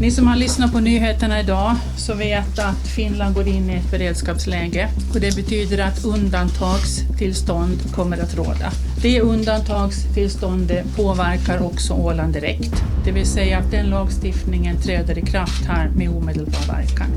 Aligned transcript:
Ni 0.00 0.10
som 0.10 0.26
har 0.26 0.36
lyssnat 0.36 0.72
på 0.72 0.80
nyheterna 0.80 1.40
idag 1.40 1.74
så 1.96 2.14
vet 2.14 2.58
att 2.58 2.88
Finland 2.88 3.34
går 3.34 3.48
in 3.48 3.70
i 3.70 3.74
ett 3.74 3.90
beredskapsläge 3.90 4.88
och 5.14 5.20
det 5.20 5.36
betyder 5.36 5.78
att 5.78 6.04
undantagstillstånd 6.04 7.94
kommer 7.94 8.18
att 8.18 8.36
råda. 8.36 8.70
Det 9.02 9.20
undantagstillståndet 9.20 10.96
påverkar 10.96 11.62
också 11.62 11.94
Åland 11.94 12.32
direkt, 12.32 12.82
det 13.04 13.12
vill 13.12 13.26
säga 13.26 13.58
att 13.58 13.70
den 13.70 13.86
lagstiftningen 13.86 14.76
träder 14.76 15.18
i 15.18 15.22
kraft 15.22 15.64
här 15.64 15.88
med 15.88 16.08
omedelbar 16.08 16.66
verkan. 16.68 17.10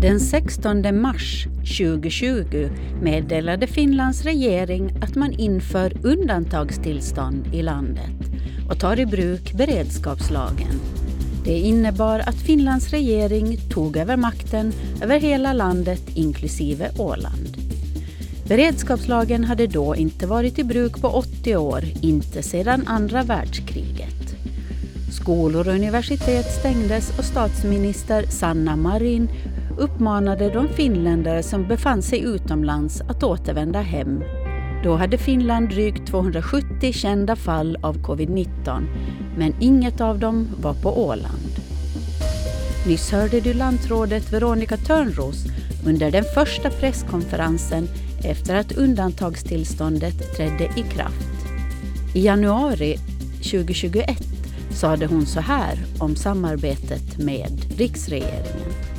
Den 0.00 0.20
16 0.20 1.00
mars 1.00 1.46
2020 1.78 2.68
meddelade 3.02 3.66
Finlands 3.66 4.22
regering 4.22 4.92
att 5.02 5.14
man 5.14 5.32
inför 5.32 6.06
undantagstillstånd 6.06 7.54
i 7.54 7.62
landet 7.62 8.30
och 8.70 8.78
tar 8.78 9.00
i 9.00 9.06
bruk 9.06 9.52
beredskapslagen 9.52 10.80
det 11.44 11.58
innebar 11.58 12.18
att 12.18 12.34
Finlands 12.34 12.90
regering 12.90 13.58
tog 13.70 13.96
över 13.96 14.16
makten 14.16 14.72
över 15.02 15.20
hela 15.20 15.52
landet 15.52 16.02
inklusive 16.14 16.90
Åland. 16.98 17.56
Beredskapslagen 18.48 19.44
hade 19.44 19.66
då 19.66 19.96
inte 19.96 20.26
varit 20.26 20.58
i 20.58 20.64
bruk 20.64 21.00
på 21.00 21.08
80 21.08 21.56
år, 21.56 21.84
inte 22.02 22.42
sedan 22.42 22.84
andra 22.86 23.22
världskriget. 23.22 24.36
Skolor 25.12 25.68
och 25.68 25.74
universitet 25.74 26.46
stängdes 26.60 27.18
och 27.18 27.24
statsminister 27.24 28.26
Sanna 28.26 28.76
Marin 28.76 29.28
uppmanade 29.78 30.50
de 30.50 30.68
finländare 30.68 31.42
som 31.42 31.68
befann 31.68 32.02
sig 32.02 32.20
utomlands 32.20 33.00
att 33.00 33.22
återvända 33.22 33.80
hem 33.80 34.22
då 34.84 34.96
hade 34.96 35.18
Finland 35.18 35.68
drygt 35.68 36.06
270 36.06 36.92
kända 36.92 37.36
fall 37.36 37.78
av 37.82 37.96
covid-19, 37.96 38.86
men 39.36 39.54
inget 39.60 40.00
av 40.00 40.18
dem 40.18 40.48
var 40.60 40.74
på 40.74 41.06
Åland. 41.06 41.60
Nyss 42.86 43.10
hörde 43.10 43.40
du 43.40 43.54
lantrådet 43.54 44.32
Veronica 44.32 44.76
Törnros 44.76 45.44
under 45.86 46.10
den 46.10 46.24
första 46.34 46.70
presskonferensen 46.70 47.88
efter 48.24 48.54
att 48.54 48.72
undantagstillståndet 48.72 50.36
trädde 50.36 50.64
i 50.64 50.82
kraft. 50.82 51.46
I 52.14 52.24
januari 52.24 52.96
2021 53.36 54.18
sade 54.70 55.06
hon 55.06 55.26
så 55.26 55.40
här 55.40 55.78
om 55.98 56.16
samarbetet 56.16 57.18
med 57.18 57.78
riksregeringen. 57.78 58.93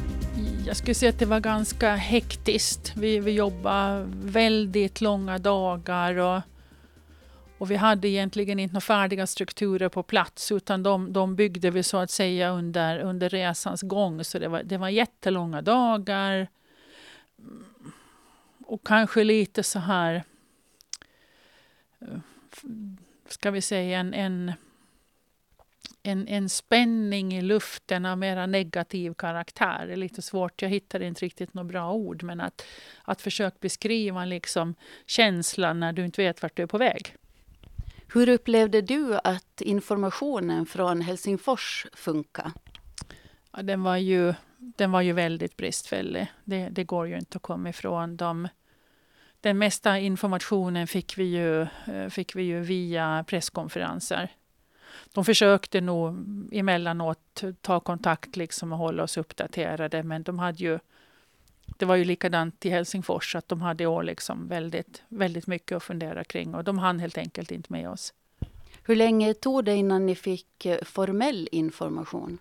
Jag 0.68 0.78
skulle 0.78 0.96
säga 0.96 1.10
att 1.10 1.20
det 1.20 1.26
var 1.26 1.40
ganska 1.40 1.96
hektiskt. 1.96 2.94
Vi, 2.98 3.20
vi 3.20 3.32
jobbade 3.32 4.06
väldigt 4.10 5.02
långa 5.02 5.38
dagar 5.38 6.18
och, 6.18 6.42
och 7.58 7.72
vi 7.72 7.76
hade 7.76 8.08
egentligen 8.08 8.60
inte 8.60 8.74
några 8.74 8.82
färdiga 8.82 9.28
strukturer 9.28 9.90
på 9.90 10.04
plats 10.04 10.52
utan 10.52 10.84
de, 10.84 11.14
de 11.14 11.36
byggde 11.36 11.70
vi 11.70 11.84
så 11.84 11.98
att 11.98 12.12
säga 12.12 12.50
under, 12.50 13.00
under 13.00 13.30
resans 13.30 13.82
gång. 13.82 14.24
Så 14.24 14.40
det 14.40 14.48
var, 14.48 14.64
det 14.64 14.78
var 14.78 14.90
jättelånga 14.90 15.62
dagar. 15.62 16.48
Och 18.66 18.88
kanske 18.88 19.24
lite 19.24 19.64
så 19.64 19.80
här, 19.80 20.24
eh, 22.00 22.20
ska 23.28 23.52
vi 23.52 23.62
säga 23.62 24.00
en, 24.00 24.14
en 24.14 24.54
en, 26.06 26.28
en 26.28 26.50
spänning 26.50 27.34
i 27.34 27.42
luften 27.42 28.06
av 28.06 28.18
mera 28.18 28.46
negativ 28.46 29.14
karaktär. 29.14 29.88
Det 29.88 29.94
är 29.94 29.98
lite 29.98 30.22
svårt, 30.22 30.62
jag 30.62 30.70
hittar 30.70 31.00
inte 31.00 31.26
riktigt 31.26 31.54
några 31.54 31.68
bra 31.68 31.94
ord. 31.94 32.24
Men 32.24 32.42
att, 32.42 32.66
att 33.04 33.22
försöka 33.22 33.58
beskriva 33.60 34.26
liksom 34.26 34.76
känslan 35.06 35.80
när 35.80 35.94
du 35.94 36.06
inte 36.06 36.22
vet 36.22 36.42
vart 36.42 36.56
du 36.56 36.64
är 36.64 36.68
på 36.68 36.78
väg. 36.78 37.16
Hur 38.14 38.30
upplevde 38.30 38.82
du 38.82 39.20
att 39.24 39.62
informationen 39.62 40.66
från 40.66 41.02
Helsingfors 41.02 41.88
funkar? 41.94 42.52
Ja, 43.52 43.62
den, 43.62 43.84
var 43.84 43.98
ju, 43.98 44.34
den 44.58 44.92
var 44.92 45.02
ju 45.02 45.14
väldigt 45.14 45.58
bristfällig. 45.58 46.28
Det, 46.44 46.70
det 46.70 46.84
går 46.84 47.08
ju 47.08 47.18
inte 47.18 47.36
att 47.36 47.42
komma 47.42 47.70
ifrån. 47.70 48.18
De, 48.18 48.48
den 49.42 49.58
mesta 49.58 50.00
informationen 50.00 50.88
fick 50.88 51.18
vi 51.18 51.24
ju, 51.24 51.62
eh, 51.62 52.10
fick 52.10 52.36
vi 52.36 52.44
ju 52.44 52.60
via 52.60 53.26
presskonferenser 53.28 54.30
de 55.14 55.26
försökte 55.26 55.82
nog 55.82 56.16
emellanåt 56.52 57.44
ta 57.62 57.80
kontakt 57.80 58.36
liksom 58.36 58.72
och 58.72 58.78
hålla 58.78 59.04
oss 59.04 59.18
uppdaterade, 59.18 60.04
men 60.04 60.24
de 60.24 60.40
hade 60.40 60.64
ju 60.64 60.80
det 61.78 61.86
var 61.86 61.96
ju 61.96 62.04
likadant 62.04 62.66
i 62.66 62.70
Helsingfors, 62.70 63.36
att 63.36 63.50
de 63.50 63.62
hade 63.62 63.86
år 63.86 64.04
liksom 64.04 64.48
väldigt, 64.48 65.04
väldigt 65.08 65.48
mycket 65.48 65.76
att 65.76 65.84
fundera 65.84 66.24
kring 66.24 66.56
och 66.56 66.64
de 66.64 66.78
hann 66.78 67.00
helt 67.00 67.18
enkelt 67.18 67.52
inte 67.52 67.74
med 67.74 67.90
oss. 67.90 68.14
Hur 68.84 68.96
länge 68.96 69.34
tog 69.34 69.66
det 69.66 69.76
innan 69.76 70.06
ni 70.06 70.16
fick 70.16 70.66
eh, 70.66 70.84
formell 70.84 71.50
information? 71.52 72.38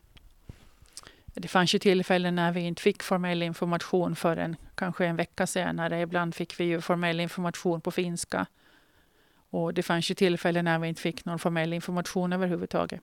Det 1.35 1.49
fanns 1.49 1.75
ju 1.75 1.79
tillfällen 1.79 2.35
när 2.35 2.53
vi 2.53 2.61
inte 2.61 2.83
fick 2.83 3.03
formell 3.03 3.43
information 3.43 4.17
förrän 4.17 4.57
kanske 4.75 5.07
en 5.07 5.17
vecka 5.17 5.47
senare. 5.47 6.01
Ibland 6.01 6.35
fick 6.35 6.61
vi 6.61 6.65
ju 6.65 6.81
formell 6.81 7.21
information 7.21 7.81
på 7.81 7.91
finska. 7.91 8.47
Och 9.55 9.75
det 9.75 9.83
fanns 9.83 10.11
ju 10.11 10.15
tillfällen 10.15 10.65
när 10.65 10.79
vi 10.79 10.89
inte 10.89 11.03
fick 11.03 11.25
någon 11.25 11.39
formell 11.39 11.73
information 11.73 12.33
överhuvudtaget. 12.33 13.01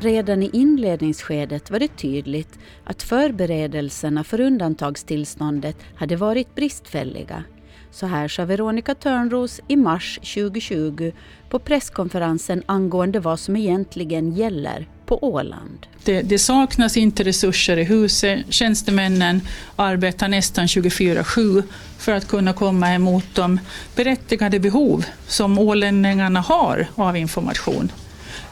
Redan 0.00 0.42
i 0.42 0.50
inledningsskedet 0.52 1.70
var 1.70 1.78
det 1.78 1.96
tydligt 1.96 2.58
att 2.84 3.02
förberedelserna 3.02 4.24
för 4.24 4.40
undantagstillståndet 4.40 5.76
hade 5.94 6.16
varit 6.16 6.54
bristfälliga. 6.54 7.44
Så 7.90 8.06
här 8.06 8.28
sa 8.28 8.44
Veronica 8.44 8.94
Törnros 8.94 9.60
i 9.68 9.76
mars 9.76 10.18
2020 10.34 11.12
på 11.50 11.58
presskonferensen 11.58 12.62
angående 12.66 13.20
vad 13.20 13.40
som 13.40 13.56
egentligen 13.56 14.32
gäller 14.32 14.88
på 15.06 15.24
Åland. 15.24 15.86
Det, 16.04 16.22
det, 16.22 16.38
saknas 16.38 16.96
inte 16.96 17.24
resurser 17.24 17.76
i 17.76 17.84
huset. 17.84 18.40
Tjänstemännen 18.48 19.40
arbetar 19.76 20.28
nästan 20.28 20.66
24-7 20.66 21.62
för 21.98 22.12
att 22.12 22.28
kunna 22.28 22.52
komma 22.52 22.94
emot 22.94 23.24
de 23.34 23.60
berättigade 23.96 24.58
behov 24.58 25.04
som 25.26 25.58
ålänningarna 25.58 26.40
har 26.40 26.86
av 26.94 27.16
information. 27.16 27.92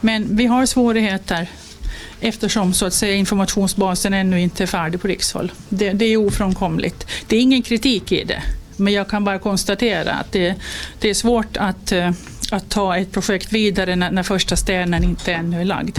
Men 0.00 0.36
vi 0.36 0.46
har 0.46 0.66
svårigheter 0.66 1.48
eftersom 2.20 2.74
så 2.74 2.86
att 2.86 2.94
säga, 2.94 3.14
informationsbasen 3.14 4.14
ännu 4.14 4.40
inte 4.40 4.62
är 4.62 4.66
färdig 4.66 5.00
på 5.00 5.08
rikshåll. 5.08 5.52
Det, 5.68 5.92
det 5.92 6.04
är 6.04 6.16
ofrånkomligt. 6.16 7.06
Det 7.26 7.36
är 7.36 7.40
ingen 7.40 7.62
kritik 7.62 8.12
i 8.12 8.24
det, 8.24 8.42
men 8.76 8.92
jag 8.92 9.08
kan 9.08 9.24
bara 9.24 9.38
konstatera 9.38 10.12
att 10.12 10.32
det, 10.32 10.54
det 11.00 11.10
är 11.10 11.14
svårt 11.14 11.56
att, 11.56 11.92
eh, 11.92 12.10
att 12.50 12.68
ta 12.68 12.96
ett 12.96 13.12
projekt 13.12 13.52
vidare 13.52 13.96
när, 13.96 14.10
när 14.10 14.22
första 14.22 14.56
stenen 14.56 15.04
inte 15.04 15.32
ännu 15.32 15.60
är 15.60 15.64
lagd. 15.64 15.98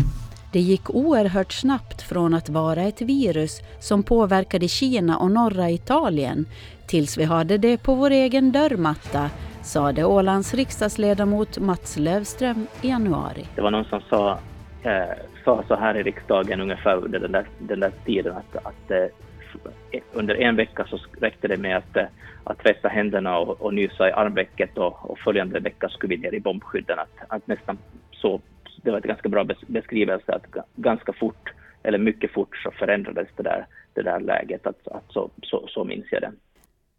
Det 0.53 0.59
gick 0.59 0.89
oerhört 0.89 1.51
snabbt 1.51 2.01
från 2.01 2.33
att 2.33 2.49
vara 2.49 2.81
ett 2.81 3.01
virus 3.01 3.61
som 3.79 4.03
påverkade 4.03 4.67
Kina 4.67 5.17
och 5.17 5.31
norra 5.31 5.69
Italien 5.69 6.45
tills 6.87 7.17
vi 7.17 7.23
hade 7.23 7.57
det 7.57 7.77
på 7.77 7.95
vår 7.95 8.11
egen 8.11 8.51
dörrmatta, 8.51 9.29
sade 9.63 10.03
Ålands 10.03 10.53
riksdagsledamot 10.53 11.59
Mats 11.59 11.97
Lövström 11.97 12.67
i 12.81 12.87
januari. 12.89 13.45
Det 13.55 13.61
var 13.61 13.71
någon 13.71 13.85
som 13.85 14.01
sa, 14.09 14.39
eh, 14.83 15.17
sa 15.45 15.63
så 15.67 15.75
här 15.75 15.97
i 15.97 16.03
riksdagen 16.03 16.61
ungefär 16.61 16.95
under 16.95 17.19
den 17.19 17.31
där, 17.31 17.45
den 17.59 17.79
där 17.79 17.91
tiden 18.05 18.33
att, 18.37 18.55
att 18.55 18.91
eh, 18.91 20.01
under 20.13 20.35
en 20.35 20.55
vecka 20.55 20.85
så 20.89 20.99
räckte 21.21 21.47
det 21.47 21.57
med 21.57 21.77
att, 21.77 21.97
eh, 21.97 22.05
att 22.43 22.57
tvätta 22.59 22.87
händerna 22.87 23.37
och, 23.37 23.61
och 23.61 23.73
nysa 23.73 24.09
i 24.09 24.11
armvecket 24.11 24.77
och, 24.77 25.11
och 25.11 25.19
följande 25.19 25.59
vecka 25.59 25.89
skulle 25.89 26.15
vi 26.15 26.21
ner 26.21 26.33
i 26.33 26.39
bombskydden. 26.39 26.99
Att, 26.99 27.15
att 27.27 27.47
nästan 27.47 27.77
så 28.11 28.41
det 28.83 28.91
var 28.91 28.97
ett 28.97 29.03
ganska 29.03 29.29
bra 29.29 29.47
beskrivelse 29.67 30.33
att 30.33 30.45
ganska 30.75 31.13
fort, 31.13 31.53
eller 31.83 31.97
mycket 31.97 32.31
fort, 32.31 32.57
så 32.57 32.71
förändrades 32.71 33.27
det 33.35 33.43
där, 33.43 33.65
det 33.93 34.01
där 34.01 34.19
läget. 34.19 34.67
Att, 34.67 34.87
att 34.87 35.11
så, 35.11 35.29
så, 35.41 35.67
så 35.67 35.83
minns 35.83 36.05
jag 36.11 36.21
det. 36.21 36.31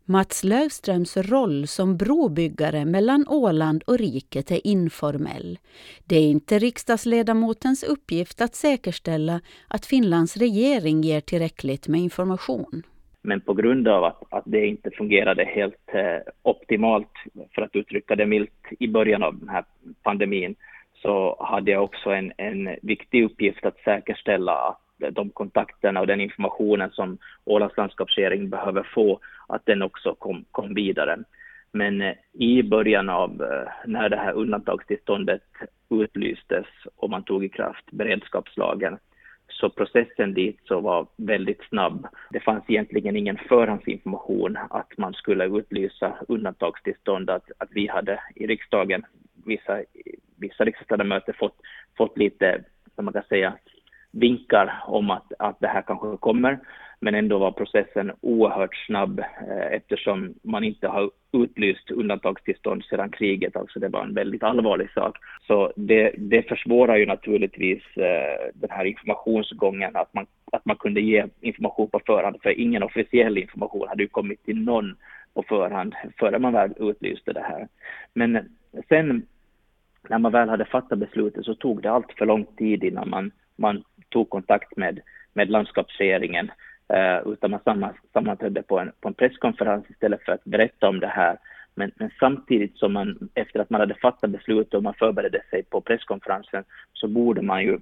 Mats 0.06 0.44
Löfströms 0.44 1.16
roll 1.16 1.66
som 1.66 1.96
brobyggare 1.96 2.84
mellan 2.84 3.26
Åland 3.28 3.82
och 3.86 3.98
riket 3.98 4.50
är 4.50 4.66
informell. 4.66 5.58
Det 6.04 6.16
är 6.16 6.30
inte 6.30 6.58
riksdagsledamotens 6.58 7.82
uppgift 7.82 8.40
att 8.40 8.54
säkerställa 8.54 9.40
att 9.68 9.86
Finlands 9.86 10.36
regering 10.36 11.02
ger 11.02 11.20
tillräckligt 11.20 11.88
med 11.88 12.00
information. 12.00 12.82
Men 13.22 13.40
på 13.40 13.54
grund 13.54 13.88
av 13.88 14.04
att, 14.04 14.22
att 14.30 14.44
det 14.46 14.66
inte 14.66 14.90
fungerade 14.90 15.44
helt 15.44 15.94
eh, 15.94 16.32
optimalt, 16.42 17.12
för 17.54 17.62
att 17.62 17.76
uttrycka 17.76 18.16
det 18.16 18.26
milt, 18.26 18.50
i 18.78 18.88
början 18.88 19.22
av 19.22 19.38
den 19.38 19.48
här 19.48 19.64
pandemin, 20.02 20.54
så 21.04 21.36
hade 21.40 21.70
jag 21.70 21.84
också 21.84 22.10
en, 22.10 22.32
en 22.36 22.76
viktig 22.82 23.24
uppgift 23.24 23.66
att 23.66 23.78
säkerställa 23.78 24.52
att 24.52 24.80
de 25.14 25.30
kontakterna 25.30 26.00
och 26.00 26.06
den 26.06 26.20
informationen 26.20 26.90
som 26.90 27.18
Ålands 27.44 27.76
landskapsregering 27.76 28.50
behöver 28.50 28.82
få, 28.94 29.20
att 29.48 29.66
den 29.66 29.82
också 29.82 30.14
kom, 30.14 30.44
kom 30.50 30.74
vidare. 30.74 31.18
Men 31.72 32.00
eh, 32.00 32.14
i 32.32 32.62
början 32.62 33.08
av 33.08 33.30
eh, 33.42 33.68
när 33.86 34.08
det 34.08 34.16
här 34.16 34.32
undantagstillståndet 34.32 35.42
utlystes 35.90 36.66
och 36.96 37.10
man 37.10 37.22
tog 37.22 37.44
i 37.44 37.48
kraft 37.48 37.90
beredskapslagen, 37.90 38.98
så 39.48 39.70
processen 39.70 40.34
dit 40.34 40.60
så 40.64 40.80
var 40.80 41.06
väldigt 41.16 41.62
snabb. 41.68 42.06
Det 42.30 42.40
fanns 42.40 42.64
egentligen 42.68 43.16
ingen 43.16 43.38
förhandsinformation 43.48 44.58
att 44.70 44.98
man 44.98 45.12
skulle 45.12 45.44
utlysa 45.44 46.14
undantagstillstånd, 46.28 47.30
att, 47.30 47.50
att 47.58 47.68
vi 47.70 47.86
hade 47.86 48.20
i 48.34 48.46
riksdagen 48.46 49.04
vissa, 49.46 49.82
vissa 50.36 50.64
riksdagsledamöter 50.64 51.32
fått, 51.32 51.56
fått 51.96 52.18
lite, 52.18 52.64
som 52.94 53.04
man 53.04 53.14
kan 53.14 53.22
säga, 53.28 53.54
vinkar 54.12 54.82
om 54.86 55.10
att, 55.10 55.32
att 55.38 55.60
det 55.60 55.68
här 55.68 55.82
kanske 55.82 56.16
kommer. 56.16 56.58
Men 57.00 57.14
ändå 57.14 57.38
var 57.38 57.52
processen 57.52 58.12
oerhört 58.20 58.76
snabb 58.86 59.18
eh, 59.18 59.72
eftersom 59.72 60.34
man 60.42 60.64
inte 60.64 60.88
har 60.88 61.10
utlyst 61.32 61.90
undantagstillstånd 61.90 62.84
sedan 62.84 63.10
kriget. 63.10 63.56
Alltså 63.56 63.80
det 63.80 63.88
var 63.88 64.02
en 64.02 64.14
väldigt 64.14 64.42
allvarlig 64.42 64.90
sak. 64.90 65.16
Så 65.46 65.72
det, 65.76 66.14
det 66.18 66.48
försvårar 66.48 66.96
ju 66.96 67.06
naturligtvis 67.06 67.82
eh, 67.96 68.50
den 68.54 68.70
här 68.70 68.84
informationsgången, 68.84 69.96
att 69.96 70.14
man, 70.14 70.26
att 70.52 70.64
man 70.64 70.76
kunde 70.76 71.00
ge 71.00 71.26
information 71.40 71.90
på 71.90 72.00
förhand. 72.06 72.36
För 72.42 72.60
ingen 72.60 72.82
officiell 72.82 73.38
information 73.38 73.88
hade 73.88 74.02
ju 74.02 74.08
kommit 74.08 74.44
till 74.44 74.60
någon 74.60 74.96
på 75.34 75.42
förhand 75.42 75.94
före 76.18 76.38
man 76.38 76.52
väl 76.52 76.72
utlyste 76.76 77.32
det 77.32 77.40
här. 77.40 77.68
Men 78.14 78.48
sen 78.88 79.26
när 80.08 80.18
man 80.18 80.32
väl 80.32 80.48
hade 80.48 80.64
fattat 80.64 80.98
beslutet 80.98 81.44
så 81.44 81.54
tog 81.54 81.82
det 81.82 81.90
allt 81.90 82.12
för 82.18 82.26
lång 82.26 82.44
tid 82.44 82.84
innan 82.84 83.10
man, 83.10 83.30
man 83.56 83.84
tog 84.08 84.30
kontakt 84.30 84.76
med, 84.76 85.00
med 85.32 85.50
landskapsregeringen 85.50 86.50
Eh, 86.88 87.32
utan 87.32 87.50
man 87.50 87.92
sammanträdde 88.12 88.62
på 88.62 88.78
en, 88.78 88.92
på 89.00 89.08
en 89.08 89.14
presskonferens 89.14 89.90
istället 89.90 90.24
för 90.24 90.32
att 90.32 90.44
berätta 90.44 90.88
om 90.88 91.00
det 91.00 91.06
här. 91.06 91.38
Men, 91.74 91.90
men, 91.96 92.10
samtidigt 92.20 92.76
som 92.76 92.92
man, 92.92 93.28
efter 93.34 93.60
att 93.60 93.70
man 93.70 93.80
hade 93.80 93.94
fattat 93.94 94.30
beslutet 94.30 94.74
och 94.74 94.82
man 94.82 94.94
förberedde 94.94 95.42
sig 95.50 95.62
på 95.62 95.80
presskonferensen, 95.80 96.64
så 96.92 97.08
borde 97.08 97.42
man 97.42 97.62
ju 97.62 97.78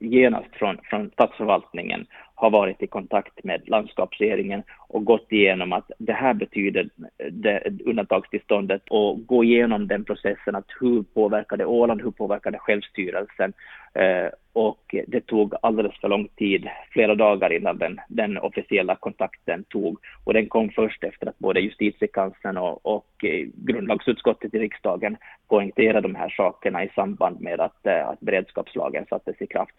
genast 0.00 0.48
från, 0.52 0.78
från 0.84 1.10
statsförvaltningen 1.10 2.06
har 2.40 2.50
varit 2.50 2.82
i 2.82 2.86
kontakt 2.86 3.44
med 3.44 3.68
landskapsregeringen 3.68 4.62
och 4.88 5.04
gått 5.04 5.32
igenom 5.32 5.72
att 5.72 5.90
det 5.98 6.12
här 6.12 6.34
betyder 6.34 6.88
det, 7.30 7.62
undantagstillståndet 7.84 8.82
och 8.90 9.26
gå 9.26 9.44
igenom 9.44 9.88
den 9.88 10.04
processen 10.04 10.54
att 10.54 10.66
hur 10.80 11.02
påverkar 11.02 11.56
det 11.56 11.64
Åland, 11.64 12.02
hur 12.02 12.10
påverkar 12.10 12.50
det 12.50 12.58
självstyrelsen 12.58 13.52
eh, 13.94 14.28
och 14.52 14.94
det 15.06 15.20
tog 15.20 15.54
alldeles 15.62 16.00
för 16.00 16.08
lång 16.08 16.28
tid, 16.28 16.68
flera 16.90 17.14
dagar 17.14 17.52
innan 17.52 17.78
den, 17.78 18.00
den 18.08 18.38
officiella 18.38 18.96
kontakten 18.96 19.64
tog 19.64 19.98
och 20.24 20.34
den 20.34 20.48
kom 20.48 20.70
först 20.70 21.04
efter 21.04 21.26
att 21.28 21.38
både 21.38 21.60
justitiekanslern 21.60 22.56
och, 22.56 22.86
och 22.86 23.24
eh, 23.24 23.46
grundlagsutskottet 23.54 24.54
i 24.54 24.58
riksdagen 24.58 25.16
poängterade 25.48 26.08
de 26.08 26.14
här 26.14 26.28
sakerna 26.28 26.84
i 26.84 26.88
samband 26.94 27.40
med 27.40 27.60
att, 27.60 27.86
eh, 27.86 28.08
att 28.08 28.20
beredskapslagen 28.20 29.06
sattes 29.08 29.42
i 29.42 29.46
kraft. 29.46 29.72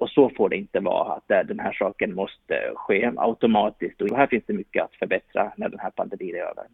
Och 0.00 0.10
så 0.10 0.30
får 0.36 0.48
det 0.48 0.56
inte 0.56 0.80
vara, 0.80 1.12
att 1.12 1.48
den 1.48 1.58
här 1.58 1.72
saken 1.72 2.01
måste 2.06 2.72
ske 2.74 3.12
automatiskt 3.16 4.00
och 4.00 4.16
här 4.16 4.26
finns 4.26 4.44
det 4.46 4.52
mycket 4.52 4.84
att 4.84 4.94
förbättra 4.94 5.52
när 5.56 5.68
den 5.68 5.78
här 5.78 5.90
pandemin 5.90 6.34
är 6.34 6.40
över. 6.40 6.64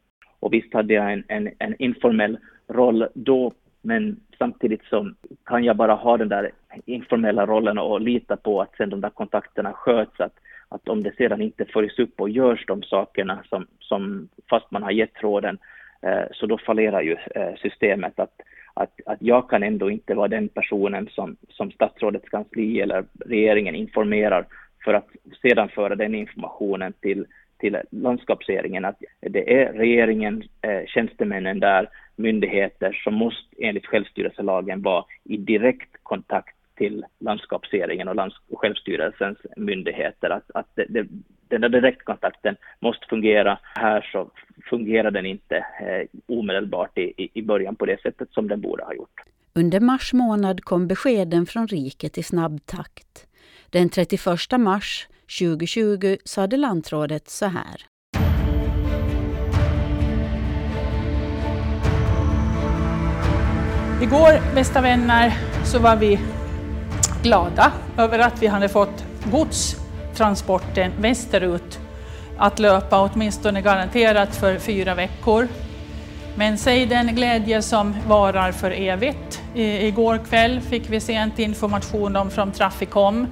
Och 0.40 0.52
visst 0.52 0.74
hade 0.74 0.94
jag 0.94 1.12
en, 1.12 1.24
en, 1.28 1.50
en 1.58 1.82
informell 1.82 2.38
roll 2.68 3.08
då 3.14 3.52
men 3.82 4.20
samtidigt 4.38 4.84
så 4.84 5.10
kan 5.44 5.64
jag 5.64 5.76
bara 5.76 5.94
ha 5.94 6.16
den 6.16 6.28
där 6.28 6.50
informella 6.84 7.46
rollen 7.46 7.78
och 7.78 8.00
lita 8.00 8.36
på 8.36 8.60
att 8.62 8.76
sen 8.76 8.90
de 8.90 9.00
där 9.00 9.10
kontakterna 9.10 9.72
sköts, 9.72 10.20
att, 10.20 10.34
att 10.68 10.88
om 10.88 11.02
det 11.02 11.16
sedan 11.16 11.42
inte 11.42 11.64
följs 11.64 11.98
upp 11.98 12.20
och 12.20 12.30
görs 12.30 12.66
de 12.66 12.82
sakerna 12.82 13.42
som, 13.48 13.66
som 13.78 14.28
fast 14.50 14.70
man 14.70 14.82
har 14.82 14.90
gett 14.90 15.22
råden, 15.22 15.58
eh, 16.02 16.24
så 16.32 16.46
då 16.46 16.58
fallerar 16.58 17.02
ju 17.02 17.16
eh, 17.34 17.54
systemet. 17.62 18.20
Att, 18.20 18.40
att, 18.74 19.00
att 19.06 19.22
jag 19.22 19.50
kan 19.50 19.62
ändå 19.62 19.90
inte 19.90 20.14
vara 20.14 20.28
den 20.28 20.48
personen 20.48 21.08
som, 21.10 21.36
som 21.48 21.70
statsrådets 21.70 22.28
kansli 22.28 22.80
eller 22.80 23.04
regeringen 23.26 23.74
informerar 23.74 24.46
för 24.88 24.94
att 24.94 25.08
sedan 25.42 25.68
föra 25.68 25.94
den 25.94 26.14
informationen 26.14 26.92
till, 27.00 27.26
till 27.58 27.78
landskapsregeringen 27.90 28.84
att 28.84 29.02
det 29.20 29.62
är 29.62 29.72
regeringen, 29.72 30.42
eh, 30.62 30.86
tjänstemännen 30.86 31.60
där, 31.60 31.88
myndigheter 32.16 32.92
som 33.04 33.14
måste 33.14 33.56
enligt 33.58 33.86
självstyrelselagen 33.86 34.82
vara 34.82 35.04
i 35.24 35.36
direkt 35.36 35.96
kontakt 36.02 36.56
till 36.76 37.04
landskapsregeringen 37.18 38.08
och 38.08 38.16
lands 38.16 38.36
självstyrelsens 38.52 39.38
myndigheter. 39.56 40.30
Att, 40.30 40.50
att 40.54 40.68
det, 40.74 40.86
det, 40.88 41.06
den 41.48 41.60
där 41.60 41.68
direktkontakten 41.68 42.56
måste 42.80 43.06
fungera. 43.06 43.58
Här 43.74 44.08
så 44.12 44.30
fungerar 44.70 45.10
den 45.10 45.26
inte 45.26 45.56
eh, 45.56 46.36
omedelbart 46.38 46.98
i, 46.98 47.28
i 47.34 47.42
början 47.42 47.76
på 47.76 47.86
det 47.86 48.00
sättet 48.00 48.28
som 48.30 48.48
den 48.48 48.60
borde 48.60 48.84
ha 48.84 48.94
gjort. 48.94 49.20
Under 49.54 49.80
mars 49.80 50.12
månad 50.12 50.64
kom 50.64 50.88
beskeden 50.88 51.46
från 51.46 51.66
riket 51.66 52.18
i 52.18 52.22
snabb 52.22 52.66
takt. 52.66 53.27
Den 53.70 53.90
31 53.90 54.58
mars 54.58 55.06
2020 55.38 56.16
sade 56.24 56.56
lantrådet 56.56 57.30
så 57.30 57.46
här. 57.46 57.86
Igår, 64.02 64.54
bästa 64.54 64.80
vänner, 64.80 65.36
så 65.64 65.78
var 65.78 65.96
vi 65.96 66.20
glada 67.22 67.72
över 67.98 68.18
att 68.18 68.42
vi 68.42 68.46
hade 68.46 68.68
fått 68.68 69.04
godstransporten 69.32 70.92
västerut 71.00 71.78
att 72.38 72.58
löpa 72.58 73.10
åtminstone 73.12 73.62
garanterat 73.62 74.36
för 74.36 74.58
fyra 74.58 74.94
veckor. 74.94 75.48
Men 76.36 76.58
säg 76.58 76.86
den 76.86 77.14
glädje 77.14 77.62
som 77.62 77.96
varar 78.06 78.52
för 78.52 78.70
evigt. 78.70 79.42
I 79.54 79.86
Igår 79.86 80.20
kväll 80.28 80.60
fick 80.60 80.90
vi 80.90 81.00
sent 81.00 81.38
information 81.38 82.16
om 82.16 82.30
från 82.30 82.52
Traficom 82.52 83.26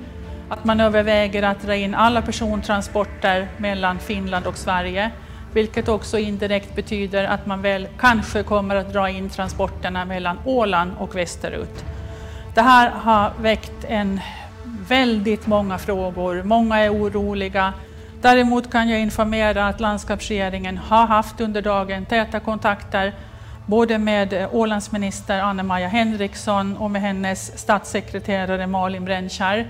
att 0.48 0.64
man 0.64 0.80
överväger 0.80 1.42
att 1.42 1.62
dra 1.62 1.74
in 1.76 1.94
alla 1.94 2.22
persontransporter 2.22 3.48
mellan 3.56 3.98
Finland 3.98 4.46
och 4.46 4.58
Sverige, 4.58 5.10
vilket 5.52 5.88
också 5.88 6.18
indirekt 6.18 6.76
betyder 6.76 7.24
att 7.24 7.46
man 7.46 7.62
väl 7.62 7.88
kanske 7.98 8.42
kommer 8.42 8.76
att 8.76 8.92
dra 8.92 9.08
in 9.08 9.30
transporterna 9.30 10.04
mellan 10.04 10.38
Åland 10.44 10.92
och 10.98 11.16
västerut. 11.16 11.84
Det 12.54 12.62
här 12.62 12.90
har 12.90 13.32
väckt 13.40 13.84
en 13.88 14.20
väldigt 14.88 15.46
många 15.46 15.78
frågor. 15.78 16.42
Många 16.42 16.78
är 16.78 16.92
oroliga. 16.92 17.72
Däremot 18.22 18.72
kan 18.72 18.88
jag 18.88 19.00
informera 19.00 19.68
att 19.68 19.80
landskapsregeringen 19.80 20.78
har 20.78 21.06
haft 21.06 21.40
under 21.40 21.62
dagen 21.62 22.06
täta 22.06 22.40
kontakter 22.40 23.12
både 23.66 23.98
med 23.98 24.48
Ålandsminister 24.52 25.40
Anna-Maja 25.40 25.88
Henriksson 25.88 26.76
och 26.76 26.90
med 26.90 27.02
hennes 27.02 27.58
statssekreterare 27.58 28.66
Malin 28.66 29.04
Brännkärr. 29.04 29.66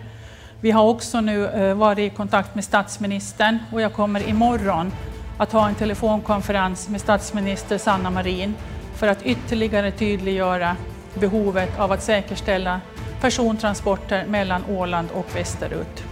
Vi 0.66 0.72
har 0.72 0.84
också 0.84 1.20
nu 1.20 1.46
eh, 1.46 1.74
varit 1.74 2.12
i 2.12 2.16
kontakt 2.16 2.54
med 2.54 2.64
statsministern 2.64 3.58
och 3.72 3.80
jag 3.80 3.92
kommer 3.92 4.28
imorgon 4.28 4.92
att 5.38 5.52
ha 5.52 5.68
en 5.68 5.74
telefonkonferens 5.74 6.88
med 6.88 7.00
statsminister 7.00 7.78
Sanna 7.78 8.10
Marin 8.10 8.54
för 8.94 9.08
att 9.08 9.22
ytterligare 9.22 9.90
tydliggöra 9.90 10.76
behovet 11.14 11.78
av 11.78 11.92
att 11.92 12.02
säkerställa 12.02 12.80
persontransporter 13.20 14.26
mellan 14.26 14.64
Åland 14.70 15.08
och 15.14 15.36
västerut. 15.36 16.04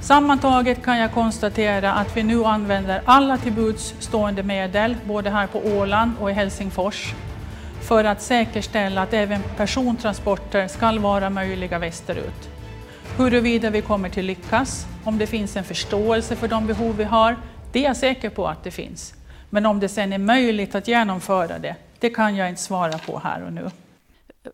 Sammantaget 0.00 0.84
kan 0.84 0.98
jag 0.98 1.12
konstatera 1.12 1.92
att 1.92 2.16
vi 2.16 2.22
nu 2.22 2.44
använder 2.44 3.02
alla 3.04 3.38
till 3.38 3.52
buds 3.52 3.94
stående 3.98 4.42
medel, 4.42 4.96
både 5.04 5.30
här 5.30 5.46
på 5.46 5.58
Åland 5.58 6.12
och 6.20 6.30
i 6.30 6.32
Helsingfors, 6.32 7.14
för 7.80 8.04
att 8.04 8.22
säkerställa 8.22 9.02
att 9.02 9.14
även 9.14 9.42
persontransporter 9.56 10.68
ska 10.68 10.92
vara 10.92 11.30
möjliga 11.30 11.78
västerut. 11.78 12.55
Huruvida 13.18 13.70
vi 13.70 13.82
kommer 13.82 14.08
till 14.08 14.26
lyckas, 14.26 14.86
om 15.04 15.18
det 15.18 15.26
finns 15.26 15.56
en 15.56 15.64
förståelse 15.64 16.36
för 16.36 16.48
de 16.48 16.66
behov 16.66 16.96
vi 16.96 17.04
har, 17.04 17.36
det 17.72 17.78
är 17.78 17.82
jag 17.82 17.96
säker 17.96 18.30
på 18.30 18.48
att 18.48 18.64
det 18.64 18.70
finns. 18.70 19.14
Men 19.50 19.66
om 19.66 19.80
det 19.80 19.88
sen 19.88 20.12
är 20.12 20.18
möjligt 20.18 20.74
att 20.74 20.88
genomföra 20.88 21.58
det, 21.58 21.76
det 21.98 22.10
kan 22.10 22.36
jag 22.36 22.48
inte 22.48 22.62
svara 22.62 22.98
på 22.98 23.18
här 23.18 23.44
och 23.44 23.52
nu. 23.52 23.70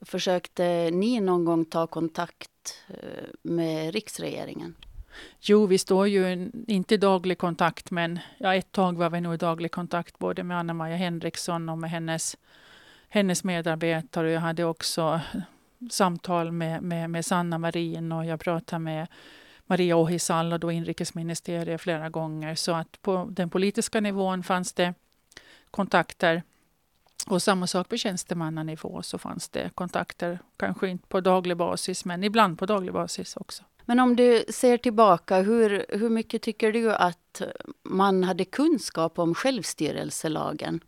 Försökte 0.02 0.90
ni 0.90 1.21
någon 1.21 1.45
gång 1.45 1.64
ta 1.64 1.87
kontakt 1.87 2.50
eh, 2.88 2.95
med 3.42 3.95
riksregeringen? 3.95 4.75
Jo, 5.40 5.66
vi 5.66 5.78
står 5.78 6.09
ju 6.09 6.50
inte 6.66 6.95
i 6.95 6.99
daglig 6.99 7.38
kontakt, 7.38 7.90
men 7.90 8.19
ja, 8.38 8.54
ett 8.54 8.73
tag 8.73 8.97
var 8.97 9.11
vi 9.11 9.21
nog 9.21 9.35
i 9.35 9.37
daglig 9.37 9.71
kontakt 9.71 10.19
både 10.19 10.42
med 10.42 10.59
Anna-Maja 10.59 10.97
Henriksson 10.97 11.69
och 11.69 11.78
med 11.78 11.90
hennes, 11.90 12.37
hennes 13.09 13.45
medarbetare. 13.45 14.31
Jag 14.31 14.40
hade 14.40 14.64
också 14.64 15.21
samtal 15.91 16.53
med, 16.53 16.83
med, 16.83 17.11
med 17.11 17.25
Sanna 17.25 17.59
Marin 17.59 18.12
och 18.12 18.27
jag 18.27 18.41
pratade 18.41 18.81
med 18.81 19.07
Maria 19.67 19.97
Ohisalo, 19.97 20.59
då 20.59 20.73
inrikesministeriet, 20.73 21.81
flera 21.81 22.11
gånger. 22.11 22.55
Så 22.55 22.73
att 22.73 23.03
på 23.03 23.29
den 23.31 23.51
politiska 23.51 24.01
nivån 24.01 24.43
fanns 24.43 24.73
det 24.73 24.95
kontakter. 25.71 26.43
Och 27.27 27.43
samma 27.43 27.67
sak 27.67 27.89
på 27.89 27.97
tjänstemannanivå 27.97 29.03
så 29.03 29.19
fanns 29.19 29.49
det 29.49 29.71
kontakter, 29.75 30.39
kanske 30.57 30.89
inte 30.89 31.09
på 31.09 31.21
daglig 31.21 31.57
basis, 31.57 32.05
men 32.05 32.25
ibland 32.25 32.59
på 32.59 32.67
daglig 32.67 32.93
basis 32.93 33.37
också. 33.37 33.65
Men 33.85 34.01
om 34.01 34.17
du 34.17 34.45
ser 34.49 34.77
tillbaka, 34.79 35.41
hur, 35.41 35.87
hur 35.89 36.09
mycket 36.09 36.43
tycker 36.43 36.73
du 36.73 36.95
att 36.95 37.43
man 37.83 38.25
hade 38.25 38.45
kunskap 38.45 39.19
om 39.19 39.35
självstyrelselagen? 39.35 40.81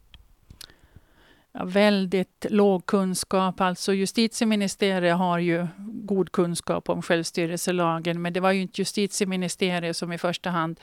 Väldigt 1.63 2.47
låg 2.51 2.87
kunskap. 2.87 3.61
Alltså 3.61 3.93
justitieministeriet 3.93 5.17
har 5.17 5.39
ju 5.39 5.67
god 5.79 6.33
kunskap 6.33 6.89
om 6.89 7.03
självstyrelselagen, 7.03 8.23
men 8.23 8.33
det 8.33 8.41
var 8.41 8.53
ju 8.53 8.63
inte 8.63 8.81
justitieministeriet 8.81 9.97
som 9.97 10.13
i 10.13 10.19
första 10.19 10.51
hand 10.51 10.81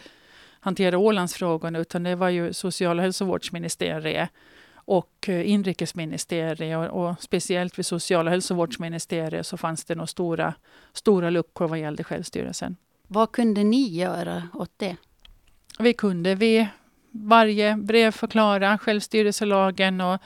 hanterade 0.60 0.98
Ålandsfrågorna, 0.98 1.80
utan 1.80 2.04
det 2.04 2.16
var 2.16 2.30
ju 2.30 2.54
social 2.54 2.98
och 2.98 3.04
hälsovårdsministeriet. 3.04 4.30
och 4.76 5.30
inrikesministeriet 5.30 6.92
och, 6.92 7.08
och 7.08 7.22
speciellt 7.22 7.80
vid 7.80 7.86
social 7.86 8.26
och 8.26 8.32
hälsovårdsministeriet 8.32 9.48
så 9.48 9.58
fanns 9.58 9.86
det 9.86 9.96
nog 9.96 10.10
stora, 10.10 10.54
stora 10.94 11.30
luckor 11.30 11.68
vad 11.68 11.80
gällde 11.80 12.04
självstyrelsen. 12.04 12.76
Vad 13.08 13.32
kunde 13.32 13.64
ni 13.64 13.88
göra 13.88 14.48
åt 14.54 14.72
det? 14.78 14.96
Vi 15.80 15.94
kunde 15.94 16.36
vid 16.36 16.68
varje 17.12 17.76
brev 17.76 18.12
förklara 18.12 18.78
självstyrelselagen 18.78 20.02
och 20.02 20.22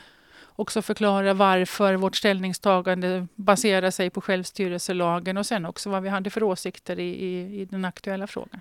också 0.55 0.81
förklara 0.81 1.33
varför 1.33 1.93
vårt 1.93 2.15
ställningstagande 2.15 3.27
baserar 3.35 3.91
sig 3.91 4.09
på 4.09 4.21
självstyrelselagen 4.21 5.37
och 5.37 5.45
sen 5.45 5.65
också 5.65 5.89
vad 5.89 6.03
vi 6.03 6.09
hade 6.09 6.29
för 6.29 6.43
åsikter 6.43 6.99
i, 6.99 7.09
i, 7.25 7.61
i 7.61 7.65
den 7.65 7.85
aktuella 7.85 8.27
frågan. 8.27 8.59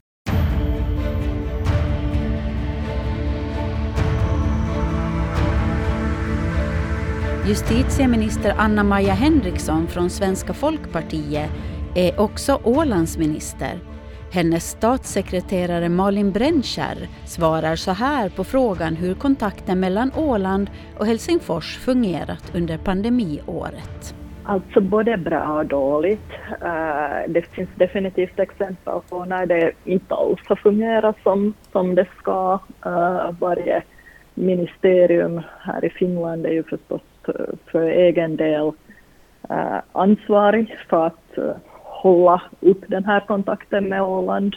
Justitieminister 7.46 8.54
Anna-Maja 8.58 9.14
Henriksson 9.14 9.88
från 9.88 10.10
Svenska 10.10 10.54
folkpartiet 10.54 11.50
är 11.94 12.20
också 12.20 12.60
Ålandsminister 12.64 13.93
hennes 14.34 14.70
statssekreterare 14.70 15.88
Malin 15.88 16.32
Brännskär 16.32 16.96
svarar 17.24 17.76
så 17.76 17.90
här 17.90 18.28
på 18.28 18.44
frågan 18.44 18.96
hur 18.96 19.14
kontakten 19.14 19.80
mellan 19.80 20.10
Åland 20.16 20.70
och 20.98 21.06
Helsingfors 21.06 21.78
fungerat 21.78 22.52
under 22.54 22.78
pandemiåret. 22.78 24.14
Alltså 24.44 24.80
både 24.80 25.16
bra 25.16 25.58
och 25.58 25.66
dåligt. 25.66 26.30
Eh, 26.62 27.28
det 27.28 27.42
finns 27.42 27.68
definitivt 27.74 28.38
exempel 28.38 29.00
på 29.08 29.24
när 29.24 29.46
det 29.46 29.72
inte 29.84 30.14
alls 30.14 30.40
har 30.46 30.56
fungerat 30.56 31.16
som, 31.22 31.54
som 31.72 31.94
det 31.94 32.06
ska. 32.18 32.58
Eh, 32.86 33.30
varje 33.40 33.82
ministerium 34.34 35.40
här 35.60 35.84
i 35.84 35.90
Finland 35.90 36.46
är 36.46 36.52
ju 36.52 36.62
förstås 36.62 37.02
för 37.66 37.82
egen 37.82 38.36
del 38.36 38.72
eh, 39.50 39.78
ansvarig 39.92 40.78
för 40.88 41.06
att 41.06 41.38
hålla 42.04 42.42
upp 42.60 42.84
den 42.86 43.04
här 43.04 43.20
kontakten 43.20 43.88
med 43.88 44.02
Åland. 44.02 44.56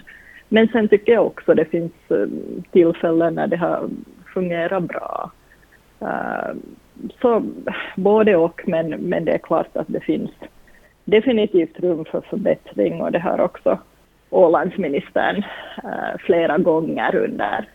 Men 0.50 0.68
sen 0.68 0.88
tycker 0.88 1.14
jag 1.14 1.26
också 1.26 1.54
det 1.54 1.66
finns 1.66 1.92
eh, 2.10 2.28
tillfällen 2.72 3.36
när 3.36 3.48
det 3.48 3.58
har 3.58 3.90
fungerat 4.34 4.84
bra. 4.84 5.32
Eh, 6.00 6.56
så 7.22 7.44
både 7.96 8.36
och, 8.36 8.62
men, 8.68 8.90
men 8.90 9.26
det 9.26 9.32
är 9.32 9.38
klart 9.38 9.78
att 9.78 9.88
det 9.88 10.00
finns 10.00 10.32
definitivt 11.06 11.80
rum 11.80 12.06
för 12.06 12.22
förbättring 12.22 13.02
och 13.02 13.12
det 13.12 13.20
har 13.20 13.40
också 13.40 13.80
Ålandsministern 14.30 15.44
eh, 15.84 16.18
flera 16.20 16.58
gånger 16.58 17.16
under, 17.16 17.66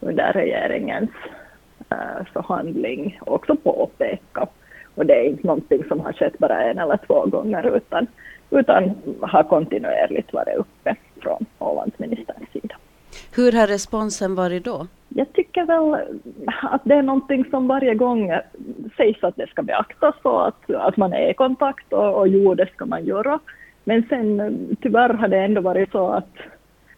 under 0.00 0.32
regeringens 0.32 1.10
förhandling 2.32 3.20
också 3.26 3.56
påpekat. 3.56 4.50
Och 4.94 5.06
det 5.06 5.14
är 5.14 5.24
inte 5.24 5.46
någonting 5.46 5.84
som 5.88 6.00
har 6.00 6.12
skett 6.12 6.38
bara 6.38 6.62
en 6.62 6.78
eller 6.78 6.96
två 7.06 7.26
gånger 7.26 7.76
utan 7.76 8.06
utan 8.52 8.90
har 9.20 9.42
kontinuerligt 9.42 10.32
varit 10.32 10.56
uppe 10.56 10.96
från 11.20 11.46
Ålandsministerns 11.58 12.48
sida. 12.52 12.74
Hur 13.36 13.52
har 13.52 13.66
responsen 13.66 14.34
varit 14.34 14.64
då? 14.64 14.86
Jag 15.08 15.32
tycker 15.32 15.64
väl 15.64 15.94
att 16.62 16.80
det 16.84 16.94
är 16.94 17.02
någonting 17.02 17.44
som 17.50 17.68
varje 17.68 17.94
gång 17.94 18.32
sägs 18.96 19.24
att 19.24 19.36
det 19.36 19.46
ska 19.46 19.62
beaktas 19.62 20.14
och 20.22 20.48
att, 20.48 20.70
att 20.70 20.96
man 20.96 21.12
är 21.12 21.30
i 21.30 21.34
kontakt 21.34 21.92
och, 21.92 22.14
och 22.18 22.28
jo, 22.28 22.54
det 22.54 22.68
ska 22.74 22.86
man 22.86 23.04
göra. 23.04 23.38
Men 23.84 24.06
sen 24.08 24.76
tyvärr 24.80 25.14
har 25.14 25.28
det 25.28 25.38
ändå 25.38 25.60
varit 25.60 25.90
så 25.92 26.08
att, 26.08 26.36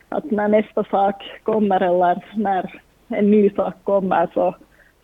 att 0.08 0.30
när 0.30 0.48
nästa 0.48 0.84
sak 0.84 1.40
kommer 1.42 1.80
eller 1.80 2.24
när 2.34 2.82
en 3.08 3.30
ny 3.30 3.50
sak 3.50 3.74
kommer 3.84 4.28
så, 4.34 4.54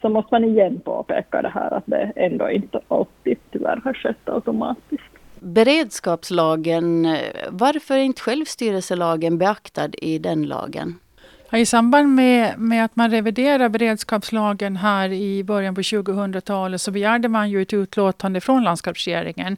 så 0.01 0.09
måste 0.09 0.35
man 0.35 0.45
igen 0.45 0.81
påpeka 0.81 1.43
det 1.43 1.49
här 1.49 1.75
att 1.75 1.87
det 1.87 2.13
ändå 2.17 2.51
inte 2.51 2.81
alltid 2.89 3.39
tyvärr 3.51 3.81
har 3.85 3.95
skett 3.95 4.29
automatiskt. 4.29 5.10
Beredskapslagen, 5.43 7.17
varför 7.49 7.95
är 7.95 8.03
inte 8.03 8.23
självstyrelselagen 8.23 9.39
beaktad 9.39 9.89
i 9.89 10.19
den 10.19 10.43
lagen? 10.43 10.99
I 11.53 11.67
samband 11.67 12.15
med, 12.15 12.59
med 12.59 12.85
att 12.85 12.97
man 12.97 13.11
reviderade 13.11 13.69
beredskapslagen 13.69 14.77
här 14.77 15.13
i 15.13 15.45
början 15.45 15.75
på 15.75 15.81
2000-talet 15.81 16.81
så 16.81 16.91
begärde 16.91 17.29
man 17.29 17.51
ju 17.51 17.63
ett 17.63 17.73
utlåtande 17.73 18.41
från 18.41 18.65
landskapsregeringen. 18.65 19.57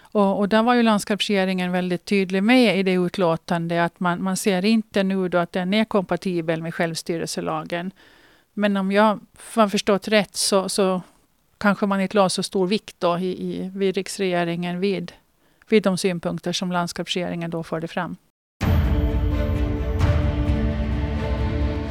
Och, 0.00 0.38
och 0.38 0.48
där 0.48 0.62
var 0.62 0.74
ju 0.74 0.82
landskapsregeringen 0.82 1.72
väldigt 1.72 2.04
tydlig 2.04 2.42
med 2.42 2.78
i 2.78 2.82
det 2.82 2.92
utlåtandet 2.92 3.86
att 3.86 4.00
man, 4.00 4.22
man 4.22 4.36
ser 4.36 4.64
inte 4.64 5.02
nu 5.02 5.28
då 5.28 5.38
att 5.38 5.52
den 5.52 5.74
är 5.74 5.84
kompatibel 5.84 6.62
med 6.62 6.74
självstyrelselagen. 6.74 7.90
Men 8.54 8.76
om 8.76 8.92
jag 8.92 9.20
har 9.54 9.68
förstått 9.68 10.08
rätt 10.08 10.36
så, 10.36 10.68
så 10.68 11.02
kanske 11.58 11.86
man 11.86 12.00
inte 12.00 12.16
la 12.16 12.28
så 12.28 12.42
stor 12.42 12.66
vikt 12.66 12.96
då 12.98 13.18
i, 13.18 13.26
i, 13.26 13.70
vid 13.74 13.94
riksregeringen 13.94 14.80
vid, 14.80 15.12
vid 15.68 15.82
de 15.82 15.98
synpunkter 15.98 16.52
som 16.52 16.72
landskapsregeringen 16.72 17.50
då 17.50 17.62
förde 17.62 17.88
fram. 17.88 18.16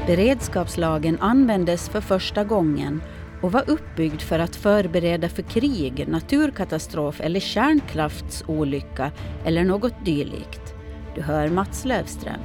Beredskapslagen 0.07 1.17
användes 1.19 1.89
för 1.89 2.01
första 2.01 2.43
gången 2.43 3.01
och 3.41 3.51
var 3.51 3.63
uppbyggd 3.67 4.21
för 4.21 4.39
att 4.39 4.55
förbereda 4.55 5.29
för 5.29 5.41
krig, 5.41 6.05
naturkatastrof 6.07 7.21
eller 7.21 7.39
kärnkraftsolycka 7.39 9.11
eller 9.45 9.63
något 9.63 10.05
dylikt. 10.05 10.73
Du 11.15 11.21
hör 11.21 11.49
Mats 11.49 11.85
Lövström. 11.85 12.39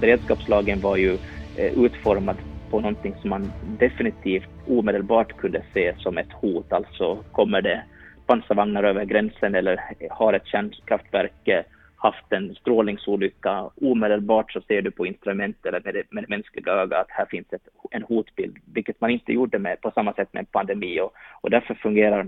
Beredskapslagen 0.00 0.80
var 0.80 0.96
ju 0.96 1.18
eh, 1.56 1.84
utformad 1.84 2.36
på 2.74 2.80
någonting 2.80 3.14
som 3.20 3.30
man 3.30 3.52
definitivt 3.78 4.48
omedelbart 4.68 5.36
kunde 5.36 5.62
se 5.74 5.94
som 5.98 6.18
ett 6.18 6.32
hot. 6.32 6.72
Alltså 6.72 7.24
kommer 7.32 7.62
det 7.62 7.82
pansarvagnar 8.26 8.84
över 8.84 9.04
gränsen 9.04 9.54
eller 9.54 9.80
har 10.10 10.32
ett 10.32 10.46
kärnkraftverk 10.46 11.48
eh, 11.48 11.64
haft 11.96 12.32
en 12.32 12.54
strålningsolycka, 12.54 13.70
omedelbart 13.80 14.52
så 14.52 14.60
ser 14.60 14.82
du 14.82 14.90
på 14.90 15.06
instrument 15.06 15.66
eller 15.66 15.80
med 15.84 15.94
det, 15.94 16.02
med 16.10 16.24
det 16.24 16.28
mänskliga 16.28 16.72
ögat 16.72 17.00
att 17.00 17.10
här 17.10 17.26
finns 17.26 17.52
ett, 17.52 17.68
en 17.90 18.02
hotbild, 18.02 18.56
vilket 18.74 19.00
man 19.00 19.10
inte 19.10 19.32
gjorde 19.32 19.58
med, 19.58 19.80
på 19.80 19.90
samma 19.90 20.12
sätt 20.12 20.32
med 20.32 20.40
en 20.40 20.46
pandemi 20.46 21.00
och, 21.00 21.12
och 21.40 21.50
därför 21.50 21.74
fungerar, 21.74 22.26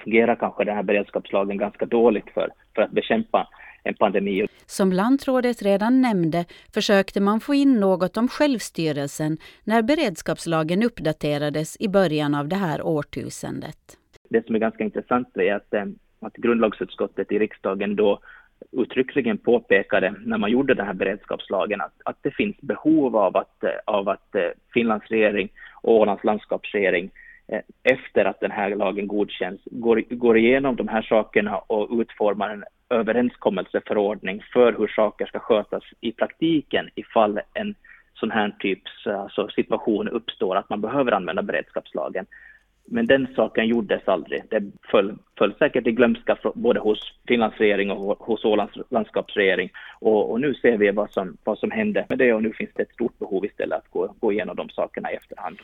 fungerar 0.00 0.36
kanske 0.36 0.64
den 0.64 0.76
här 0.76 0.82
beredskapslagen 0.82 1.58
ganska 1.58 1.86
dåligt 1.86 2.30
för, 2.34 2.48
för 2.74 2.82
att 2.82 2.90
bekämpa 2.90 3.48
en 3.84 3.94
pandemi. 3.94 4.46
Som 4.66 4.92
lantrådet 4.92 5.62
redan 5.62 6.00
nämnde 6.00 6.44
försökte 6.74 7.20
man 7.20 7.40
få 7.40 7.54
in 7.54 7.80
något 7.80 8.16
om 8.16 8.28
självstyrelsen 8.28 9.38
när 9.64 9.82
beredskapslagen 9.82 10.82
uppdaterades 10.82 11.76
i 11.80 11.88
början 11.88 12.34
av 12.34 12.48
det 12.48 12.56
här 12.56 12.82
årtusendet. 12.82 13.98
Det 14.28 14.46
som 14.46 14.54
är 14.54 14.58
ganska 14.58 14.84
intressant 14.84 15.36
är 15.36 15.54
att, 15.54 15.74
eh, 15.74 15.84
att 16.20 16.36
grundlagsutskottet 16.36 17.32
i 17.32 17.38
riksdagen 17.38 17.96
då 17.96 18.20
uttryckligen 18.72 19.38
påpekade 19.38 20.14
när 20.24 20.38
man 20.38 20.50
gjorde 20.50 20.74
den 20.74 20.86
här 20.86 20.94
beredskapslagen 20.94 21.80
att, 21.80 21.94
att 22.04 22.18
det 22.22 22.30
finns 22.30 22.56
behov 22.60 23.16
av 23.16 23.36
att, 23.36 23.64
eh, 23.64 23.70
av 23.84 24.08
att 24.08 24.34
eh, 24.34 24.42
Finlands 24.74 25.06
regering 25.08 25.48
och 25.82 25.94
Ålands 25.94 26.24
landskapsregering 26.24 27.10
Eh, 27.48 27.60
efter 27.82 28.24
att 28.24 28.40
den 28.40 28.50
här 28.50 28.76
lagen 28.76 29.08
godkänns 29.08 29.60
går, 29.64 30.02
går 30.10 30.38
igenom 30.38 30.76
de 30.76 30.88
här 30.88 31.02
sakerna 31.02 31.58
och 31.58 32.00
utformar 32.00 32.50
en 32.50 32.64
överenskommelseförordning 32.90 34.42
för 34.52 34.72
hur 34.78 34.88
saker 34.88 35.26
ska 35.26 35.38
skötas 35.38 35.82
i 36.00 36.12
praktiken 36.12 36.88
ifall 36.94 37.40
en 37.54 37.74
sån 38.14 38.30
här 38.30 38.56
typs 38.58 39.06
alltså 39.06 39.48
situation 39.48 40.08
uppstår 40.08 40.56
att 40.56 40.70
man 40.70 40.80
behöver 40.80 41.12
använda 41.12 41.42
beredskapslagen. 41.42 42.26
Men 42.86 43.06
den 43.06 43.28
saken 43.36 43.66
gjordes 43.66 44.08
aldrig. 44.08 44.42
Det 44.50 44.62
föll, 44.90 45.14
föll 45.38 45.54
säkert 45.58 45.86
i 45.86 45.92
glömska 45.92 46.36
både 46.54 46.80
hos 46.80 46.98
Finlands 47.28 47.58
regering 47.58 47.90
och 47.90 48.18
hos 48.18 48.44
Ålands 48.44 48.74
landskapsregering. 48.90 49.70
Och, 50.00 50.30
och, 50.30 50.40
nu 50.40 50.54
ser 50.54 50.78
vi 50.78 50.90
vad 50.90 51.10
som, 51.10 51.36
vad 51.44 51.58
som 51.58 51.70
hände 51.70 52.06
med 52.08 52.18
det 52.18 52.32
och 52.32 52.42
nu 52.42 52.52
finns 52.52 52.70
det 52.74 52.82
ett 52.82 52.92
stort 52.92 53.18
behov 53.18 53.44
istället 53.44 53.78
att 53.78 53.90
gå, 53.90 54.14
gå 54.20 54.32
igenom 54.32 54.56
de 54.56 54.68
sakerna 54.68 55.12
i 55.12 55.14
efterhand. 55.14 55.58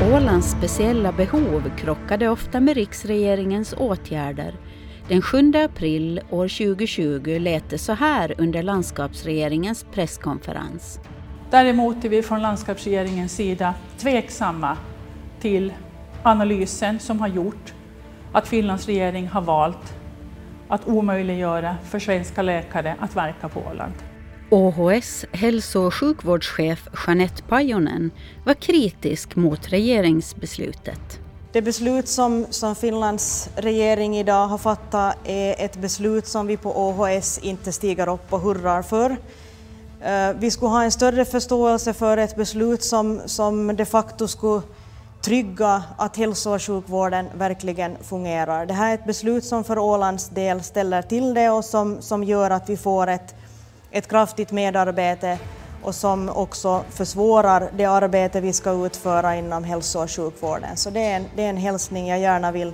Ålands 0.00 0.50
speciella 0.50 1.12
behov 1.12 1.70
krockade 1.76 2.28
ofta 2.28 2.60
med 2.60 2.74
riksregeringens 2.74 3.74
åtgärder. 3.78 4.54
Den 5.08 5.22
7 5.22 5.52
april 5.54 6.20
år 6.30 6.48
2020 6.48 7.38
lät 7.40 7.70
det 7.70 7.78
så 7.78 7.92
här 7.92 8.34
under 8.38 8.62
landskapsregeringens 8.62 9.86
presskonferens. 9.92 11.00
Däremot 11.50 12.04
är 12.04 12.08
vi 12.08 12.22
från 12.22 12.42
landskapsregeringens 12.42 13.32
sida 13.32 13.74
tveksamma 13.98 14.76
till 15.40 15.72
analysen 16.22 16.98
som 16.98 17.20
har 17.20 17.28
gjort 17.28 17.74
att 18.32 18.48
Finlands 18.48 18.86
regering 18.86 19.28
har 19.28 19.42
valt 19.42 19.94
att 20.68 20.88
omöjliggöra 20.88 21.76
för 21.84 21.98
svenska 21.98 22.42
läkare 22.42 22.96
att 23.00 23.16
verka 23.16 23.48
på 23.48 23.60
Åland. 23.72 23.94
ÅHS 24.52 25.24
hälso 25.32 25.86
och 25.86 25.94
sjukvårdschef 25.94 26.88
Jeanette 27.06 27.42
Pajonen 27.48 28.10
var 28.44 28.54
kritisk 28.54 29.36
mot 29.36 29.68
regeringsbeslutet. 29.68 31.20
Det 31.52 31.62
beslut 31.62 32.08
som, 32.08 32.46
som 32.50 32.74
Finlands 32.74 33.48
regering 33.56 34.16
idag 34.16 34.46
har 34.46 34.58
fattat 34.58 35.16
är 35.24 35.64
ett 35.64 35.76
beslut 35.76 36.26
som 36.26 36.46
vi 36.46 36.56
på 36.56 36.70
ÅHS 36.76 37.38
inte 37.38 37.72
stiger 37.72 38.08
upp 38.08 38.32
och 38.32 38.40
hurrar 38.40 38.82
för. 38.82 39.10
Eh, 40.00 40.36
vi 40.38 40.50
skulle 40.50 40.70
ha 40.70 40.84
en 40.84 40.92
större 40.92 41.24
förståelse 41.24 41.92
för 41.92 42.16
ett 42.16 42.36
beslut 42.36 42.82
som, 42.82 43.20
som 43.26 43.76
de 43.76 43.84
facto 43.84 44.28
skulle 44.28 44.62
trygga 45.22 45.82
att 45.96 46.16
hälso 46.16 46.54
och 46.54 46.62
sjukvården 46.62 47.26
verkligen 47.34 47.96
fungerar. 48.02 48.66
Det 48.66 48.74
här 48.74 48.90
är 48.90 48.94
ett 48.94 49.06
beslut 49.06 49.44
som 49.44 49.64
för 49.64 49.78
Ålands 49.78 50.28
del 50.28 50.62
ställer 50.62 51.02
till 51.02 51.34
det 51.34 51.50
och 51.50 51.64
som, 51.64 52.02
som 52.02 52.24
gör 52.24 52.50
att 52.50 52.70
vi 52.70 52.76
får 52.76 53.06
ett, 53.06 53.34
ett 53.92 54.08
kraftigt 54.08 54.52
medarbete 54.52 55.38
och 55.82 55.94
som 55.94 56.28
också 56.28 56.84
försvårar 56.90 57.70
det 57.76 57.84
arbete 57.84 58.40
vi 58.40 58.52
ska 58.52 58.86
utföra 58.86 59.36
inom 59.36 59.64
hälso 59.64 60.02
och 60.02 60.10
sjukvården. 60.10 60.76
Så 60.76 60.90
det 60.90 61.00
är 61.00 61.16
en, 61.16 61.24
det 61.36 61.44
är 61.44 61.50
en 61.50 61.56
hälsning 61.56 62.08
jag 62.08 62.20
gärna 62.20 62.52
vill, 62.52 62.72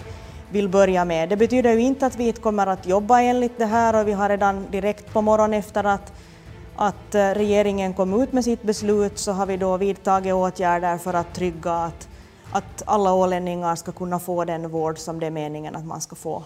vill 0.51 0.69
börja 0.69 1.05
med. 1.05 1.29
Det 1.29 1.37
betyder 1.37 1.73
ju 1.73 1.81
inte 1.81 2.07
att 2.07 2.17
vi 2.17 2.29
inte 2.29 2.41
kommer 2.41 2.67
att 2.67 2.87
jobba 2.87 3.21
enligt 3.21 3.59
det 3.59 3.67
här 3.67 4.01
och 4.01 4.09
vi 4.09 4.13
har 4.13 4.29
redan 4.29 4.71
direkt 4.71 5.13
på 5.13 5.23
morgonen 5.23 5.59
efter 5.59 5.85
att, 5.85 6.13
att 6.77 7.15
eh, 7.15 7.31
regeringen 7.31 7.95
kom 7.95 8.23
ut 8.23 8.33
med 8.33 8.45
sitt 8.45 8.63
beslut 8.63 9.19
så 9.19 9.33
har 9.33 9.47
vi 9.47 9.57
då 9.57 9.77
vidtagit 9.77 10.35
åtgärder 10.35 10.99
för 10.99 11.15
att 11.15 11.35
trygga 11.35 11.73
att, 11.73 12.09
att 12.53 12.83
alla 12.87 13.13
ålänningar 13.13 13.77
ska 13.77 13.93
kunna 13.93 14.19
få 14.19 14.45
den 14.45 14.71
vård 14.71 14.99
som 14.99 15.21
det 15.21 15.27
är 15.27 15.31
meningen 15.31 15.77
att 15.77 15.85
man 15.85 16.01
ska 16.01 16.17
få. 16.17 16.45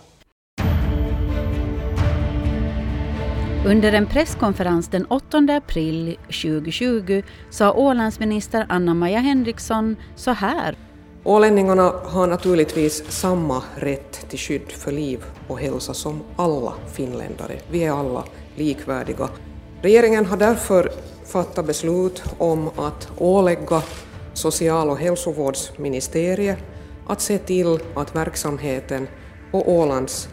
Under 3.66 3.92
en 3.92 4.06
presskonferens 4.06 4.88
den 4.88 5.06
8 5.06 5.38
april 5.38 6.18
2020 6.26 7.22
sa 7.50 7.72
Ålandsminister 7.72 8.66
Anna-Maja 8.68 9.18
Henriksson 9.18 9.96
så 10.16 10.30
här. 10.30 10.76
Ålänningarna 11.24 11.92
har 12.04 12.26
naturligtvis 12.26 13.04
samma 13.08 13.62
rätt 13.76 14.28
till 14.28 14.38
skydd 14.38 14.72
för 14.72 14.92
liv 14.92 15.24
och 15.48 15.58
hälsa 15.58 15.94
som 15.94 16.22
alla 16.36 16.72
finländare. 16.92 17.58
Vi 17.70 17.84
är 17.84 17.92
alla 17.92 18.24
likvärdiga. 18.56 19.28
Regeringen 19.82 20.26
har 20.26 20.36
därför 20.36 20.90
fattat 21.26 21.66
beslut 21.66 22.22
om 22.38 22.68
att 22.68 23.12
ålägga 23.18 23.82
social 24.34 24.90
och 24.90 24.98
hälsovårdsministeriet 24.98 26.58
att 27.06 27.20
se 27.20 27.38
till 27.38 27.78
att 27.94 28.16
verksamheten 28.16 29.08
på 29.50 29.68
Ålands 29.78 30.28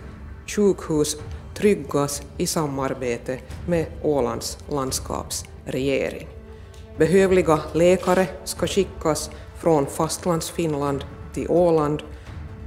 sjukhus 0.48 1.17
tryggas 1.59 2.21
i 2.37 2.47
samarbete 2.47 3.39
med 3.67 3.85
Ålands 4.03 4.57
landskapsregering. 4.69 6.27
Behövliga 6.97 7.59
läkare 7.73 8.27
ska 8.43 8.67
skickas 8.67 9.31
från 9.61 9.85
fastlandsfinland 9.85 11.03
till 11.33 11.49
Åland 11.49 12.03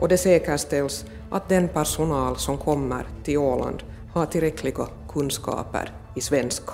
och 0.00 0.08
det 0.08 0.18
säkerställs 0.18 1.04
att 1.30 1.48
den 1.48 1.68
personal 1.68 2.36
som 2.36 2.58
kommer 2.58 3.06
till 3.24 3.38
Åland 3.38 3.82
har 4.12 4.26
tillräckliga 4.26 4.86
kunskaper 5.12 5.92
i 6.16 6.20
svenska. 6.20 6.72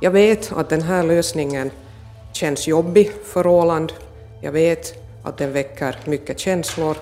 Jag 0.00 0.10
vet 0.10 0.52
att 0.52 0.68
den 0.68 0.82
här 0.82 1.02
lösningen 1.02 1.70
känns 2.32 2.68
jobbig 2.68 3.12
för 3.24 3.46
Åland. 3.46 3.92
Jag 4.42 4.52
vet 4.52 4.94
att 5.24 5.38
den 5.38 5.52
väcker 5.52 5.96
mycket 6.04 6.38
känslor 6.38 6.96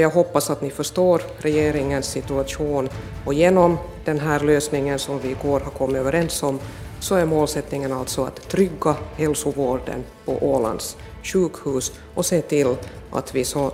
jag 0.00 0.10
hoppas 0.10 0.50
att 0.50 0.62
ni 0.62 0.70
förstår 0.70 1.22
regeringens 1.38 2.06
situation 2.06 2.88
och 3.24 3.34
genom 3.34 3.78
den 4.04 4.20
här 4.20 4.40
lösningen 4.40 4.98
som 4.98 5.18
vi 5.18 5.30
igår 5.30 5.60
har 5.60 5.70
kommit 5.70 5.96
överens 5.96 6.42
om 6.42 6.58
så 7.00 7.14
är 7.14 7.26
målsättningen 7.26 7.92
alltså 7.92 8.24
att 8.24 8.48
trygga 8.48 8.96
hälsovården 9.16 10.04
på 10.24 10.32
Ålands 10.32 10.96
sjukhus 11.22 12.00
och 12.14 12.26
se 12.26 12.40
till 12.40 12.76
att 13.12 13.34
vi 13.34 13.44
så 13.44 13.72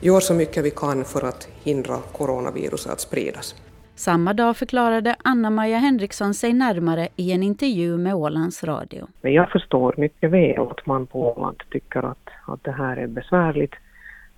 gör 0.00 0.20
så 0.20 0.34
mycket 0.34 0.64
vi 0.64 0.70
kan 0.70 1.04
för 1.04 1.28
att 1.28 1.48
hindra 1.62 1.98
coronaviruset 2.12 2.92
att 2.92 3.00
spridas. 3.00 3.54
Samma 3.96 4.32
dag 4.32 4.56
förklarade 4.56 5.16
Anna-Maja 5.24 5.78
Henriksson 5.78 6.34
sig 6.34 6.52
närmare 6.52 7.08
i 7.16 7.32
en 7.32 7.42
intervju 7.42 7.96
med 7.96 8.14
Ålands 8.14 8.64
Radio. 8.64 9.06
Men 9.20 9.32
jag 9.32 9.50
förstår 9.50 9.94
mycket 9.96 10.30
väl 10.30 10.68
att 10.70 10.86
man 10.86 11.06
på 11.06 11.32
Åland 11.32 11.62
tycker 11.70 12.02
att, 12.02 12.28
att 12.46 12.64
det 12.64 12.72
här 12.72 12.96
är 12.96 13.06
besvärligt 13.06 13.74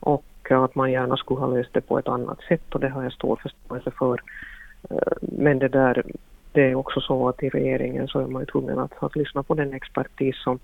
och 0.00 0.24
att 0.50 0.74
man 0.74 0.92
gärna 0.92 1.16
skulle 1.16 1.40
ha 1.40 1.46
löst 1.46 1.70
det 1.72 1.80
på 1.80 1.98
ett 1.98 2.08
annat 2.08 2.40
sätt 2.48 2.74
och 2.74 2.80
det 2.80 2.88
har 2.88 3.02
jag 3.02 3.12
stor 3.12 3.36
förståelse 3.36 3.90
för. 3.90 4.22
Eh, 4.90 5.12
men 5.20 5.58
det 5.58 5.68
där, 5.68 6.02
det 6.52 6.70
är 6.70 6.74
också 6.74 7.00
så 7.00 7.28
att 7.28 7.42
i 7.42 7.48
regeringen 7.48 8.08
så 8.08 8.20
är 8.20 8.26
man 8.26 8.42
ju 8.42 8.46
tvungen 8.46 8.78
att, 8.78 8.92
att 9.02 9.16
lyssna 9.16 9.42
på 9.42 9.54
den 9.54 9.72
expertis 9.72 10.36
som, 10.44 10.58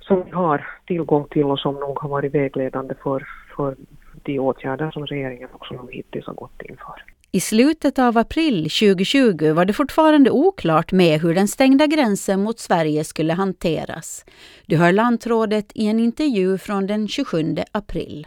som 0.00 0.24
vi 0.24 0.30
har 0.30 0.66
tillgång 0.86 1.24
till 1.24 1.44
och 1.44 1.58
som 1.58 1.74
nog 1.74 1.98
har 1.98 2.08
varit 2.08 2.34
vägledande 2.34 2.94
för, 3.02 3.28
för 3.56 3.76
de 4.22 4.38
åtgärder 4.38 4.90
som 4.90 5.06
regeringen 5.06 5.48
också 5.52 5.74
nog 5.74 5.92
hittills 5.92 6.26
har 6.26 6.34
gått 6.34 6.62
in 6.62 6.76
för. 6.76 7.04
I 7.32 7.40
slutet 7.40 7.98
av 7.98 8.18
april 8.18 8.62
2020 8.62 9.52
var 9.52 9.64
det 9.64 9.72
fortfarande 9.72 10.30
oklart 10.30 10.92
med 10.92 11.20
hur 11.20 11.34
den 11.34 11.48
stängda 11.48 11.86
gränsen 11.86 12.42
mot 12.42 12.58
Sverige 12.58 13.04
skulle 13.04 13.32
hanteras. 13.32 14.24
Du 14.66 14.76
hör 14.76 14.92
lantrådet 14.92 15.72
i 15.74 15.86
en 15.86 16.00
intervju 16.00 16.58
från 16.58 16.86
den 16.86 17.08
27 17.08 17.56
april. 17.72 18.26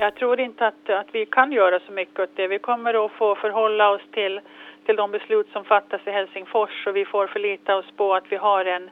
Jag 0.00 0.14
tror 0.14 0.40
inte 0.40 0.66
att, 0.66 0.90
att 0.90 1.06
vi 1.12 1.26
kan 1.26 1.52
göra 1.52 1.80
så 1.80 1.92
mycket 1.92 2.20
åt 2.20 2.36
det. 2.36 2.48
Vi 2.48 2.58
kommer 2.58 3.04
att 3.04 3.12
få 3.12 3.34
förhålla 3.34 3.90
oss 3.90 4.02
till, 4.10 4.40
till 4.86 4.96
de 4.96 5.10
beslut 5.10 5.48
som 5.52 5.64
fattas 5.64 6.00
i 6.06 6.10
Helsingfors 6.10 6.86
och 6.86 6.96
vi 6.96 7.04
får 7.04 7.26
förlita 7.26 7.76
oss 7.76 7.90
på 7.96 8.14
att 8.14 8.24
vi 8.32 8.36
har 8.36 8.64
en, 8.64 8.90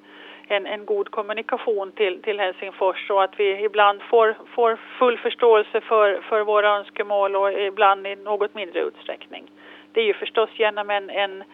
en, 0.49 0.67
en 0.67 0.85
god 0.85 1.11
kommunikation 1.11 1.93
till, 1.93 2.23
till 2.23 2.41
Helsingfors 2.41 3.11
och 3.11 3.25
att 3.25 3.41
vi 3.41 3.65
ibland 3.65 4.03
får, 4.03 4.37
får 4.55 4.79
full 4.99 5.19
förståelse 5.19 5.81
för, 5.81 6.21
för 6.23 6.41
våra 6.41 6.69
önskemål 6.77 7.37
och 7.37 7.53
ibland 7.53 8.07
i 8.07 8.17
något 8.17 8.55
mindre 8.55 8.81
utsträckning. 8.81 9.51
Det 9.93 10.01
är 10.01 10.05
ju 10.05 10.15
förstås 10.15 10.51
genom 10.57 10.91
en, 10.91 11.11
en, 11.11 11.45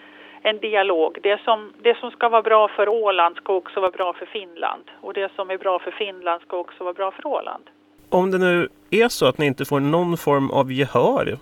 en 0.43 0.59
dialog. 0.59 1.19
Det 1.23 1.41
som, 1.41 1.73
det 1.79 1.99
som 1.99 2.11
ska 2.11 2.29
vara 2.29 2.43
bra 2.43 2.69
för 2.69 2.89
Åland 2.89 3.37
ska 3.37 3.55
också 3.55 3.81
vara 3.81 3.91
bra 3.91 4.13
för 4.13 4.27
Finland 4.27 4.85
och 5.01 5.15
det 5.15 5.33
som 5.33 5.51
är 5.51 5.59
bra 5.59 5.79
för 5.79 5.91
Finland 5.91 6.43
ska 6.43 6.57
också 6.57 6.85
vara 6.85 6.95
bra 6.95 7.11
för 7.11 7.27
Åland 7.27 7.65
om 8.13 8.31
det 8.31 8.39
nu 8.39 8.69
är 8.91 9.09
så 9.09 9.27
att 9.27 9.39
ni 9.39 9.47
inte 9.47 9.65
får 9.65 9.81
någon 9.81 10.17
form 10.17 10.51
av 10.51 10.73
gehör 10.73 11.39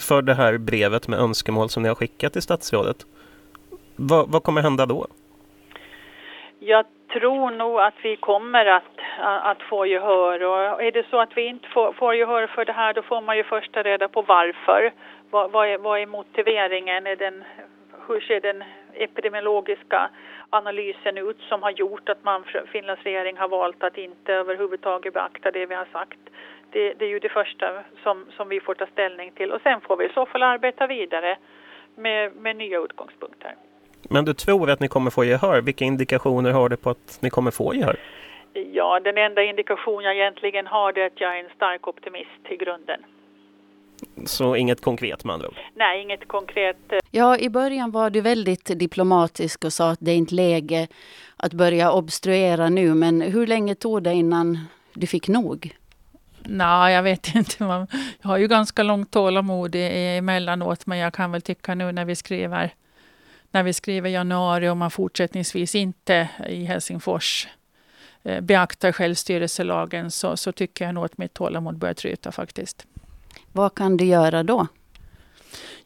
för 0.00 0.22
det 0.22 0.34
här 0.34 0.58
brevet 0.58 1.08
med 1.08 1.18
önskemål 1.18 1.68
som 1.68 1.82
ni 1.82 1.88
har 1.88 1.96
skickat 1.96 2.32
till 2.32 2.42
statsrådet, 2.42 2.96
vad, 3.96 4.28
vad 4.32 4.42
kommer 4.42 4.62
hända 4.62 4.86
då? 4.86 5.06
Jag 6.58 6.84
tror 7.12 7.50
nog 7.50 7.80
att 7.80 7.94
vi 8.02 8.16
kommer 8.16 8.66
att, 8.66 8.98
att 9.42 9.62
få 9.62 9.86
gehör 9.86 10.42
och 10.44 10.82
är 10.82 10.92
det 10.92 11.06
så 11.10 11.20
att 11.20 11.36
vi 11.36 11.46
inte 11.46 11.68
får, 11.68 11.92
får 11.92 12.14
gehör 12.14 12.46
för 12.46 12.64
det 12.64 12.72
här 12.72 12.94
då 12.94 13.02
får 13.02 13.20
man 13.20 13.36
ju 13.36 13.44
först 13.44 13.72
ta 13.72 13.82
reda 13.82 14.08
på 14.08 14.22
varför. 14.22 14.92
Vad, 15.30 15.50
vad, 15.50 15.68
är, 15.68 15.78
vad 15.78 16.00
är 16.00 16.06
motiveringen? 16.06 17.06
Är 17.06 17.16
den, 17.16 17.44
hur 18.08 18.20
ser 18.20 18.40
den 18.40 18.64
epidemiologiska 18.94 20.10
analysen 20.50 21.18
ut 21.18 21.40
som 21.48 21.62
har 21.62 21.70
gjort 21.70 22.08
att 22.08 22.24
man, 22.24 22.44
Finlands 22.72 23.02
regering 23.02 23.36
har 23.36 23.48
valt 23.48 23.82
att 23.82 23.98
inte 23.98 24.32
överhuvudtaget 24.32 25.14
beakta 25.14 25.50
det 25.50 25.66
vi 25.66 25.74
har 25.74 25.88
sagt. 25.92 26.18
Det, 26.70 26.94
det, 26.94 27.04
är 27.04 27.08
ju 27.08 27.18
det 27.18 27.28
första 27.28 27.82
som, 28.02 28.26
som 28.36 28.48
vi 28.48 28.60
får 28.60 28.74
ta 28.74 28.86
ställning 28.86 29.30
till 29.30 29.52
och 29.52 29.60
sen 29.62 29.80
får 29.80 29.96
vi 29.96 30.04
i 30.04 30.12
så 30.14 30.26
fall 30.26 30.42
arbeta 30.42 30.86
vidare 30.86 31.38
med, 31.94 32.36
med 32.36 32.56
nya 32.56 32.78
utgångspunkter. 32.78 33.54
Men 34.10 34.24
du 34.24 34.34
tror 34.34 34.70
att 34.70 34.80
ni 34.80 34.88
kommer 34.88 35.10
få 35.10 35.24
gehör? 35.24 35.60
Vilka 35.60 35.84
indikationer 35.84 36.50
har 36.50 36.68
du 36.68 36.76
på 36.76 36.90
att 36.90 37.18
ni 37.22 37.30
kommer 37.30 37.50
få 37.50 37.74
gehör? 37.74 37.96
Ja, 38.52 39.00
den 39.00 39.18
enda 39.18 39.42
indikation 39.42 40.02
jag 40.02 40.14
egentligen 40.14 40.66
har 40.66 40.98
är 40.98 41.06
att 41.06 41.20
jag 41.20 41.38
är 41.38 41.44
en 41.44 41.50
stark 41.56 41.88
optimist 41.88 42.40
i 42.48 42.56
grunden. 42.56 43.00
Så 44.26 44.56
inget 44.56 44.80
konkret 44.80 45.24
med 45.24 45.34
andra 45.34 45.48
ord? 45.48 45.56
Nej, 45.74 46.02
inget 46.02 46.28
konkret. 46.28 46.76
Ja, 47.10 47.38
i 47.38 47.50
början 47.50 47.90
var 47.90 48.10
du 48.10 48.20
väldigt 48.20 48.78
diplomatisk 48.78 49.64
och 49.64 49.72
sa 49.72 49.90
att 49.90 49.98
det 50.02 50.10
är 50.10 50.16
inte 50.16 50.34
läge 50.34 50.88
att 51.36 51.52
börja 51.52 51.92
obstruera 51.92 52.68
nu. 52.68 52.94
Men 52.94 53.20
hur 53.20 53.46
länge 53.46 53.74
tog 53.74 54.02
det 54.02 54.12
innan 54.12 54.58
du 54.92 55.06
fick 55.06 55.28
nog? 55.28 55.76
Nej, 56.42 56.94
jag 56.94 57.02
vet 57.02 57.34
inte. 57.34 57.54
Jag 57.58 58.28
har 58.28 58.38
ju 58.38 58.48
ganska 58.48 58.82
långt 58.82 59.10
tålamod 59.10 59.74
emellanåt, 59.74 60.86
men 60.86 60.98
jag 60.98 61.14
kan 61.14 61.32
väl 61.32 61.42
tycka 61.42 61.74
nu 61.74 61.92
när 61.92 62.04
vi 62.04 62.16
skriver 62.16 62.70
när 63.54 63.62
vi 63.62 63.72
skriver 63.72 64.10
januari 64.10 64.68
och 64.68 64.76
man 64.76 64.90
fortsättningsvis 64.90 65.74
inte 65.74 66.28
i 66.48 66.64
Helsingfors 66.64 67.48
eh, 68.22 68.40
beaktar 68.40 68.92
självstyrelselagen 68.92 70.10
så, 70.10 70.36
så 70.36 70.52
tycker 70.52 70.84
jag 70.84 70.94
nog 70.94 71.04
att 71.04 71.18
mitt 71.18 71.34
tålamod 71.34 71.78
börjar 71.78 71.94
tryta 71.94 72.32
faktiskt. 72.32 72.86
Vad 73.56 73.74
kan 73.74 73.96
du 73.96 74.04
göra 74.04 74.42
då? 74.42 74.66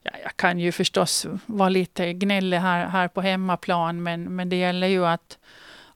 Ja, 0.02 0.10
jag 0.22 0.36
kan 0.36 0.58
ju 0.58 0.72
förstås 0.72 1.26
vara 1.46 1.68
lite 1.68 2.12
gnällig 2.12 2.58
här, 2.58 2.86
här 2.86 3.08
på 3.08 3.20
hemmaplan, 3.20 4.02
men, 4.02 4.36
men 4.36 4.48
det 4.48 4.56
gäller 4.56 4.86
ju 4.86 5.06
att, 5.06 5.38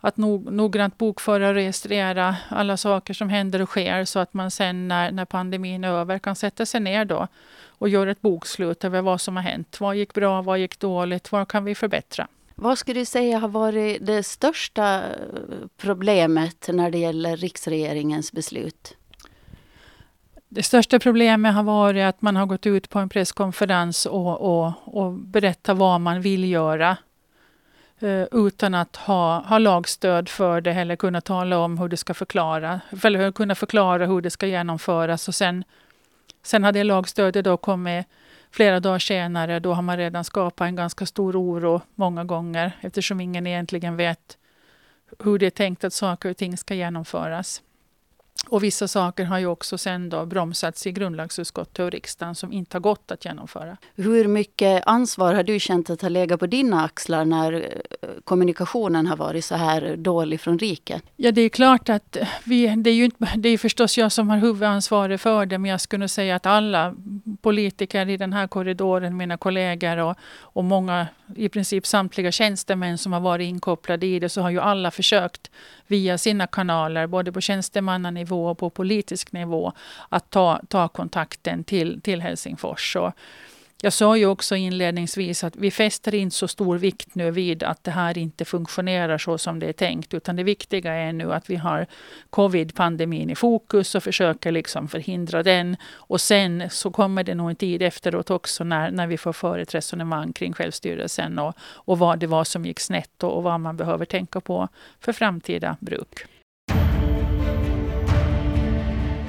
att 0.00 0.16
nog, 0.16 0.52
noggrant 0.52 0.98
bokföra 0.98 1.48
och 1.48 1.54
registrera 1.54 2.36
alla 2.48 2.76
saker 2.76 3.14
som 3.14 3.28
händer 3.28 3.62
och 3.62 3.68
sker 3.68 4.04
så 4.04 4.18
att 4.18 4.34
man 4.34 4.50
sen 4.50 4.88
när, 4.88 5.12
när 5.12 5.24
pandemin 5.24 5.84
är 5.84 5.88
över 5.88 6.18
kan 6.18 6.36
sätta 6.36 6.66
sig 6.66 6.80
ner 6.80 7.04
då 7.04 7.28
och 7.66 7.88
göra 7.88 8.10
ett 8.10 8.20
bokslut 8.20 8.84
över 8.84 9.02
vad 9.02 9.20
som 9.20 9.36
har 9.36 9.42
hänt. 9.42 9.80
Vad 9.80 9.96
gick 9.96 10.14
bra, 10.14 10.42
vad 10.42 10.58
gick 10.58 10.78
dåligt, 10.78 11.32
vad 11.32 11.48
kan 11.48 11.64
vi 11.64 11.74
förbättra? 11.74 12.28
Vad 12.54 12.78
skulle 12.78 13.00
du 13.00 13.04
säga 13.04 13.38
har 13.38 13.48
varit 13.48 14.06
det 14.06 14.22
största 14.22 15.02
problemet 15.76 16.68
när 16.72 16.90
det 16.90 16.98
gäller 16.98 17.36
riksregeringens 17.36 18.32
beslut? 18.32 18.96
Det 20.54 20.62
största 20.62 20.98
problemet 20.98 21.54
har 21.54 21.62
varit 21.62 22.04
att 22.04 22.22
man 22.22 22.36
har 22.36 22.46
gått 22.46 22.66
ut 22.66 22.90
på 22.90 22.98
en 22.98 23.08
presskonferens 23.08 24.06
och, 24.06 24.40
och, 24.40 24.72
och 24.84 25.12
berättat 25.12 25.76
vad 25.76 26.00
man 26.00 26.20
vill 26.20 26.44
göra. 26.44 26.96
Eh, 27.98 28.24
utan 28.32 28.74
att 28.74 28.96
ha, 28.96 29.40
ha 29.40 29.58
lagstöd 29.58 30.28
för 30.28 30.60
det 30.60 30.72
eller 30.72 30.96
kunna 30.96 31.20
tala 31.20 31.58
om 31.58 31.78
hur 31.78 31.88
det 31.88 31.96
ska 31.96 32.14
förklara, 32.14 32.80
eller 33.04 33.32
kunna 33.32 33.54
förklara 33.54 34.06
hur 34.06 34.20
det 34.20 34.30
ska 34.30 34.46
genomföras. 34.46 35.28
Och 35.28 35.34
sen, 35.34 35.64
sen 36.42 36.64
hade 36.64 36.84
lagstödet 36.84 37.44
då 37.44 37.56
kommit 37.56 38.06
flera 38.50 38.80
dagar 38.80 38.98
senare. 38.98 39.60
Då 39.60 39.74
har 39.74 39.82
man 39.82 39.96
redan 39.96 40.24
skapat 40.24 40.66
en 40.66 40.76
ganska 40.76 41.06
stor 41.06 41.36
oro 41.36 41.80
många 41.94 42.24
gånger 42.24 42.72
eftersom 42.80 43.20
ingen 43.20 43.46
egentligen 43.46 43.96
vet 43.96 44.38
hur 45.24 45.38
det 45.38 45.46
är 45.46 45.50
tänkt 45.50 45.84
att 45.84 45.92
saker 45.92 46.30
och 46.30 46.36
ting 46.36 46.56
ska 46.56 46.74
genomföras. 46.74 47.62
Och 48.48 48.62
vissa 48.62 48.88
saker 48.88 49.24
har 49.24 49.38
ju 49.38 49.46
också 49.46 49.78
sen 49.78 50.08
då 50.08 50.26
bromsats 50.26 50.86
i 50.86 50.92
grundlagsutskottet 50.92 51.78
och 51.78 51.90
riksdagen 51.90 52.34
som 52.34 52.52
inte 52.52 52.76
har 52.76 52.80
gått 52.80 53.10
att 53.10 53.24
genomföra. 53.24 53.76
Hur 53.94 54.28
mycket 54.28 54.82
ansvar 54.86 55.34
har 55.34 55.42
du 55.42 55.60
känt 55.60 55.90
att 55.90 56.02
ha 56.02 56.08
legat 56.08 56.40
på 56.40 56.46
dina 56.46 56.84
axlar 56.84 57.24
när 57.24 57.52
eh, 57.52 58.08
kommunikationen 58.24 59.06
har 59.06 59.16
varit 59.16 59.44
så 59.44 59.54
här 59.54 59.96
dålig 59.96 60.40
från 60.40 60.58
riket? 60.58 61.02
Ja, 61.16 61.32
det 61.32 61.40
är 61.40 61.48
klart 61.48 61.88
att 61.88 62.16
vi, 62.44 62.74
det 62.76 62.90
är 62.90 62.94
ju 62.94 63.04
inte, 63.04 63.28
det 63.36 63.48
är 63.48 63.58
förstås 63.58 63.98
jag 63.98 64.12
som 64.12 64.28
har 64.28 64.38
huvudansvaret 64.38 65.20
för 65.20 65.46
det, 65.46 65.58
men 65.58 65.70
jag 65.70 65.80
skulle 65.80 66.08
säga 66.08 66.36
att 66.36 66.46
alla 66.46 66.94
politiker 67.42 68.08
i 68.08 68.16
den 68.16 68.32
här 68.32 68.46
korridoren, 68.46 69.16
mina 69.16 69.36
kollegor 69.36 69.98
och, 69.98 70.16
och 70.40 70.64
många, 70.64 71.06
i 71.36 71.48
princip 71.48 71.86
samtliga 71.86 72.32
tjänstemän 72.32 72.98
som 72.98 73.12
har 73.12 73.20
varit 73.20 73.44
inkopplade 73.44 74.06
i 74.06 74.18
det, 74.18 74.28
så 74.28 74.40
har 74.40 74.50
ju 74.50 74.60
alla 74.60 74.90
försökt 74.90 75.50
via 75.86 76.18
sina 76.18 76.46
kanaler, 76.46 77.06
både 77.06 77.32
på 77.32 77.40
nivå 78.22 78.50
och 78.50 78.58
på 78.58 78.70
politisk 78.70 79.32
nivå, 79.32 79.72
att 80.08 80.30
ta, 80.30 80.60
ta 80.68 80.88
kontakten 80.88 81.64
till, 81.64 82.00
till 82.00 82.22
Helsingfors. 82.22 82.96
Och 82.96 83.12
jag 83.84 83.92
sa 83.92 84.16
ju 84.16 84.26
också 84.26 84.56
inledningsvis 84.56 85.44
att 85.44 85.56
vi 85.56 85.70
fäster 85.70 86.14
inte 86.14 86.36
så 86.36 86.48
stor 86.48 86.78
vikt 86.78 87.14
nu 87.14 87.30
vid 87.30 87.62
att 87.62 87.84
det 87.84 87.90
här 87.90 88.18
inte 88.18 88.44
funktionerar 88.44 89.18
så 89.18 89.38
som 89.38 89.58
det 89.58 89.66
är 89.66 89.72
tänkt, 89.72 90.14
utan 90.14 90.36
det 90.36 90.42
viktiga 90.42 90.92
är 90.92 91.12
nu 91.12 91.32
att 91.32 91.50
vi 91.50 91.56
har 91.56 91.86
covid-pandemin 92.30 93.30
i 93.30 93.34
fokus 93.34 93.94
och 93.94 94.02
försöker 94.02 94.52
liksom 94.52 94.88
förhindra 94.88 95.42
den. 95.42 95.76
Och 95.92 96.20
sen 96.20 96.70
så 96.70 96.90
kommer 96.90 97.24
det 97.24 97.34
nog 97.34 97.50
en 97.50 97.56
tid 97.56 97.82
efteråt 97.82 98.30
också 98.30 98.64
när, 98.64 98.90
när 98.90 99.06
vi 99.06 99.18
får 99.18 99.32
föra 99.32 99.62
ett 99.62 99.74
resonemang 99.74 100.32
kring 100.32 100.52
självstyrelsen 100.52 101.38
och, 101.38 101.54
och 101.60 101.98
vad 101.98 102.18
det 102.18 102.26
var 102.26 102.44
som 102.44 102.64
gick 102.66 102.80
snett 102.80 103.22
och, 103.22 103.36
och 103.36 103.42
vad 103.42 103.60
man 103.60 103.76
behöver 103.76 104.04
tänka 104.04 104.40
på 104.40 104.68
för 105.00 105.12
framtida 105.12 105.76
bruk. 105.80 106.26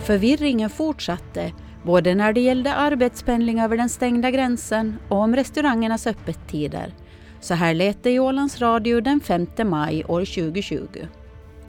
Förvirringen 0.08 0.70
fortsatte 0.70 1.52
både 1.84 2.16
när 2.16 2.34
det 2.34 2.40
gällde 2.40 2.74
arbetspendling 2.74 3.62
över 3.62 3.78
den 3.78 3.90
stängda 3.90 4.32
gränsen 4.32 5.00
och 5.10 5.18
om 5.18 5.36
restaurangernas 5.36 6.08
öppettider. 6.08 6.88
Så 7.40 7.54
här 7.54 7.74
lät 7.74 8.04
det 8.04 8.12
i 8.12 8.20
Ålands 8.20 8.62
Radio 8.62 9.02
den 9.02 9.20
5 9.20 9.48
maj 9.70 10.04
år 10.06 10.20
2020. 10.20 11.08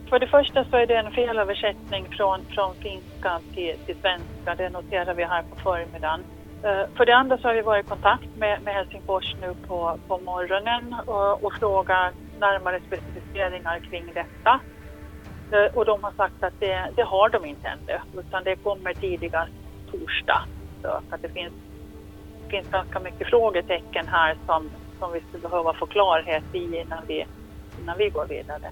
För 0.09 0.19
det 0.19 0.27
första 0.27 0.65
så 0.65 0.77
är 0.77 0.87
det 0.87 0.97
en 0.97 1.13
felöversättning 1.13 2.07
från, 2.11 2.41
från 2.55 2.75
finska 2.75 3.41
till, 3.55 3.77
till 3.87 3.97
svenska. 4.01 4.55
Det 4.57 4.71
noterar 4.71 5.15
vi 5.15 5.25
här 5.25 5.43
på 5.43 5.57
förmiddagen. 5.57 6.21
Eh, 6.63 6.97
för 6.97 7.07
det 7.07 7.17
andra 7.17 7.39
så 7.39 7.49
har 7.49 7.55
vi 7.55 7.63
varit 7.63 7.87
i 7.87 7.89
kontakt 7.89 8.37
med, 8.37 8.63
med 8.63 8.75
Helsingfors 8.75 9.35
nu 9.41 9.55
på, 9.69 9.99
på 10.09 10.19
morgonen 10.19 10.95
och, 11.07 11.45
och 11.45 11.53
frågat 11.53 12.15
närmare 12.41 12.81
specificeringar 12.87 13.79
kring 13.79 14.07
detta. 14.15 14.61
Eh, 15.53 15.77
och 15.77 15.85
de 15.85 16.05
har 16.05 16.13
sagt 16.13 16.43
att 16.43 16.61
det, 16.61 16.91
det 16.97 17.03
har 17.03 17.29
de 17.29 17.45
inte 17.45 17.69
ännu, 17.69 18.21
utan 18.21 18.45
det 18.45 18.57
kommer 18.57 18.95
tidigast 18.95 19.53
torsdag. 19.91 20.45
Så 20.83 20.89
att 20.89 21.23
det 21.23 21.29
finns, 21.29 21.53
finns 22.49 22.69
ganska 22.71 23.01
mycket 23.01 23.29
frågetecken 23.29 24.07
här 24.07 24.37
som, 24.47 24.71
som 24.99 25.13
vi 25.13 25.21
skulle 25.21 25.43
behöva 25.43 25.75
få 25.75 25.87
klarhet 25.87 26.45
i 26.53 26.59
innan 26.59 27.03
vi, 27.07 27.27
innan 27.83 27.99
vi 27.99 28.09
går 28.09 28.27
vidare. 28.27 28.71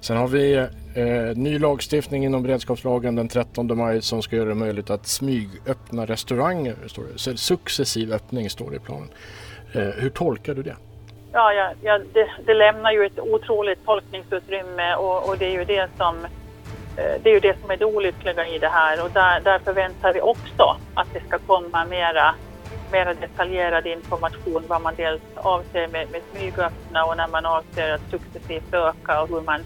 Sen 0.00 0.16
har 0.16 0.28
vi 0.28 0.54
eh, 0.94 1.36
ny 1.36 1.58
lagstiftning 1.58 2.24
inom 2.24 2.42
beredskapslagen 2.42 3.16
den 3.16 3.28
13 3.28 3.78
maj 3.78 4.02
som 4.02 4.22
ska 4.22 4.36
göra 4.36 4.48
det 4.48 4.54
möjligt 4.54 4.90
att 4.90 5.06
smygöppna 5.06 6.06
restauranger. 6.06 6.76
Står 6.86 7.04
det. 7.12 7.38
Successiv 7.38 8.12
öppning 8.12 8.50
står 8.50 8.70
det 8.70 8.76
i 8.76 8.78
planen. 8.78 9.08
Eh, 9.72 9.82
hur 9.82 10.10
tolkar 10.10 10.54
du 10.54 10.62
det? 10.62 10.76
Ja, 11.34 11.52
ja, 11.52 11.72
ja 11.80 11.98
det, 11.98 12.28
det, 12.46 12.54
lämnar 12.54 12.92
ju 12.92 13.06
ett 13.06 13.18
otroligt 13.18 13.84
tolkningsutrymme 13.84 14.94
och, 14.94 15.28
och 15.28 15.38
det 15.38 15.44
är 15.44 15.50
ju 15.50 15.64
det 15.64 15.90
som 15.96 16.24
eh, 16.96 17.20
det 17.22 17.30
är 17.30 17.34
ju 17.34 17.40
det 17.40 17.60
som 17.60 17.70
är 17.70 17.76
det 17.76 17.84
olyckliga 17.84 18.46
i 18.46 18.58
det 18.58 18.68
här 18.68 19.00
och 19.00 19.10
där, 19.10 19.40
där 19.40 19.58
förväntar 19.58 20.12
vi 20.12 20.20
också 20.20 20.76
att 20.94 21.08
det 21.12 21.24
ska 21.24 21.38
komma 21.38 21.84
mera, 21.84 22.34
mera 22.90 23.14
detaljerad 23.14 23.86
information 23.86 24.66
vad 24.68 24.82
man 24.82 24.94
dels 24.94 25.22
avser 25.34 25.88
med, 25.88 26.10
med 26.10 26.22
smygöppna 26.30 27.04
och 27.04 27.16
när 27.16 27.28
man 27.28 27.46
avser 27.46 27.90
att 27.90 28.10
successivt 28.10 28.74
öka 28.74 29.22
och 29.22 29.28
hur 29.28 29.40
man, 29.40 29.64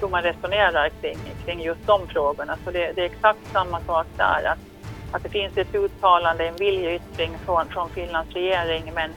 hur 0.00 0.08
man 0.08 0.22
resonerar 0.22 0.90
kring, 1.00 1.34
kring 1.44 1.60
just 1.60 1.86
de 1.86 2.06
frågorna. 2.08 2.58
Så 2.64 2.70
det, 2.70 2.92
det 2.92 3.02
är 3.02 3.06
exakt 3.06 3.52
samma 3.52 3.80
sak 3.80 4.06
där, 4.16 4.44
att, 4.52 4.60
att 5.10 5.22
det 5.22 5.28
finns 5.28 5.56
ett 5.56 5.74
uttalande, 5.74 6.48
en 6.48 6.58
viljeyttring 6.58 7.38
från, 7.38 7.68
från 7.68 7.90
Finlands 7.90 8.32
regering 8.32 8.94
men 8.94 9.14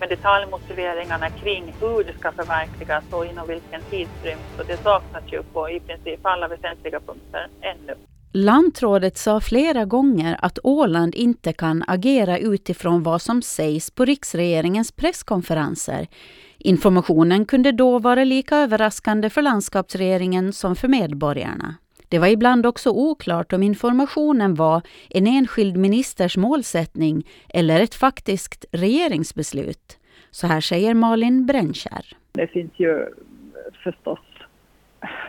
men 0.00 0.08
detaljmotiveringarna 0.08 1.30
kring 1.30 1.74
hur 1.80 2.04
det 2.04 2.18
ska 2.18 2.32
förverkligas 2.32 3.04
och 3.10 3.26
inom 3.26 3.46
vilken 3.46 3.80
tidsrymd. 3.90 4.40
Så 4.56 4.62
det 4.62 4.76
saknas 4.76 5.22
ju 5.32 5.42
på 5.42 5.70
i 5.70 5.80
princip 5.80 6.20
alla 6.22 6.48
väsentliga 6.48 7.00
punkter 7.00 7.48
ännu. 7.60 7.94
Lantrådet 8.36 9.18
sa 9.18 9.40
flera 9.40 9.84
gånger 9.84 10.36
att 10.42 10.58
Åland 10.62 11.14
inte 11.14 11.52
kan 11.52 11.84
agera 11.86 12.38
utifrån 12.38 13.02
vad 13.02 13.22
som 13.22 13.42
sägs 13.42 13.90
på 13.90 14.04
riksregeringens 14.04 14.92
presskonferenser. 14.92 16.06
Informationen 16.58 17.46
kunde 17.46 17.72
då 17.72 17.98
vara 17.98 18.24
lika 18.24 18.56
överraskande 18.56 19.30
för 19.30 19.42
landskapsregeringen 19.42 20.52
som 20.52 20.76
för 20.76 20.88
medborgarna. 20.88 21.74
Det 22.14 22.18
var 22.20 22.28
ibland 22.28 22.66
också 22.66 22.90
oklart 22.90 23.52
om 23.52 23.62
informationen 23.62 24.54
var 24.54 24.82
en 25.10 25.26
enskild 25.26 25.76
ministers 25.76 26.36
målsättning 26.36 27.26
eller 27.54 27.80
ett 27.80 27.94
faktiskt 27.94 28.64
regeringsbeslut. 28.72 29.98
Så 30.30 30.46
här 30.46 30.60
säger 30.60 30.94
Malin 30.94 31.46
Brännkärr. 31.46 32.06
Det 32.32 32.46
finns 32.46 32.72
ju 32.76 33.06
förstås 33.84 34.18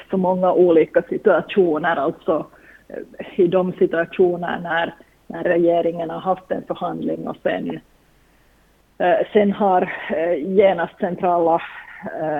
så 0.09 0.17
många 0.17 0.53
olika 0.53 1.01
situationer, 1.01 1.95
alltså 1.95 2.45
eh, 2.87 3.39
i 3.39 3.47
de 3.47 3.73
situationer 3.73 4.59
när, 4.59 4.95
när 5.27 5.43
regeringen 5.43 6.09
har 6.09 6.19
haft 6.19 6.51
en 6.51 6.63
förhandling 6.67 7.27
och 7.27 7.37
sen, 7.43 7.79
eh, 8.97 9.27
sen 9.33 9.51
har 9.51 9.81
eh, 10.09 10.55
genast 10.55 10.99
centrala 10.99 11.61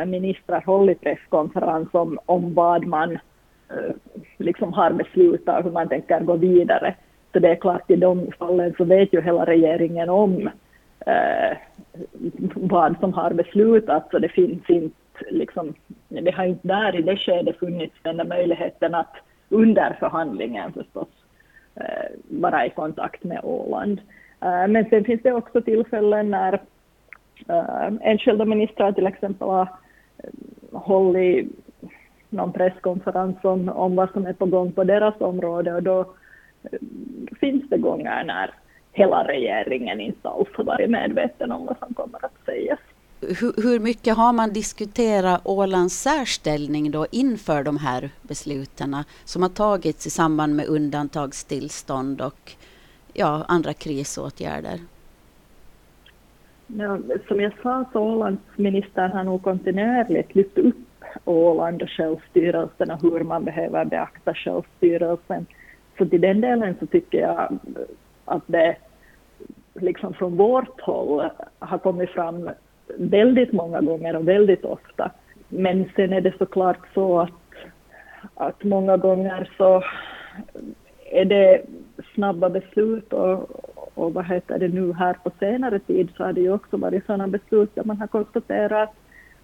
ministrar 0.06 0.64
hållit 0.66 1.02
presskonferens 1.02 1.90
om, 1.92 2.20
om 2.26 2.54
vad 2.54 2.86
man 2.86 3.18
Eh, 3.70 3.96
liksom 4.38 4.74
har 4.74 4.92
beslutat 4.92 5.66
hur 5.66 5.72
man 5.72 5.90
tänker 5.90 6.20
gå 6.20 6.36
vidare. 6.36 6.96
Så 7.34 7.40
det 7.40 7.50
är 7.50 7.56
klart 7.56 7.92
i 7.92 7.96
de 7.96 8.32
fallen 8.40 8.74
så 8.78 8.84
vet 8.84 9.14
ju 9.14 9.22
hela 9.22 9.46
regeringen 9.46 10.10
om 10.10 10.50
eh, 11.06 11.58
vad 12.56 12.96
som 13.00 13.14
har 13.14 13.32
beslutats 13.32 14.12
så 14.12 14.20
det 14.20 14.30
finns 14.30 14.70
inte 14.70 14.96
liksom, 15.30 15.74
det 16.08 16.36
har 16.36 16.46
inte 16.46 16.68
där 16.68 16.96
i 16.96 17.02
det 17.02 17.18
skedet 17.18 17.60
funnits 17.60 17.96
den 18.02 18.18
där 18.18 18.26
möjligheten 18.26 18.96
att 18.96 19.16
under 19.50 19.98
förhandlingen 20.00 20.74
förstås 20.74 21.08
eh, 21.76 22.12
vara 22.30 22.66
i 22.66 22.70
kontakt 22.70 23.24
med 23.24 23.40
Åland. 23.44 24.02
Eh, 24.42 24.68
men 24.68 24.90
sen 24.90 25.04
finns 25.04 25.22
det 25.22 25.34
också 25.34 25.62
tillfällen 25.62 26.32
när 26.32 26.54
eh, 27.48 27.94
enskilda 28.02 28.46
ministrar 28.46 28.92
till 28.92 29.08
exempel 29.08 29.48
har 29.48 29.68
eh, 30.18 30.30
hållit 30.72 31.65
någon 32.30 32.54
presskonferens 32.54 33.36
om, 33.44 33.70
om 33.70 33.96
vad 33.96 34.12
som 34.12 34.26
är 34.26 34.34
på 34.34 34.46
gång 34.46 34.72
på 34.72 34.84
deras 34.84 35.22
område 35.22 35.74
och 35.74 35.84
då 35.84 36.00
eh, 36.64 36.80
finns 37.40 37.70
det 37.70 37.78
gånger 37.78 38.24
när 38.24 38.54
hela 38.92 39.28
regeringen 39.28 40.00
inte 40.00 40.30
alls 40.30 40.48
har 40.54 40.64
varit 40.64 40.90
medveten 40.90 41.52
om 41.52 41.66
vad 41.66 41.78
som 41.80 41.94
kommer 41.94 42.26
att 42.26 42.46
sägas. 42.46 42.80
Hur, 43.22 43.64
hur 43.64 43.80
mycket 43.80 44.18
har 44.18 44.34
man 44.34 44.54
diskuterat 44.54 45.42
Ålands 45.44 45.96
särställning 46.02 46.92
då 46.92 47.06
inför 47.12 47.64
de 47.64 47.78
här 47.78 48.10
besluten 48.22 48.96
som 49.26 49.42
har 49.42 49.50
tagits 49.50 50.08
i 50.08 50.10
samband 50.10 50.56
med 50.56 50.68
undantagstillstånd 50.68 52.22
och 52.22 52.52
ja, 53.14 53.46
andra 53.48 53.74
krisåtgärder? 53.74 54.80
Ja, 56.68 57.00
som 57.28 57.42
jag 57.42 57.54
sa 57.64 57.86
så 57.94 58.00
Ålandsministern 58.00 59.12
har 59.12 59.24
nog 59.24 59.44
kontinuerligt 59.44 60.36
lyft 60.36 60.58
upp 60.58 60.76
Åland 61.26 61.82
och 61.82 61.90
självstyrelsen 61.90 62.92
och 62.92 63.02
hur 63.02 63.24
man 63.24 63.46
behöver 63.46 63.86
beakta 63.86 64.34
självstyrelsen. 64.34 65.46
Så 65.98 66.06
till 66.06 66.22
den 66.22 66.42
delen 66.42 66.76
så 66.80 66.86
tycker 66.86 67.20
jag 67.20 67.60
att 68.26 68.44
det 68.48 68.76
liksom 69.74 70.14
från 70.14 70.38
vårt 70.38 70.82
håll 70.82 71.30
har 71.60 71.78
kommit 71.78 72.10
fram 72.10 72.50
väldigt 72.98 73.52
många 73.52 73.82
gånger 73.82 74.16
och 74.16 74.28
väldigt 74.28 74.66
ofta. 74.66 75.12
Men 75.50 75.90
sen 75.96 76.14
är 76.14 76.22
det 76.22 76.38
såklart 76.38 76.80
så 76.94 77.20
att, 77.20 77.32
att 78.36 78.64
många 78.64 78.98
gånger 78.98 79.52
så 79.58 79.84
är 81.12 81.26
det 81.26 81.62
snabba 82.14 82.50
beslut 82.50 83.14
och, 83.14 83.50
och 83.94 84.14
vad 84.14 84.26
heter 84.26 84.60
det 84.60 84.68
nu 84.68 84.94
här 84.94 85.14
på 85.14 85.32
senare 85.40 85.80
tid 85.80 86.10
så 86.18 86.24
har 86.24 86.34
det 86.34 86.42
ju 86.42 86.54
också 86.54 86.78
varit 86.78 87.06
sådana 87.06 87.28
beslut 87.28 87.76
där 87.76 87.84
man 87.84 87.98
har 87.98 88.08
konstaterat 88.08 88.90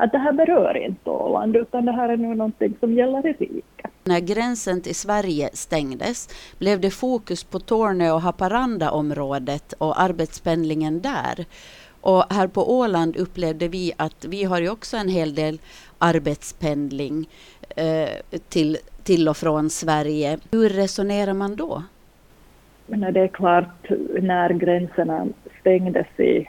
att 0.02 0.12
det 0.12 0.18
här 0.18 0.32
berör 0.32 0.78
inte 0.78 1.10
Åland 1.10 1.56
utan 1.56 1.86
det 1.86 1.92
här 1.92 2.10
är 2.10 2.18
nu 2.18 2.36
någonting 2.36 2.76
som 2.80 2.94
gäller 2.94 3.28
i 3.28 3.34
riket. 3.34 3.92
När 4.04 4.20
gränsen 4.20 4.82
till 4.82 4.96
Sverige 4.96 5.50
stängdes 5.54 6.30
blev 6.60 6.80
det 6.80 6.92
fokus 6.92 7.44
på 7.44 7.60
Tornö 7.60 8.12
och 8.12 8.22
Haparanda-området 8.22 9.74
och 9.74 10.02
arbetspendlingen 10.02 11.02
där. 11.02 11.46
Och 12.02 12.34
här 12.34 12.48
på 12.48 12.78
Åland 12.80 13.18
upplevde 13.18 13.68
vi 13.68 13.94
att 13.98 14.26
vi 14.26 14.44
har 14.44 14.60
ju 14.62 14.70
också 14.70 14.98
en 14.98 15.10
hel 15.10 15.36
del 15.36 15.60
arbetspendling 15.98 17.30
eh, 17.76 18.40
till, 18.50 18.78
till 19.04 19.30
och 19.30 19.38
från 19.38 19.70
Sverige. 19.70 20.38
Hur 20.52 20.70
resonerar 20.70 21.34
man 21.34 21.56
då? 21.56 21.84
Men 22.88 23.14
det 23.14 23.20
är 23.20 23.28
klart, 23.28 23.90
när 24.22 24.50
gränserna 24.50 25.28
stängdes 25.60 26.20
i, 26.20 26.48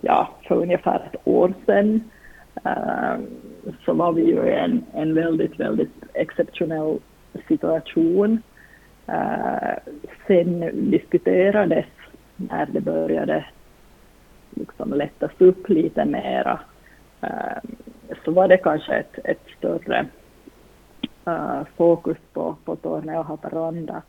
ja, 0.00 0.28
för 0.48 0.54
ungefär 0.54 1.10
ett 1.12 1.20
år 1.24 1.54
sedan 1.66 1.94
eh, 1.94 2.21
Ehm, 2.64 3.26
så 3.84 3.92
var 3.92 4.12
vi 4.12 4.22
ju 4.22 4.46
i 4.46 4.54
en, 4.54 4.84
en 4.92 5.14
väldigt, 5.14 5.60
väldigt 5.60 5.94
exceptionell 6.14 6.98
situation. 7.48 8.42
Uh, 9.08 9.92
sen 10.26 10.70
diskuterades 10.90 11.86
när 12.36 12.66
det 12.66 12.80
började 12.80 13.44
liksom 14.50 14.92
lättas 14.92 15.30
upp 15.38 15.68
lite 15.68 16.04
mera 16.04 16.60
uh, 17.22 17.70
så 18.24 18.30
var 18.30 18.48
det 18.48 18.56
kanske 18.56 18.94
ett, 18.94 19.18
ett 19.24 19.42
större 19.58 20.06
uh, 21.28 21.62
fokus 21.76 22.18
på, 22.32 22.56
på 22.64 22.76
Torneå 22.76 23.18
och 23.18 23.26
Haparanda. 23.26 24.02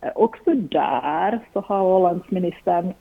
Eh, 0.00 0.12
också 0.14 0.54
där 0.54 1.40
så 1.52 1.60
har 1.60 1.82
Ålandsministern 1.82 2.94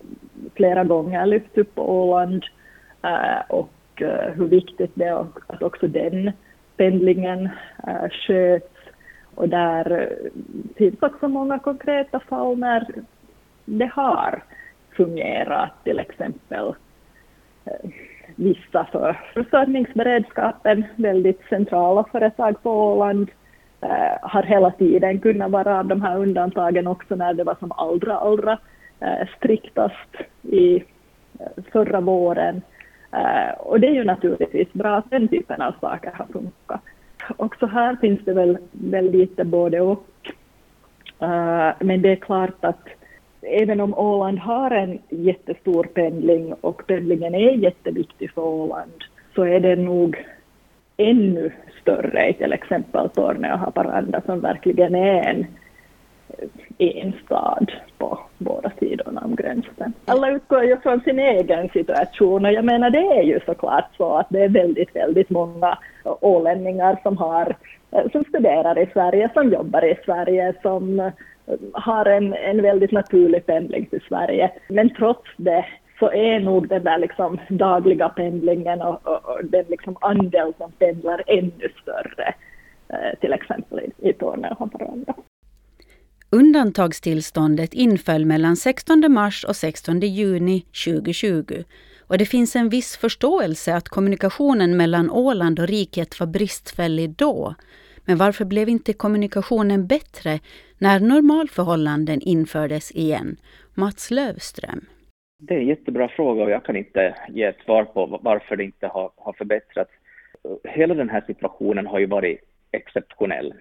flera 0.56 0.84
gånger 0.84 1.26
lyft 1.26 1.58
upp 1.58 1.80
Åland 1.80 2.44
eh, 3.02 3.42
och 3.50 3.70
och 3.96 4.02
eh, 4.02 4.34
hur 4.34 4.46
viktigt 4.46 4.92
det 4.94 5.06
är 5.06 5.26
att 5.48 5.64
också 5.64 5.88
den 5.88 6.32
pendlingen 6.78 7.50
äh, 7.88 8.10
sköts. 8.10 8.76
Och 9.36 9.50
där 9.50 9.92
eh, 9.92 10.32
finns 10.76 11.02
också 11.02 11.28
många 11.28 11.60
konkreta 11.60 12.20
fall 12.20 12.58
när 12.58 12.88
det 13.66 13.92
har 13.94 14.44
fungerat, 14.98 15.72
till 15.84 16.00
exempel 16.00 16.74
äh, 17.66 17.90
vissa 18.36 18.88
för 18.92 19.20
försörjningsberedskapen, 19.34 20.84
väldigt 20.96 21.42
centrala 21.50 22.04
företag 22.12 22.64
på 22.64 22.72
Åland, 22.72 23.32
äh, 23.82 24.18
har 24.22 24.44
hela 24.44 24.72
tiden 24.72 25.20
kunnat 25.20 25.52
vara 25.52 25.80
av 25.80 25.86
de 25.86 26.02
här 26.02 26.18
undantagen 26.18 26.88
också 26.88 27.16
när 27.16 27.34
det 27.34 27.44
var 27.44 27.56
som 27.60 27.72
allra, 27.72 28.18
allra 28.18 28.58
striktast 29.38 30.16
i 30.42 30.84
förra 31.72 32.02
våren. 32.02 32.62
Eh, 33.16 33.52
och 33.60 33.80
det 33.80 33.88
är 33.88 33.94
ju 33.94 34.04
naturligtvis 34.04 34.74
bra 34.74 34.96
att 34.96 35.10
den 35.10 35.28
typen 35.28 35.62
av 35.62 35.76
saker 35.82 36.12
har 36.12 36.26
funkat 36.26 36.82
också 37.38 37.66
här 37.66 37.96
finns 37.96 38.20
det 38.26 38.34
väl, 38.34 38.58
väl 38.72 39.12
lite 39.12 39.46
både 39.46 39.82
och. 39.82 40.08
Uh, 41.22 41.72
men 41.80 42.02
det 42.02 42.12
är 42.12 42.16
klart 42.16 42.66
att 42.66 42.88
även 43.42 43.82
om 43.82 43.94
Åland 43.94 44.40
har 44.40 44.72
en 44.72 45.00
jättestor 45.10 45.84
pendling 45.84 46.54
och 46.54 46.88
pendlingen 46.88 47.36
är 47.36 47.52
jätteviktig 47.52 48.32
för 48.32 48.42
Åland 48.42 49.04
så 49.36 49.44
är 49.44 49.60
det 49.60 49.76
nog 49.76 50.26
ännu 50.98 51.52
större 51.82 52.30
i 52.30 52.34
till 52.34 52.54
exempel 52.54 53.10
Torneå 53.10 53.54
och 53.54 53.60
Haparanda 53.60 54.22
som 54.26 54.40
verkligen 54.40 54.96
är 54.96 55.30
en 55.30 55.46
en 56.78 57.14
stad 57.26 57.72
på 57.98 58.20
båda 58.38 58.72
sidorna 58.80 59.22
om 59.26 59.36
gränsen. 59.36 59.94
Alla 60.06 60.32
utgår 60.32 60.64
ju 60.64 60.78
från 60.78 61.00
sin 61.00 61.20
egen 61.20 61.70
situation 61.70 62.46
och 62.46 62.52
jag 62.52 62.66
menar 62.66 62.90
det 62.90 63.08
är 63.08 63.24
ju 63.24 63.40
såklart 63.46 63.90
så 63.98 64.18
att 64.18 64.28
det 64.30 64.44
är 64.44 64.50
väldigt, 64.50 64.96
väldigt 64.96 65.30
många 65.30 65.78
ålänningar 66.04 67.00
som 67.04 67.18
har 67.18 67.56
eh, 67.92 68.12
som 68.12 68.24
studerar 68.24 68.80
i 68.80 68.90
Sverige, 68.94 69.30
som 69.34 69.54
jobbar 69.54 69.86
i 69.86 69.96
Sverige, 70.06 70.54
som 70.62 71.00
eh, 71.00 71.12
har 71.74 72.06
en, 72.06 72.34
en 72.34 72.62
väldigt 72.62 72.92
naturlig 72.92 73.46
pendling 73.46 73.86
till 73.86 74.02
Sverige. 74.08 74.52
Men 74.70 74.90
trots 74.90 75.30
det 75.38 75.66
så 76.00 76.12
är 76.12 76.40
nog 76.40 76.68
den 76.68 76.84
där 76.84 76.98
liksom 76.98 77.40
dagliga 77.50 78.10
pendlingen 78.10 78.82
och, 78.82 79.08
och, 79.08 79.30
och 79.30 79.46
den 79.46 79.66
liksom 79.68 79.98
andel 80.02 80.54
som 80.58 80.72
pendlar 80.72 81.24
ännu 81.28 81.70
större, 81.82 82.34
eh, 82.90 83.20
till 83.20 83.34
exempel 83.34 83.80
i, 83.80 84.10
i 84.10 84.14
Torne 84.14 84.50
och 84.50 84.60
Haparanda. 84.60 85.14
Undantagstillståndet 86.30 87.74
inföll 87.74 88.26
mellan 88.26 88.56
16 88.56 89.14
mars 89.14 89.44
och 89.44 89.56
16 89.56 90.00
juni 90.00 90.66
2020 90.86 91.64
och 92.08 92.18
det 92.18 92.26
finns 92.26 92.56
en 92.56 92.70
viss 92.70 92.98
förståelse 92.98 93.76
att 93.76 93.90
kommunikationen 93.90 94.78
mellan 94.78 95.12
Åland 95.12 95.60
och 95.60 95.68
riket 95.68 96.20
var 96.20 96.28
bristfällig 96.28 97.10
då. 97.10 97.56
Men 98.06 98.18
varför 98.18 98.46
blev 98.46 98.70
inte 98.70 98.94
kommunikationen 98.94 99.88
bättre 99.88 100.40
när 100.78 101.00
normalförhållanden 101.00 102.22
infördes 102.22 102.92
igen? 102.92 103.38
Mats 103.74 104.12
Lövström. 104.12 104.86
Det 105.40 105.54
är 105.54 105.60
en 105.60 105.68
jättebra 105.68 106.08
fråga 106.08 106.44
och 106.44 106.52
jag 106.52 106.66
kan 106.66 106.76
inte 106.76 107.16
ge 107.30 107.44
ett 107.44 107.64
svar 107.66 107.84
på 107.84 108.20
varför 108.24 108.56
det 108.56 108.64
inte 108.64 108.88
har, 108.88 109.12
har 109.16 109.34
förbättrats. 109.34 109.92
Hela 110.64 110.94
den 110.94 111.10
här 111.10 111.24
situationen 111.28 111.88
har 111.88 112.00
ju 112.00 112.06
varit 112.06 112.40
exceptionell 112.72 113.54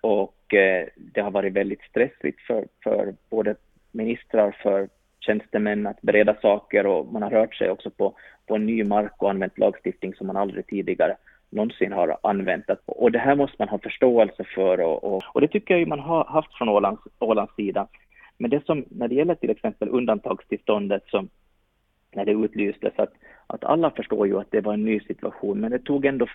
och 0.00 0.36
och 0.46 0.54
eh, 0.54 0.86
det 0.96 1.20
har 1.20 1.30
varit 1.30 1.52
väldigt 1.52 1.82
stressigt 1.82 2.40
för, 2.40 2.66
för 2.84 3.14
både 3.30 3.54
ministrar, 3.92 4.56
för 4.62 4.88
tjänstemän 5.20 5.86
att 5.86 6.02
bereda 6.02 6.34
saker 6.42 6.86
och 6.86 7.12
man 7.12 7.22
har 7.22 7.30
rört 7.30 7.54
sig 7.54 7.70
också 7.70 7.90
på, 7.90 8.14
på 8.46 8.54
en 8.54 8.66
ny 8.66 8.84
mark 8.84 9.22
och 9.22 9.30
använt 9.30 9.58
lagstiftning 9.58 10.14
som 10.14 10.26
man 10.26 10.36
aldrig 10.36 10.66
tidigare 10.66 11.16
någonsin 11.50 11.92
har 11.92 12.18
använt. 12.22 12.64
Och 12.86 13.12
det 13.12 13.18
här 13.18 13.36
måste 13.36 13.56
man 13.58 13.68
ha 13.68 13.78
förståelse 13.78 14.44
för 14.54 14.80
och, 14.80 15.04
och, 15.04 15.22
och 15.32 15.40
det 15.40 15.48
tycker 15.48 15.74
jag 15.74 15.80
ju 15.80 15.86
man 15.86 16.00
har 16.00 16.24
haft 16.24 16.54
från 16.54 16.68
Ålands, 16.68 17.02
Ålands 17.18 17.54
sida. 17.54 17.88
Men 18.38 18.50
det 18.50 18.64
som, 18.66 18.84
när 18.90 19.08
det 19.08 19.14
gäller 19.14 19.34
till 19.34 19.50
exempel 19.50 19.88
undantagstillståndet 19.88 21.02
som 21.06 21.28
när 22.16 22.24
det 22.24 22.32
utlystes, 22.32 22.92
att, 22.96 23.12
att 23.46 23.64
alla 23.64 23.90
förstår 23.90 24.26
ju 24.26 24.38
att 24.38 24.50
det 24.50 24.60
var 24.60 24.74
en 24.74 24.84
ny 24.84 25.00
situation, 25.00 25.60
men 25.60 25.70
det 25.70 25.78
tog 25.78 26.04
ändå 26.04 26.26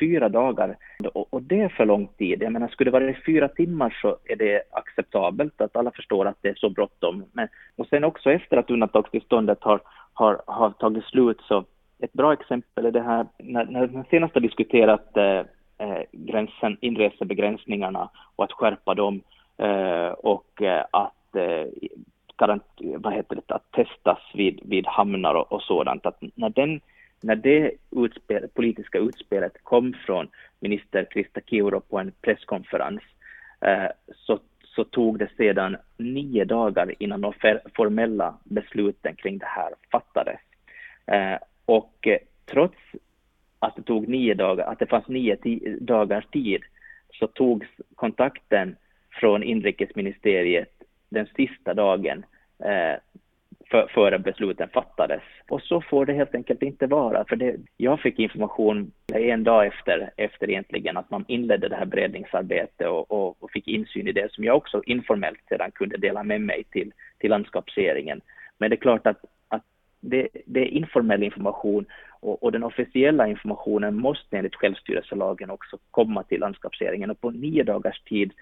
fyra 0.00 0.28
dagar 0.28 0.76
och, 1.14 1.34
och 1.34 1.42
det 1.42 1.60
är 1.60 1.68
för 1.68 1.86
lång 1.86 2.06
tid. 2.06 2.42
Jag 2.42 2.52
menar, 2.52 2.68
skulle 2.68 2.90
det 2.90 3.00
vara 3.00 3.14
fyra 3.26 3.48
timmar 3.48 3.98
så 4.02 4.16
är 4.24 4.36
det 4.36 4.62
acceptabelt 4.70 5.60
att 5.60 5.76
alla 5.76 5.90
förstår 5.90 6.26
att 6.26 6.38
det 6.40 6.48
är 6.48 6.54
så 6.54 6.70
bråttom. 6.70 7.24
Men, 7.32 7.48
och 7.76 7.86
sen 7.86 8.04
också 8.04 8.30
efter 8.30 8.56
att 8.56 8.70
undantagstillståndet 8.70 9.58
har, 9.60 9.80
har, 10.12 10.42
har 10.46 10.70
tagit 10.70 11.04
slut 11.04 11.40
så 11.40 11.64
ett 11.98 12.12
bra 12.12 12.32
exempel 12.32 12.86
är 12.86 12.90
det 12.90 13.02
här 13.02 13.26
när, 13.38 13.64
när 13.64 13.88
man 13.88 14.04
senast 14.10 14.34
har 14.34 14.40
diskuterat 14.40 15.16
eh, 15.16 15.38
eh 15.78 16.02
gränsen, 16.12 16.76
inresebegränsningarna 16.80 18.10
och 18.36 18.44
att 18.44 18.52
skärpa 18.52 18.94
dem 18.94 19.20
eh, 19.58 20.08
och 20.08 20.62
eh, 20.62 20.84
att 20.90 21.36
eh, 21.36 21.66
vad 22.76 23.14
heter 23.14 23.36
det, 23.36 23.54
att 23.54 23.72
testas 23.72 24.18
vid, 24.34 24.60
vid 24.64 24.86
hamnar 24.86 25.34
och, 25.34 25.52
och 25.52 25.62
sådant. 25.62 26.06
Att 26.06 26.22
när 26.34 26.50
den 26.50 26.80
när 27.22 27.36
det 27.36 27.72
utspel, 27.90 28.48
politiska 28.48 28.98
utspelet 28.98 29.52
kom 29.62 29.94
från 30.06 30.28
minister 30.60 31.06
Krista 31.10 31.40
Kiuru 31.40 31.80
på 31.80 31.98
en 31.98 32.12
presskonferens 32.20 33.02
eh, 33.60 33.86
så, 34.14 34.38
så 34.64 34.84
tog 34.84 35.18
det 35.18 35.28
sedan 35.36 35.76
nio 35.96 36.44
dagar 36.44 36.94
innan 36.98 37.20
de 37.20 37.32
formella 37.74 38.34
besluten 38.44 39.16
kring 39.16 39.38
det 39.38 39.46
här 39.46 39.72
fattades. 39.92 40.40
Eh, 41.06 41.38
och 41.64 42.06
eh, 42.06 42.18
trots 42.46 42.78
att 43.58 43.76
det 43.76 43.82
tog 43.82 44.08
nio 44.08 44.34
dagar, 44.34 44.66
att 44.66 44.78
det 44.78 44.86
fanns 44.86 45.08
nio 45.08 45.36
dagars 45.80 46.26
tid, 46.26 46.62
så 47.12 47.26
togs 47.26 47.68
kontakten 47.94 48.76
från 49.10 49.42
inrikesministeriet 49.42 50.82
den 51.08 51.26
sista 51.36 51.74
dagen 51.74 52.24
Eh, 52.64 52.96
för, 53.72 53.86
före 53.86 54.18
besluten 54.18 54.68
fattades. 54.68 55.22
Och 55.48 55.62
så 55.62 55.80
får 55.80 56.06
det 56.06 56.12
helt 56.12 56.34
enkelt 56.34 56.62
inte 56.62 56.86
vara, 56.86 57.24
för 57.24 57.36
det, 57.36 57.56
jag 57.76 58.00
fick 58.00 58.18
information 58.18 58.92
en 59.12 59.44
dag 59.44 59.66
efter, 59.66 60.10
efter 60.16 60.50
egentligen 60.50 60.96
att 60.96 61.10
man 61.10 61.24
inledde 61.28 61.68
det 61.68 61.76
här 61.76 61.84
beredningsarbetet 61.84 62.86
och, 62.86 63.10
och, 63.10 63.36
och, 63.42 63.50
fick 63.50 63.68
insyn 63.68 64.08
i 64.08 64.12
det 64.12 64.32
som 64.32 64.44
jag 64.44 64.56
också 64.56 64.82
informellt 64.86 65.40
sedan 65.48 65.70
kunde 65.70 65.96
dela 65.96 66.22
med 66.22 66.40
mig 66.40 66.64
till, 66.70 66.92
till 67.18 67.30
landskapsregeringen. 67.30 68.20
Men 68.58 68.70
det 68.70 68.76
är 68.76 68.80
klart 68.80 69.06
att, 69.06 69.24
att 69.48 69.62
det, 70.00 70.28
det 70.46 70.60
är 70.60 70.66
informell 70.66 71.22
information 71.22 71.86
och, 72.20 72.42
och, 72.42 72.52
den 72.52 72.62
officiella 72.62 73.28
informationen 73.28 73.94
måste 73.94 74.36
enligt 74.36 74.54
självstyrelselagen 74.54 75.50
också 75.50 75.78
komma 75.90 76.22
till 76.22 76.40
landskapsregeringen 76.40 77.10
och 77.10 77.20
på 77.20 77.30
nio 77.30 77.62
dagars 77.62 78.00
tid 78.00 78.32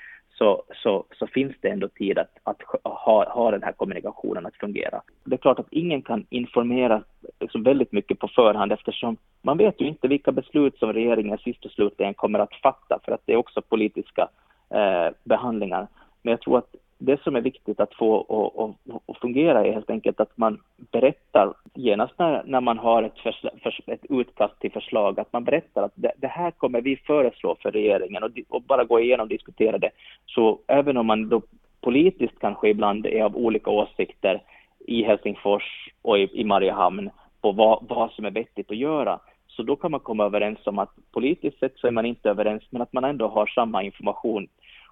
så, 0.40 0.62
så, 0.83 1.05
så 1.18 1.26
finns 1.26 1.53
det 1.61 1.68
ändå 1.68 1.88
tid 1.88 2.18
att, 2.18 2.31
att 2.44 2.62
ha, 2.85 3.33
ha 3.33 3.50
den 3.50 3.62
här 3.62 3.72
kommunikationen 3.72 4.46
att 4.46 4.57
fungera. 4.57 5.03
Det 5.24 5.35
är 5.35 5.38
klart 5.38 5.59
att 5.59 5.66
ingen 5.70 6.03
kan 6.03 6.26
informera 6.31 7.03
liksom 7.40 7.62
väldigt 7.62 7.92
mycket 7.92 8.18
på 8.18 8.29
förhand 8.29 8.72
eftersom 8.72 9.16
man 9.42 9.59
vet 9.59 9.81
ju 9.81 9.87
inte 9.87 10.09
vilka 10.09 10.33
beslut 10.33 10.79
som 10.79 10.92
regeringen 10.92 11.38
sist 11.38 11.64
och 11.64 11.70
slutligen 11.70 12.14
kommer 12.14 12.38
att 12.38 12.55
fatta 12.62 12.98
för 13.05 13.12
att 13.12 13.20
det 13.24 13.33
är 13.33 13.37
också 13.37 13.62
politiska 13.62 14.29
eh, 14.70 15.14
behandlingar. 15.24 15.87
Men 16.22 16.31
jag 16.31 16.40
tror 16.40 16.59
att 16.59 16.74
det 17.00 17.22
som 17.22 17.36
är 17.36 17.40
viktigt 17.40 17.80
att 17.80 17.94
få 17.94 18.74
att 19.06 19.18
fungera 19.18 19.66
är 19.66 19.72
helt 19.72 19.90
enkelt 19.90 20.20
att 20.20 20.36
man 20.36 20.60
berättar 20.92 21.54
genast 21.74 22.14
när, 22.18 22.42
när 22.44 22.60
man 22.60 22.78
har 22.78 23.02
ett, 23.02 23.18
försla, 23.18 23.50
för, 23.62 23.74
ett 23.86 24.06
utkast 24.08 24.60
till 24.60 24.72
förslag, 24.72 25.20
att 25.20 25.32
man 25.32 25.44
berättar 25.44 25.82
att 25.82 25.92
det, 25.94 26.12
det 26.16 26.26
här 26.26 26.50
kommer 26.50 26.80
vi 26.80 26.96
föreslå 26.96 27.56
för 27.62 27.70
regeringen 27.70 28.22
och, 28.22 28.30
och, 28.48 28.62
bara 28.62 28.84
gå 28.84 29.00
igenom 29.00 29.24
och 29.24 29.28
diskutera 29.28 29.78
det. 29.78 29.90
Så 30.26 30.58
även 30.66 30.96
om 30.96 31.06
man 31.06 31.28
då 31.28 31.42
politiskt 31.80 32.38
kanske 32.40 32.68
ibland 32.68 33.06
är 33.06 33.22
av 33.22 33.36
olika 33.36 33.70
åsikter 33.70 34.42
i 34.78 35.02
Helsingfors 35.02 35.88
och 36.02 36.18
i, 36.18 36.28
i 36.32 36.44
Mariehamn 36.44 37.10
på 37.40 37.52
vad, 37.52 37.86
vad 37.88 38.10
som 38.10 38.24
är 38.24 38.30
vettigt 38.30 38.70
att 38.70 38.76
göra, 38.76 39.20
så 39.46 39.62
då 39.62 39.76
kan 39.76 39.90
man 39.90 40.00
komma 40.00 40.24
överens 40.24 40.66
om 40.66 40.78
att 40.78 40.90
politiskt 41.12 41.58
sett 41.58 41.78
så 41.78 41.86
är 41.86 41.90
man 41.90 42.06
inte 42.06 42.30
överens, 42.30 42.62
men 42.70 42.82
att 42.82 42.92
man 42.92 43.04
ändå 43.04 43.28
har 43.28 43.46
samma 43.46 43.82
information. 43.82 44.48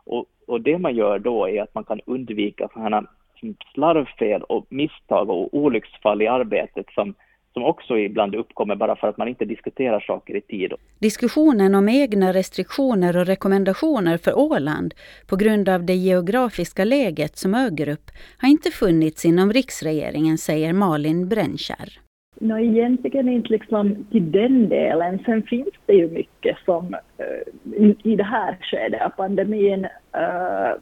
Och, 0.09 0.27
och 0.47 0.61
det 0.61 0.79
man 0.79 0.97
gör 0.97 1.19
då 1.19 1.49
är 1.49 1.63
att 1.63 1.75
man 1.75 1.85
kan 1.85 2.01
undvika 2.07 2.69
sådana 2.73 3.05
slarvfel 3.75 4.43
och 4.43 4.67
misstag 4.69 5.31
och 5.31 5.49
olycksfall 5.55 6.23
i 6.23 6.27
arbetet 6.27 6.87
som 6.95 7.15
som 7.53 7.65
också 7.65 7.99
ibland 7.99 8.35
uppkommer 8.35 8.77
bara 8.77 8.97
för 8.97 9.09
att 9.09 9.19
man 9.19 9.29
inte 9.29 9.45
diskuterar 9.45 10.01
saker 10.01 10.37
i 10.37 10.41
tid. 10.41 10.73
Diskussionen 10.99 11.75
om 11.75 11.89
egna 11.89 12.33
restriktioner 12.33 13.17
och 13.17 13.27
rekommendationer 13.27 14.19
för 14.19 14.39
Åland 14.39 14.95
på 15.27 15.37
grund 15.37 15.69
av 15.69 15.85
det 15.85 15.95
geografiska 15.95 16.85
läget 16.85 17.37
som 17.37 17.55
ögrupp 17.55 18.11
har 18.39 18.49
inte 18.49 18.71
funnits 18.71 19.25
inom 19.25 19.53
riksregeringen, 19.53 20.39
säger 20.39 20.73
Malin 20.73 21.29
Brännkärr. 21.29 22.08
No, 22.41 22.59
egentligen 22.59 23.29
inte 23.29 23.49
liksom 23.49 24.07
till 24.11 24.33
den 24.33 24.69
delen. 24.69 25.19
Sen 25.25 25.43
finns 25.43 25.75
det 25.87 25.93
ju 25.93 26.11
mycket 26.11 26.57
som 26.65 26.95
uh, 26.95 27.91
i 28.03 28.17
det 28.17 28.25
här 28.25 28.57
skedet 28.61 29.03
av 29.03 29.09
pandemin 29.09 29.85
uh, 30.17 30.73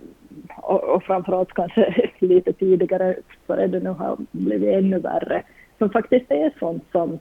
och, 0.56 0.84
och 0.84 1.02
framförallt 1.02 1.52
kanske 1.52 2.10
lite 2.18 2.52
tidigare 2.52 3.16
före 3.46 3.66
det 3.66 3.80
nu 3.80 3.90
har 3.90 4.16
blivit 4.30 4.74
ännu 4.74 4.98
värre, 4.98 5.42
som 5.78 5.90
faktiskt 5.90 6.30
är 6.30 6.52
sånt 6.58 6.84
som, 6.92 7.18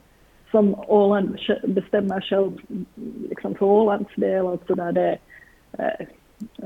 som 0.50 0.74
Åland 0.86 1.38
bestämmer 1.62 2.20
själv 2.20 2.52
liksom 3.28 3.54
för 3.54 3.66
Ålands 3.66 4.14
del, 4.16 4.46
alltså 4.46 4.74
där 4.74 4.92
det 4.92 5.18
uh, 5.78 6.06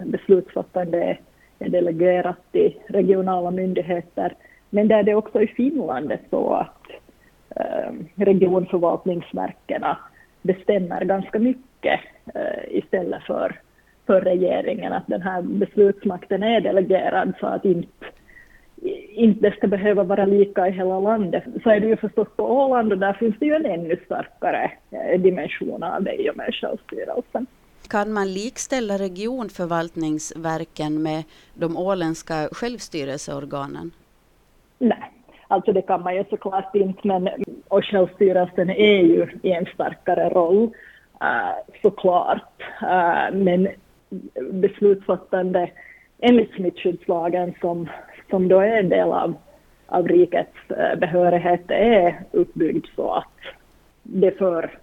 beslutsfattande 0.07 1.19
är 1.59 1.69
delegerat 1.69 2.53
till 2.53 2.79
regionala 2.89 3.51
myndigheter, 3.51 4.35
men 4.71 4.89
där 4.89 5.03
det 5.03 5.15
också 5.15 5.43
i 5.43 5.47
Finland 5.47 6.13
är 6.13 6.21
så 6.31 6.53
att 6.55 6.80
regionförvaltningsverkena 8.15 9.99
bestämmer 10.43 11.05
ganska 11.05 11.39
mycket 11.39 12.01
eh, 12.35 12.77
istället 12.77 13.23
för, 13.23 13.61
för 14.07 14.21
regeringen, 14.21 14.93
att 14.93 15.07
den 15.07 15.23
här 15.23 15.43
beslutsmakten 15.43 16.43
är 16.43 16.61
delegerad 16.61 17.33
så 17.41 17.47
att 17.47 17.65
inte 17.65 18.07
inte 19.13 19.41
det 19.41 19.57
ska 19.57 19.67
behöva 19.67 20.03
vara 20.03 20.25
lika 20.25 20.69
i 20.69 20.71
hela 20.71 21.01
landet. 21.01 21.45
Så 21.63 21.71
är 21.71 21.81
det 21.81 21.87
ju 21.87 21.97
förstås 21.97 22.29
på 22.37 22.45
Åland 22.45 22.93
och 22.93 22.99
där 22.99 23.13
finns 23.13 23.35
det 23.39 23.47
ju 23.47 23.55
en 23.55 23.67
ännu 23.67 23.97
starkare 24.05 24.73
eh, 24.91 25.21
dimension 25.21 25.83
av 25.83 26.03
det 26.03 26.23
i 26.23 26.31
och 26.31 26.37
med 26.37 26.55
självstyrelsen. 26.55 27.47
Kan 27.89 28.13
man 28.13 28.33
likställa 28.33 28.99
regionförvaltningsverken 28.99 31.03
med 31.03 31.25
de 31.55 31.77
åländska 31.77 32.49
självstyrelseorganen? 32.53 33.91
Nej, 34.79 35.13
Alltså 35.51 35.73
det 35.73 35.83
kan 35.83 36.03
man 36.03 36.17
ju 36.17 36.25
såklart 36.31 36.75
inte, 36.75 37.09
men 37.09 37.29
och 37.69 37.85
självstyrelsen 37.85 38.71
är 38.71 39.03
ju 39.03 39.29
i 39.43 39.53
en 39.53 39.67
starkare 39.67 40.29
roll 40.29 40.63
uh, 41.23 41.81
såklart. 41.83 42.63
Uh, 42.83 43.37
men 43.37 43.69
beslutsfattande 44.51 45.71
enligt 46.19 46.55
smittskyddslagen 46.55 47.55
som, 47.61 47.89
som 48.31 48.49
då 48.49 48.61
är 48.61 48.79
en 48.79 48.89
del 48.89 49.13
av, 49.13 49.35
av 49.87 50.09
rikets 50.09 50.57
uh, 50.71 50.99
behörighet 50.99 51.71
är 51.71 52.21
uppbyggd 52.31 52.87
så 52.97 53.13
att 53.13 53.39
det 54.03 54.39
för 54.39 54.79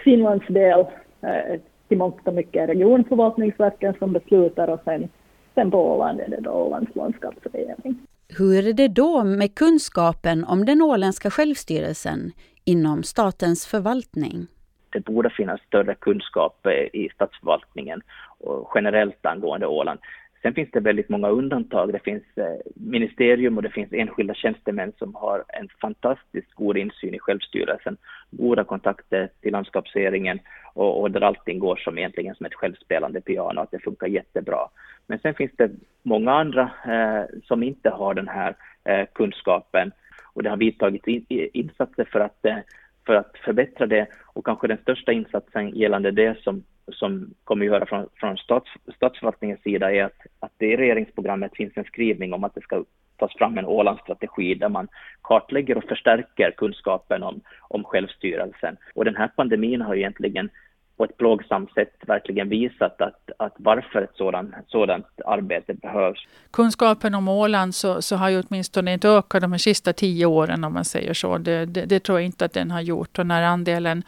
Finlands 0.00 0.46
del 0.46 0.80
uh, 0.80 1.60
till 1.88 1.98
mångt 1.98 2.28
och 2.28 2.34
mycket 2.34 2.68
regionförvaltningsverken 2.68 3.94
som 3.98 4.12
beslutar 4.12 4.68
och 4.68 4.80
sen, 4.84 5.08
sen 5.54 5.70
på 5.70 5.92
Åland 5.92 6.20
är 6.20 6.28
det 6.28 6.40
då 6.40 6.50
Ålands 6.50 6.96
landskapsregering. 6.96 8.06
Hur 8.38 8.68
är 8.68 8.72
det 8.72 8.88
då 8.88 9.24
med 9.24 9.54
kunskapen 9.54 10.44
om 10.44 10.64
den 10.64 10.82
åländska 10.82 11.30
självstyrelsen 11.30 12.32
inom 12.64 13.02
statens 13.02 13.66
förvaltning? 13.66 14.46
Det 14.90 15.00
borde 15.00 15.30
finnas 15.30 15.60
större 15.60 15.94
kunskap 15.94 16.66
eh, 16.66 17.00
i 17.00 17.08
statsförvaltningen 17.14 18.02
och 18.38 18.72
generellt 18.74 19.26
angående 19.26 19.66
Åland. 19.66 20.00
Sen 20.44 20.54
finns 20.54 20.70
det 20.72 20.80
väldigt 20.80 21.08
många 21.08 21.28
undantag. 21.28 21.92
Det 21.92 21.98
finns 21.98 22.22
eh, 22.36 22.56
ministerium 22.74 23.56
och 23.56 23.62
det 23.62 23.70
finns 23.70 23.92
enskilda 23.92 24.34
tjänstemän 24.34 24.92
som 24.98 25.14
har 25.14 25.44
en 25.48 25.68
fantastiskt 25.80 26.54
god 26.54 26.76
insyn 26.76 27.14
i 27.14 27.18
självstyrelsen, 27.18 27.96
goda 28.30 28.64
kontakter 28.64 29.28
till 29.40 29.52
landskapsregeringen 29.52 30.38
och, 30.74 31.00
och 31.00 31.10
där 31.10 31.20
allting 31.20 31.58
går 31.58 31.76
som 31.76 31.98
egentligen 31.98 32.34
som 32.34 32.46
ett 32.46 32.54
självspelande 32.54 33.20
piano, 33.20 33.60
att 33.60 33.70
det 33.70 33.78
funkar 33.78 34.06
jättebra. 34.06 34.68
Men 35.06 35.18
sen 35.18 35.34
finns 35.34 35.52
det 35.56 35.70
många 36.02 36.32
andra 36.32 36.70
eh, 36.86 37.40
som 37.44 37.62
inte 37.62 37.90
har 37.90 38.14
den 38.14 38.28
här 38.28 38.54
eh, 38.84 39.06
kunskapen 39.14 39.92
och 40.32 40.42
det 40.42 40.50
har 40.50 40.56
vidtagits 40.56 41.08
in, 41.08 41.26
insatser 41.28 42.04
för 42.12 42.20
att, 42.20 42.44
eh, 42.44 42.58
för 43.06 43.14
att 43.14 43.38
förbättra 43.44 43.86
det 43.86 44.06
och 44.26 44.46
kanske 44.46 44.66
den 44.66 44.78
största 44.78 45.12
insatsen 45.12 45.70
gällande 45.70 46.10
det 46.10 46.38
som, 46.42 46.64
som 46.92 47.34
kommer 47.44 47.64
att 47.64 47.72
göra 47.72 47.86
från, 47.86 48.08
från 48.14 48.36
stats, 48.36 48.70
statsförvaltningens 48.96 49.62
sida 49.62 49.92
är 49.92 50.04
att, 50.04 50.20
att 50.40 50.52
det 50.56 50.66
i 50.66 50.76
regeringsprogrammet 50.76 51.56
finns 51.56 51.76
en 51.76 51.84
skrivning 51.84 52.32
om 52.32 52.44
att 52.44 52.54
det 52.54 52.60
ska 52.60 52.84
tas 53.16 53.34
fram 53.34 53.58
en 53.58 53.66
Ålandsstrategi 53.66 54.54
där 54.54 54.68
man 54.68 54.88
kartlägger 55.22 55.76
och 55.76 55.84
förstärker 55.84 56.50
kunskapen 56.50 57.22
om, 57.22 57.40
om 57.68 57.84
självstyrelsen. 57.84 58.76
Och 58.94 59.04
den 59.04 59.16
här 59.16 59.28
pandemin 59.28 59.80
har 59.80 59.94
egentligen 59.94 60.50
på 60.96 61.04
ett 61.04 61.16
plågsamt 61.16 61.72
sätt 61.72 61.94
verkligen 62.06 62.48
visat 62.48 63.00
att, 63.00 63.30
att 63.36 63.54
varför 63.56 64.02
ett 64.02 64.16
sådant, 64.16 64.54
sådant 64.66 65.06
arbete 65.26 65.74
behövs. 65.74 66.18
Kunskapen 66.50 67.14
om 67.14 67.28
Åland 67.28 67.74
så, 67.74 68.02
så 68.02 68.16
har 68.16 68.28
ju 68.28 68.42
åtminstone 68.48 68.92
inte 68.92 69.08
ökat 69.08 69.42
de 69.42 69.58
sista 69.58 69.92
tio 69.92 70.26
åren 70.26 70.64
om 70.64 70.72
man 70.72 70.84
säger 70.84 71.14
så. 71.14 71.38
Det, 71.38 71.66
det, 71.66 71.84
det, 71.84 72.00
tror 72.00 72.18
jag 72.18 72.26
inte 72.26 72.44
att 72.44 72.52
den 72.52 72.70
har 72.70 72.80
gjort. 72.80 73.18
Och 73.18 73.26
när 73.26 73.42
andelen 73.42 74.02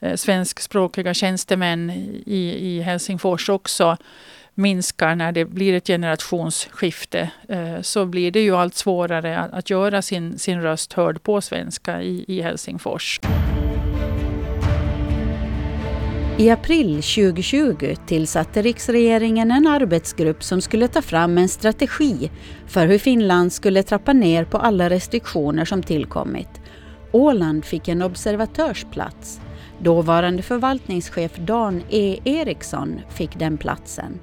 eh, 0.00 0.14
svenskspråkiga 0.14 1.14
tjänstemän 1.14 1.90
i, 2.26 2.56
i 2.58 2.80
Helsingfors 2.80 3.48
också 3.48 3.96
minskar 4.54 5.14
när 5.14 5.32
det 5.32 5.44
blir 5.44 5.74
ett 5.74 5.86
generationsskifte 5.86 7.30
eh, 7.48 7.80
så 7.80 8.06
blir 8.06 8.30
det 8.30 8.40
ju 8.40 8.56
allt 8.56 8.74
svårare 8.74 9.38
att, 9.38 9.52
att 9.52 9.70
göra 9.70 10.02
sin, 10.02 10.38
sin 10.38 10.62
röst 10.62 10.92
hörd 10.92 11.22
på 11.22 11.40
svenska 11.40 12.02
i, 12.02 12.24
i 12.28 12.42
Helsingfors. 12.42 13.20
I 16.38 16.50
april 16.50 16.94
2020 17.02 17.96
tillsatte 18.06 18.62
riksregeringen 18.62 19.50
en 19.50 19.66
arbetsgrupp 19.66 20.42
som 20.42 20.60
skulle 20.60 20.88
ta 20.88 21.02
fram 21.02 21.38
en 21.38 21.48
strategi 21.48 22.30
för 22.66 22.86
hur 22.86 22.98
Finland 22.98 23.52
skulle 23.52 23.82
trappa 23.82 24.12
ner 24.12 24.44
på 24.44 24.58
alla 24.58 24.90
restriktioner 24.90 25.64
som 25.64 25.82
tillkommit. 25.82 26.48
Åland 27.12 27.64
fick 27.64 27.88
en 27.88 28.02
observatörsplats. 28.02 29.40
Dåvarande 29.78 30.42
förvaltningschef 30.42 31.36
Dan 31.36 31.82
E 31.90 32.18
Eriksson 32.24 33.00
fick 33.08 33.38
den 33.38 33.58
platsen. 33.58 34.20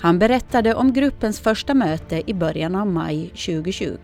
Han 0.00 0.18
berättade 0.18 0.74
om 0.74 0.92
gruppens 0.92 1.40
första 1.40 1.74
möte 1.74 2.22
i 2.26 2.34
början 2.34 2.74
av 2.74 2.86
maj 2.86 3.28
2020 3.28 3.96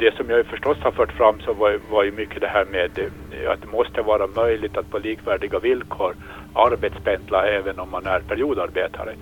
det 0.00 0.16
som 0.16 0.30
jag 0.30 0.46
förstås 0.46 0.78
har 0.78 0.90
fört 0.90 1.12
fram 1.12 1.40
så 1.40 1.52
var, 1.52 1.80
var 1.90 2.04
ju 2.04 2.12
mycket 2.12 2.40
det 2.40 2.46
här 2.46 2.64
med 2.64 2.98
eh, 2.98 3.50
att 3.52 3.60
det 3.60 3.66
måste 3.66 4.02
vara 4.02 4.26
möjligt 4.26 4.76
att 4.76 4.90
på 4.90 4.98
likvärdiga 4.98 5.58
villkor 5.58 6.14
arbetspendla 6.54 7.46
även 7.46 7.78
om 7.78 7.90
man 7.90 8.06
är 8.06 8.20
periodarbetare. 8.20 9.14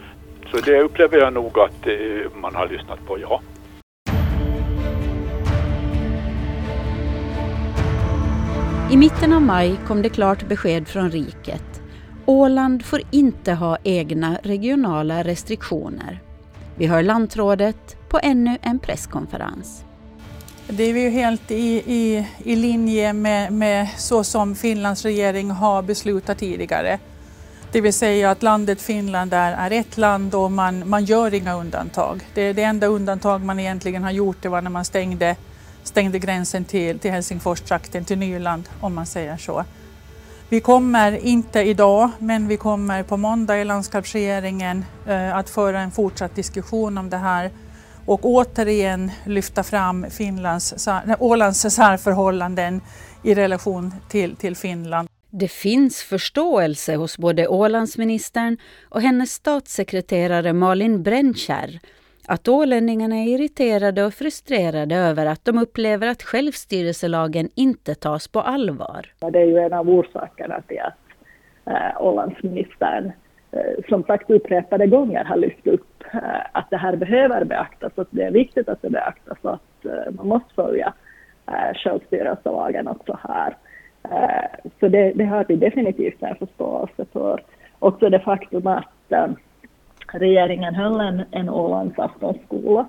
Så 0.51 0.57
det 0.57 0.81
upplever 0.81 1.19
jag 1.19 1.33
nog 1.33 1.59
att 1.59 1.87
eh, 1.87 2.31
man 2.35 2.55
har 2.55 2.69
lyssnat 2.69 3.07
på, 3.07 3.19
ja. 3.19 3.41
I 8.91 8.97
mitten 8.97 9.33
av 9.33 9.43
maj 9.43 9.77
kom 9.87 10.03
det 10.03 10.09
klart 10.09 10.49
besked 10.49 10.89
från 10.89 11.11
riket. 11.11 11.83
Åland 12.27 12.85
får 12.85 13.01
inte 13.11 13.53
ha 13.53 13.77
egna 13.85 14.39
regionala 14.43 15.23
restriktioner. 15.23 16.21
Vi 16.77 16.87
hör 16.87 17.03
lantrådet 17.03 17.97
på 18.09 18.21
ännu 18.23 18.59
en 18.63 18.79
presskonferens. 18.79 19.88
Det 20.71 20.83
är 20.83 20.95
ju 20.95 21.11
helt 21.11 21.51
i, 21.51 21.83
i, 21.87 22.27
i 22.39 22.57
linje 22.57 23.13
med, 23.13 23.53
med 23.53 23.89
så 23.97 24.25
som 24.25 24.55
Finlands 24.55 25.05
regering 25.05 25.51
har 25.51 25.83
beslutat 25.83 26.39
tidigare. 26.39 26.99
Det 27.73 27.81
vill 27.81 27.93
säga 27.93 28.31
att 28.31 28.43
landet 28.43 28.81
Finland 28.81 29.35
är, 29.35 29.53
är 29.53 29.71
ett 29.71 29.97
land 29.97 30.35
och 30.35 30.53
man, 30.53 30.89
man 30.89 31.05
gör 31.05 31.35
inga 31.35 31.55
undantag. 31.55 32.21
Det, 32.35 32.53
det 32.53 32.63
enda 32.63 32.87
undantag 32.87 33.45
man 33.45 33.61
egentligen 33.61 34.03
har 34.03 34.11
gjort 34.11 34.37
det 34.41 34.49
var 34.49 34.63
när 34.63 34.71
man 34.71 34.85
stängde, 34.85 35.37
stängde 35.83 36.19
gränsen 36.19 36.65
till, 36.65 36.99
till 36.99 37.11
Helsingforstrakten, 37.11 38.05
till 38.05 38.19
Nyland 38.19 38.69
om 38.81 38.95
man 38.95 39.07
säger 39.07 39.37
så. 39.37 39.65
Vi 40.49 40.61
kommer 40.61 41.13
inte 41.27 41.61
idag, 41.61 42.11
men 42.19 42.49
vi 42.49 42.57
kommer 42.57 43.03
på 43.03 43.17
måndag 43.17 43.59
i 43.59 43.65
landskapsregeringen 43.65 44.85
eh, 45.07 45.37
att 45.37 45.51
föra 45.51 45.81
en 45.81 45.91
fortsatt 45.91 46.35
diskussion 46.35 46.99
om 46.99 47.11
det 47.11 47.17
här 47.17 47.51
och 48.09 48.25
återigen 48.25 49.11
lyfta 49.27 49.63
fram 49.63 50.07
Finlands, 50.11 50.89
Ålands 51.19 51.61
särförhållanden 51.61 52.81
i 53.25 53.35
relation 53.35 53.93
till, 54.09 54.37
till 54.37 54.57
Finland. 54.57 55.09
Det 55.31 55.49
finns 55.49 56.03
förståelse 56.03 56.97
hos 56.97 57.19
både 57.19 57.49
Ålandsministern 57.49 58.57
och 58.89 59.01
hennes 59.01 59.31
statssekreterare 59.31 60.53
Malin 60.53 61.03
Brännskär 61.03 61.81
att 62.29 62.49
ålänningarna 62.49 63.17
är 63.17 63.27
irriterade 63.27 64.05
och 64.05 64.15
frustrerade 64.15 64.97
över 64.97 65.27
att 65.27 65.45
de 65.45 65.59
upplever 65.59 66.07
att 66.07 66.23
självstyrelselagen 66.23 67.49
inte 67.55 67.95
tas 67.95 68.29
på 68.29 68.41
allvar. 68.41 69.07
Det 69.33 69.39
är 69.39 69.45
ju 69.45 69.59
en 69.59 69.73
av 69.73 69.91
orsakerna 69.91 70.63
till 70.69 70.81
att 70.81 70.99
äh, 71.67 72.03
Ålandsministern 72.03 73.07
äh, 73.07 73.13
Eh, 73.53 73.85
som 73.89 74.03
sagt 74.03 74.31
upprepade 74.31 74.87
gånger 74.87 75.25
har 75.25 75.37
lyft 75.37 75.67
upp 75.67 76.05
eh, 76.13 76.41
att 76.53 76.71
det 76.71 76.77
här 76.77 76.97
behöver 76.97 77.45
beaktas, 77.45 77.93
att 77.97 78.09
det 78.11 78.23
är 78.23 78.31
viktigt 78.31 78.69
att 78.69 78.83
det 78.83 78.91
beaktas 78.91 79.39
och 79.43 79.53
att 79.53 79.85
eh, 79.85 80.13
man 80.13 80.29
måste 80.29 80.55
följa 80.55 80.93
självstyrelselagen 81.75 82.89
också 82.89 83.19
här. 83.29 83.57
Så 84.81 84.89
det, 84.89 85.13
det 85.15 85.25
har 85.25 85.45
vi 85.49 85.57
definitivt 85.57 86.23
en 86.23 86.37
förståelse 86.37 87.05
för. 87.13 87.43
Också 87.79 88.09
det 88.09 88.21
faktum 88.21 88.67
att 88.67 89.13
regeringen 90.13 90.75
höll 90.75 91.01
en, 91.01 91.23
en 91.31 91.49
Ålandsaftonsskola 91.51 92.87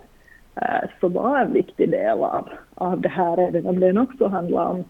som 1.00 1.14
var 1.14 1.40
en 1.40 1.54
viktig 1.54 1.92
del 1.92 2.20
av, 2.20 2.50
av 2.76 3.02
det 3.02 3.10
här, 3.10 3.38
även 3.38 3.68
om 3.68 3.80
den 3.80 3.98
också 3.98 4.28
handlar 4.28 4.66
om, 4.66 4.84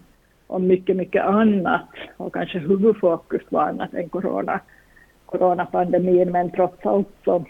om 0.48 0.68
mycket, 0.68 0.96
mycket 0.96 1.26
annat 1.26 1.90
och 2.18 2.34
kanske 2.34 2.60
huvudfokus 2.60 3.42
var 3.50 3.62
annat 3.62 3.94
än 3.94 4.10
corona, 4.10 4.60
coronapandemin, 5.30 6.32
men 6.32 6.52
trots 6.52 6.86
allt 6.86 7.08
så, 7.26 7.46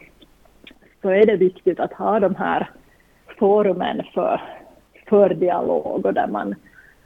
så 1.01 1.09
är 1.09 1.25
det 1.25 1.35
viktigt 1.35 1.79
att 1.79 1.93
ha 1.93 2.19
de 2.19 2.35
här 2.35 2.69
forumen 3.39 4.03
för, 4.13 4.41
för 5.09 5.29
dialog 5.29 6.05
och 6.05 6.13
där 6.13 6.27
man 6.27 6.55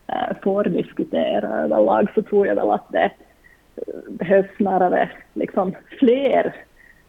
äh, 0.07 0.37
får 0.43 0.63
diskutera 0.63 1.47
överlag 1.47 2.11
så 2.15 2.21
tror 2.21 2.47
jag 2.47 2.55
väl 2.55 2.69
att 2.71 2.91
det 2.91 3.11
eh, 3.75 3.93
behövs 4.09 4.55
snarare 4.57 5.09
liksom 5.33 5.75
fler 5.99 6.55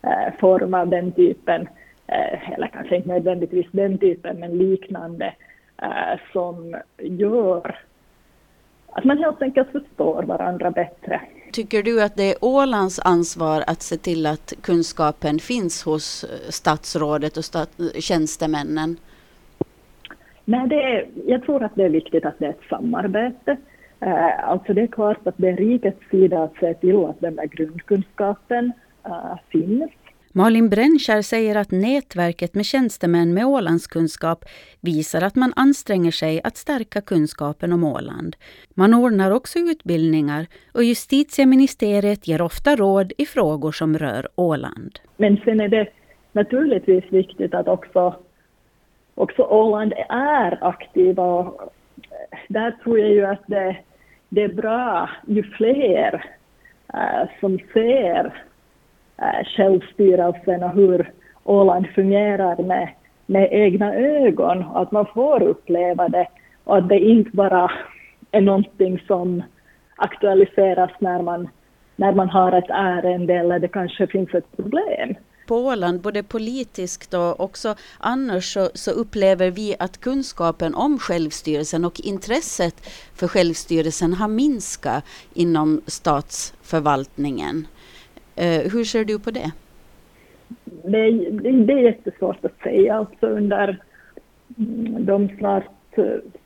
äh, 0.02 0.34
former 0.38 0.78
av 0.78 0.88
den 0.88 1.12
typen, 1.12 1.68
äh, 2.06 2.52
eller 2.52 2.66
kanske 2.66 2.96
inte 2.96 3.08
nödvändigtvis 3.08 3.66
den 3.70 3.98
typen, 3.98 4.40
men 4.40 4.58
liknande, 4.58 5.34
som 6.32 6.76
gör 6.98 7.78
att 8.86 9.04
man 9.04 9.18
helt 9.18 9.42
enkelt 9.42 9.70
förstår 9.70 10.22
varandra 10.22 10.70
bättre. 10.70 11.20
Tycker 11.55 11.82
du 11.82 12.02
att 12.02 12.16
det 12.16 12.30
är 12.30 12.36
Ålands 12.40 13.00
ansvar 13.05 13.64
att 13.66 13.82
se 13.82 13.96
till 13.96 14.26
att 14.26 14.52
kunskapen 14.62 15.38
finns 15.38 15.84
hos 15.84 16.24
eh, 16.24 16.50
statsrådet 16.50 17.36
och 17.36 17.44
stat 17.44 17.70
tjänstemännen? 17.98 18.96
Nej, 20.44 20.68
det 20.68 20.82
är, 20.82 21.09
jag 21.26 21.42
tror 21.42 21.62
att 21.62 21.74
det 21.74 21.84
är 21.84 21.88
viktigt 21.88 22.24
att 22.24 22.38
det 22.38 22.46
är 22.46 22.50
ett 22.50 22.68
samarbete. 22.68 23.57
Eh, 24.00 24.48
alltså 24.48 24.74
det 24.74 24.82
är 24.82 24.86
klart 24.86 25.26
att 25.26 25.34
det 25.36 25.48
är 25.48 25.57
rikets 25.57 26.11
sida 26.11 26.42
att 26.42 26.57
se 26.61 26.74
till 26.74 27.05
att 27.05 27.20
den 27.20 27.36
där 27.36 27.46
grundkunskapen 27.46 28.72
eh, 29.05 29.38
finns. 29.48 29.90
Malin 30.37 30.68
Brännkär 30.68 31.22
säger 31.22 31.57
att 31.57 31.70
nätverket 31.70 32.55
med 32.55 32.64
tjänstemän 32.64 33.35
med 33.35 33.47
Ålandskunskap 33.47 34.45
visar 34.80 35.22
att 35.22 35.37
man 35.37 35.53
anstränger 35.57 36.11
sig 36.11 36.41
att 36.45 36.57
stärka 36.57 37.01
kunskapen 37.01 37.72
om 37.72 37.85
Åland. 37.85 38.37
Man 38.74 38.95
ordnar 38.95 39.30
också 39.30 39.59
utbildningar 39.59 40.47
och 40.72 40.85
justitieministeriet 40.85 42.28
ger 42.28 42.43
ofta 42.43 42.76
råd 42.76 43.12
i 43.18 43.26
frågor 43.26 43.72
som 43.72 43.99
rör 43.99 44.28
Åland. 44.35 44.99
Men 45.16 45.37
sen 45.45 45.61
är 45.61 45.68
det 45.68 45.89
naturligtvis 46.32 47.05
viktigt 47.12 47.55
att 47.55 47.68
också, 47.68 48.14
också 49.14 49.43
Åland 49.43 49.93
är 50.09 50.64
aktiva 50.64 51.22
och 51.22 51.62
eh, 51.97 52.39
där 52.49 52.70
tror 52.70 52.99
jag 52.99 53.11
ju 53.11 53.24
att 53.26 53.43
det, 53.47 53.76
det 54.28 54.43
är 54.43 54.55
bra 54.55 55.11
ju 55.26 55.43
fler 55.43 56.24
äh, 56.95 57.28
som 57.41 57.59
ser 57.72 58.45
äh, 59.16 59.44
självstyrelsen 59.56 60.62
och 60.62 60.74
hur 60.74 61.12
Åland 61.44 61.86
fungerar 61.94 62.62
med, 62.62 62.88
med 63.26 63.48
egna 63.52 63.94
ögon 63.94 64.64
att 64.74 64.92
man 64.92 65.06
får 65.06 65.42
uppleva 65.42 66.08
det 66.08 66.26
och 66.64 66.76
att 66.76 66.88
det 66.88 66.98
inte 66.98 67.30
bara 67.30 67.70
är 68.30 68.40
någonting 68.40 69.02
som 69.06 69.42
aktualiseras 69.96 70.90
när 70.98 71.22
man, 71.22 71.48
när 71.96 72.12
man 72.12 72.28
har 72.28 72.52
ett 72.52 72.70
ärende 72.70 73.34
eller 73.34 73.58
det 73.58 73.68
kanske 73.68 74.06
finns 74.06 74.34
ett 74.34 74.56
problem. 74.56 75.14
På 75.46 75.56
Åland, 75.56 76.00
både 76.00 76.22
politiskt 76.22 77.14
och 77.14 77.40
också 77.40 77.74
annars, 77.98 78.52
så, 78.52 78.68
så, 78.74 78.90
upplever 78.90 79.50
vi 79.50 79.76
att 79.78 80.00
kunskapen 80.00 80.74
om 80.74 80.98
självstyrelsen 80.98 81.84
och 81.84 82.00
intresset 82.00 82.74
för 83.14 83.28
självstyrelsen 83.28 84.12
har 84.12 84.28
minskat 84.28 85.04
inom 85.34 85.80
statsförvaltningen. 85.86 87.66
Eh, 88.37 88.72
hur 88.72 88.85
ser 88.85 89.05
du 89.05 89.18
på 89.18 89.30
det? 89.30 89.53
Det, 90.64 91.11
det, 91.30 91.51
det 91.51 91.72
är 91.72 91.78
jättesvårt 91.78 92.45
att 92.45 92.59
säga. 92.62 92.95
Alltså 92.95 93.26
under 93.26 93.78
de 94.99 95.28
snart, 95.39 95.64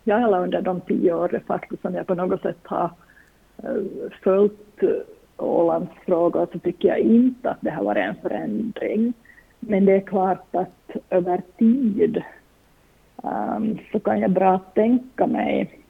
ja, 0.04 0.26
eller 0.26 0.42
under 0.42 0.62
de 0.62 0.80
tio 0.80 1.14
år 1.14 1.42
faktiskt 1.46 1.82
som 1.82 1.94
jag 1.94 2.06
på 2.06 2.14
något 2.14 2.42
sätt 2.42 2.58
har 2.62 2.90
eh, 3.62 4.10
följt 4.22 4.82
Ålands 5.36 5.92
frågor 6.06 6.48
så 6.52 6.58
tycker 6.58 6.88
jag 6.88 6.98
inte 6.98 7.50
att 7.50 7.58
det 7.60 7.70
har 7.70 7.84
varit 7.84 8.04
en 8.04 8.14
förändring. 8.22 9.12
Men 9.60 9.84
det 9.84 9.92
är 9.92 10.00
klart 10.00 10.54
att 10.54 10.96
över 11.10 11.42
tid 11.58 12.22
um, 13.22 13.78
så 13.92 14.00
kan 14.00 14.20
jag 14.20 14.30
bra 14.30 14.58
tänka 14.74 15.26
mig 15.26 15.80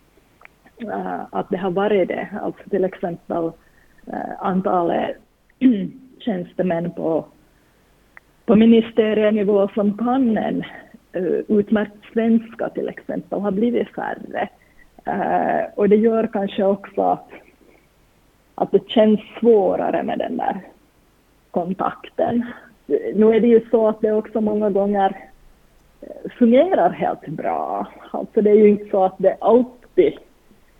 uh, 0.83 1.25
att 1.31 1.51
det 1.51 1.57
har 1.57 1.71
varit 1.71 2.09
det. 2.09 2.29
Alltså 2.43 2.71
till 2.71 2.85
exempel 2.85 3.45
uh, 3.45 3.53
antalet 4.39 5.17
tjänstemän 6.19 6.91
på, 6.91 7.25
på 8.47 8.57
ministerienivå 8.57 9.69
som 9.69 9.99
kan 9.99 10.39
en 10.39 10.65
uh, 11.17 11.41
utmärkt 11.49 12.13
svenska 12.13 12.69
till 12.69 12.89
exempel 12.89 13.41
har 13.41 13.51
blivit 13.51 13.89
färre. 13.89 14.49
Uh, 15.09 15.65
och 15.75 15.89
det 15.89 15.97
gör 15.97 16.27
kanske 16.33 16.65
också 16.65 17.01
att, 17.03 17.31
att 18.55 18.73
det 18.73 18.91
känns 18.91 19.21
svårare 19.41 20.03
med 20.03 20.19
den 20.19 20.37
där 20.37 20.61
kontakten. 21.51 22.47
Nu 23.15 23.35
är 23.35 23.41
det 23.41 23.47
ju 23.47 23.61
så 23.71 23.89
att 23.89 24.01
det 24.01 24.13
också 24.13 24.41
många 24.41 24.71
gånger 24.71 25.29
eh, 26.01 26.31
fungerar 26.39 26.91
helt 26.91 27.27
bra. 27.27 27.87
Alltså 28.11 28.43
det 28.43 28.51
är 28.51 28.55
ju 28.55 28.69
inte 28.69 28.91
så 28.91 29.05
att 29.05 29.19
det 29.19 29.37
alltid 29.41 30.19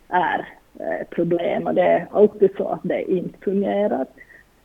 är 0.07 0.47
problem 1.09 1.67
och 1.67 1.75
det 1.75 1.81
är 1.81 2.07
alltid 2.11 2.55
så 2.57 2.67
att 2.67 2.79
det 2.83 3.11
inte 3.11 3.39
fungerar. 3.39 4.05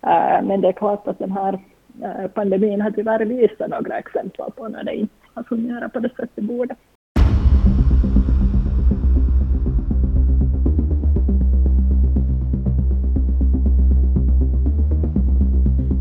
Eh, 0.07 0.43
men 0.43 0.61
det 0.61 0.69
är 0.69 0.73
klart 0.73 1.09
att 1.09 1.19
den 1.19 1.33
här 1.33 1.59
eh, 2.03 2.27
pandemin 2.29 2.81
har 2.81 2.91
tyvärr 2.91 3.25
visat 3.25 3.71
några 3.71 3.99
exempel 3.99 4.51
på 4.57 4.69
när 4.69 4.85
det 4.85 4.95
inte 4.95 5.15
har 5.35 5.43
fungerat 5.43 5.93
på 5.93 5.99
det 5.99 6.11
sätt 6.17 6.31
det 6.35 6.43
borde. 6.43 6.77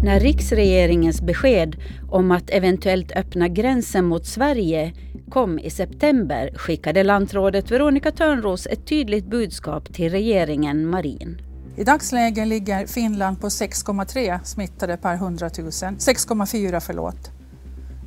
När 0.03 0.19
riksregeringens 0.19 1.21
besked 1.21 1.75
om 2.11 2.31
att 2.31 2.49
eventuellt 2.49 3.11
öppna 3.11 3.47
gränsen 3.47 4.05
mot 4.05 4.25
Sverige 4.25 4.93
kom 5.29 5.59
i 5.59 5.69
september 5.69 6.49
skickade 6.55 7.03
lantrådet 7.03 7.71
Veronica 7.71 8.11
Törnros 8.11 8.67
ett 8.67 8.87
tydligt 8.87 9.25
budskap 9.25 9.93
till 9.93 10.11
regeringen 10.11 10.89
Marin. 10.89 11.52
I 11.75 11.83
dagsläget 11.83 12.47
ligger 12.47 12.87
Finland 12.87 13.41
på 13.41 13.49
6,3 13.49 14.39
smittade 14.43 14.97
per 14.97 15.13
100 15.13 15.49
000, 15.57 15.69
6,4 15.69 16.79
förlåt. 16.79 17.31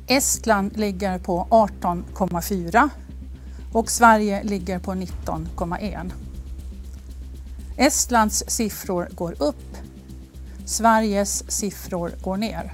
Estland 0.07 0.77
ligger 0.77 1.19
på 1.19 1.47
18,4 1.49 2.89
och 3.73 3.91
Sverige 3.91 4.43
ligger 4.43 4.79
på 4.79 4.91
19,1. 4.91 6.11
Estlands 7.77 8.43
siffror 8.47 9.07
går 9.11 9.35
upp, 9.39 9.77
Sveriges 10.65 11.51
siffror 11.51 12.11
går 12.23 12.37
ner. 12.37 12.73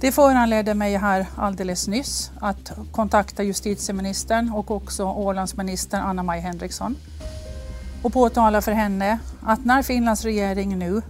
Det 0.00 0.12
föranledde 0.12 0.74
mig 0.74 0.96
här 0.96 1.26
alldeles 1.36 1.88
nyss 1.88 2.30
att 2.40 2.72
kontakta 2.92 3.42
justitieministern 3.42 4.52
och 4.52 4.70
också 4.70 5.04
Ålandsministern 5.04 6.00
Anna-Maj 6.00 6.40
Henriksson 6.40 6.96
och 8.02 8.12
påtala 8.12 8.62
för 8.62 8.72
henne 8.72 9.18
att 9.48 9.64
när 9.64 9.82
Finlands 9.82 10.24
regering 10.24 10.78
nu 10.78 11.02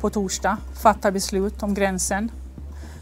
på 0.00 0.10
torsdag 0.10 0.56
fattar 0.74 1.10
beslut 1.10 1.62
om 1.62 1.74
gränsen, 1.74 2.30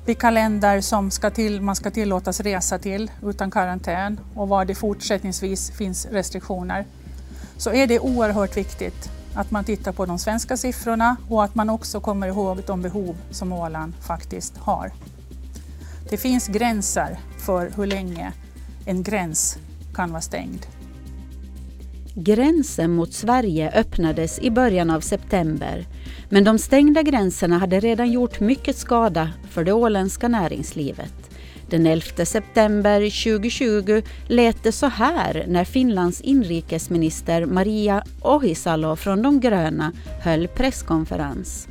vilka 0.07 0.31
länder 0.31 0.81
som 0.81 1.11
ska 1.11 1.31
till, 1.31 1.61
man 1.61 1.77
ska 1.77 1.91
tillåtas 1.91 2.41
resa 2.41 2.79
till 2.79 3.11
utan 3.23 3.51
karantän 3.51 4.21
och 4.35 4.49
var 4.49 4.65
det 4.65 4.75
fortsättningsvis 4.75 5.71
finns 5.71 6.07
restriktioner, 6.07 6.87
så 7.57 7.73
är 7.73 7.87
det 7.87 8.01
oerhört 8.01 8.57
viktigt 8.57 9.11
att 9.35 9.51
man 9.51 9.65
tittar 9.65 9.93
på 9.93 10.07
de 10.07 10.19
svenska 10.19 10.57
siffrorna 10.57 11.17
och 11.29 11.45
att 11.45 11.55
man 11.55 11.71
också 11.71 12.01
kommer 12.01 12.27
ihåg 12.27 12.63
de 12.67 12.83
behov 12.83 13.17
som 13.31 13.53
Åland 13.53 13.95
faktiskt 14.01 14.57
har. 14.59 14.93
det 16.11 16.17
finns 16.17 16.47
gränser 16.47 17.19
för 17.39 17.73
hur 17.77 17.87
länge 17.87 18.33
en 18.85 19.03
gräns 19.03 19.59
kan 19.95 20.11
vara 20.11 20.23
stängd. 20.23 20.67
Gränsen 22.17 22.91
mot 22.91 23.13
Sverige 23.13 23.71
öppnades 23.71 24.39
i 24.39 24.51
början 24.51 24.91
av 24.91 25.01
september 25.01 25.85
men 26.29 26.45
de 26.45 26.59
stängda 26.59 27.03
gränserna 27.03 27.59
hade 27.59 27.81
redan 27.81 28.13
gjort 28.13 28.41
mycket 28.41 28.77
skada 28.77 29.31
för 29.51 29.65
det 29.65 29.73
åländska 29.73 30.29
näringslivet. 30.29 31.31
Den 31.71 31.87
11 31.87 32.25
september 32.25 33.01
2020 33.01 34.03
lät 34.29 34.63
det 34.63 34.73
så 34.73 34.87
här 34.87 35.45
när 35.49 35.65
Finlands 35.65 36.21
inrikesminister 36.21 37.47
Maria 37.47 38.05
Ohisalo 38.23 38.97
från 38.97 39.23
De 39.23 39.41
gröna 39.41 39.93
höll 40.23 40.49
presskonferens. 40.49 41.69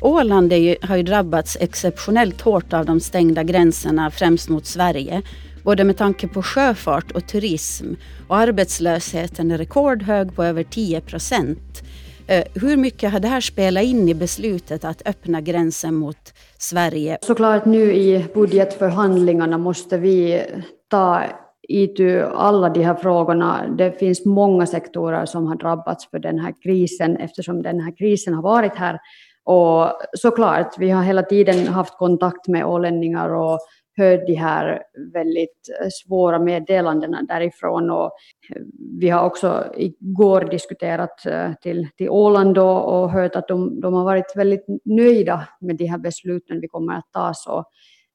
Åland 0.00 0.52
ju, 0.52 0.76
har 0.82 0.96
ju 0.96 1.02
drabbats 1.02 1.56
exceptionellt 1.60 2.40
hårt 2.40 2.72
av 2.72 2.86
de 2.86 3.00
stängda 3.00 3.42
gränserna, 3.42 4.10
främst 4.10 4.48
mot 4.48 4.66
Sverige. 4.66 5.22
Både 5.64 5.84
med 5.84 5.96
tanke 5.96 6.28
på 6.28 6.42
sjöfart 6.42 7.10
och 7.10 7.26
turism. 7.26 7.94
Och 8.28 8.36
arbetslösheten 8.36 9.50
är 9.50 9.58
rekordhög 9.58 10.36
på 10.36 10.44
över 10.44 10.62
10 10.62 11.00
procent. 11.00 11.82
Eh, 12.26 12.44
hur 12.54 12.76
mycket 12.76 13.12
har 13.12 13.20
det 13.20 13.28
här 13.28 13.40
spelat 13.40 13.84
in 13.84 14.08
i 14.08 14.14
beslutet 14.14 14.84
att 14.84 15.08
öppna 15.08 15.40
gränsen 15.40 15.94
mot 15.94 16.34
Sverige? 16.58 17.18
Såklart 17.22 17.64
nu 17.64 17.94
i 17.94 18.24
budgetförhandlingarna 18.34 19.58
måste 19.58 19.98
vi 19.98 20.42
ta 20.90 21.22
itu 21.68 22.22
alla 22.22 22.68
de 22.68 22.84
här 22.84 22.94
frågorna. 22.94 23.66
Det 23.78 23.98
finns 23.98 24.24
många 24.24 24.66
sektorer 24.66 25.26
som 25.26 25.46
har 25.46 25.56
drabbats 25.56 26.10
för 26.10 26.18
den 26.18 26.38
här 26.38 26.54
krisen 26.62 27.16
eftersom 27.16 27.62
den 27.62 27.80
här 27.80 27.96
krisen 27.96 28.34
har 28.34 28.42
varit 28.42 28.74
här. 28.74 28.98
Och 29.44 29.92
såklart, 30.12 30.74
vi 30.78 30.90
har 30.90 31.02
hela 31.02 31.22
tiden 31.22 31.66
haft 31.66 31.98
kontakt 31.98 32.48
med 32.48 32.66
ålänningar 32.66 33.34
och 33.34 33.58
hör 34.00 34.26
de 34.26 34.34
här 34.34 34.82
väldigt 35.12 35.68
eh, 35.80 35.88
svåra 35.90 36.38
meddelandena 36.38 37.22
därifrån. 37.22 37.90
Och 37.90 38.12
eh, 38.50 38.62
vi 39.00 39.08
har 39.08 39.26
också 39.26 39.72
igår 39.76 40.40
diskuterat 40.50 41.26
eh, 41.26 41.52
till, 41.54 41.88
till 41.96 42.10
Åland 42.10 42.58
och, 42.58 43.02
och 43.02 43.10
hört 43.10 43.36
att 43.36 43.48
de, 43.48 43.80
de 43.80 43.94
har 43.94 44.04
varit 44.04 44.32
väldigt 44.36 44.66
nöjda 44.84 45.48
med 45.60 45.76
de 45.76 45.86
här 45.86 45.98
besluten 45.98 46.60
vi 46.60 46.68
kommer 46.68 46.94
att 46.94 47.12
ta. 47.12 47.34
Så 47.34 47.64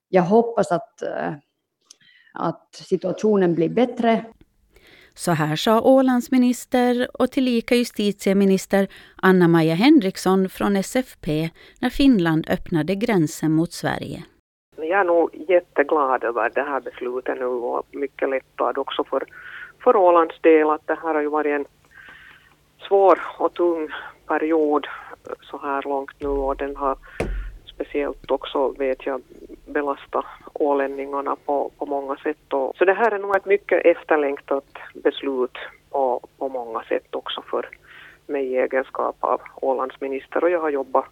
jag 0.10 0.24
hoppas 0.24 0.72
att, 0.72 1.04
att 2.34 2.76
situationen 2.76 3.56
blir 3.56 3.70
bättre. 3.70 4.26
Så 5.14 5.32
här 5.32 5.56
sa 5.56 5.82
Ålandsminister 5.82 7.08
och 7.14 7.32
tillika 7.32 7.76
justitieminister 7.76 8.88
Anna-Maja 9.16 9.76
Henriksson 9.76 10.50
från 10.50 10.76
SFP 10.76 11.50
när 11.80 11.90
Finland 11.90 12.48
öppnade 12.50 12.96
gränsen 12.96 13.52
mot 13.52 13.74
Sverige. 13.74 14.24
Jag 14.96 15.02
är 15.02 15.06
nog 15.06 15.30
jätteglad 15.34 16.24
över 16.24 16.50
det 16.50 16.62
här 16.62 16.80
beslutet 16.80 17.40
nu 17.40 17.46
och 17.46 17.86
mycket 17.92 18.30
lättad 18.30 18.78
också 18.78 19.04
för, 19.04 19.24
för 19.84 19.96
Ålands 19.96 20.42
del 20.42 20.70
att 20.70 20.88
det 20.88 20.98
här 21.04 21.14
har 21.14 21.22
ju 21.22 21.28
varit 21.28 21.52
en 21.52 21.66
svår 22.88 23.20
och 23.38 23.54
tung 23.54 23.90
period 24.28 24.88
så 25.42 25.58
här 25.58 25.82
långt 25.82 26.12
nu 26.20 26.28
och 26.28 26.58
den 26.58 26.76
har 26.76 26.98
speciellt 27.66 28.32
också 28.32 28.70
vet 28.70 29.06
jag 29.06 29.22
belasta 29.66 30.26
ålänningarna 30.54 31.36
på, 31.46 31.72
på 31.78 31.86
många 31.86 32.16
sätt. 32.16 32.54
Och, 32.54 32.76
så 32.78 32.86
det 32.86 32.94
här 32.94 33.12
är 33.12 33.20
nog 33.20 33.36
ett 33.36 33.46
mycket 33.46 33.86
efterlängtat 33.86 34.68
beslut 34.94 35.58
på, 35.90 36.22
på 36.38 36.50
många 36.50 36.84
sätt 36.84 37.16
också 37.16 37.42
för 37.42 37.70
mig 38.28 38.46
i 38.46 38.58
egenskap 38.58 39.16
av 39.20 39.42
Ålandsminister 39.56 40.44
och 40.44 40.50
jag 40.50 40.62
har 40.62 40.70
jobbat 40.70 41.06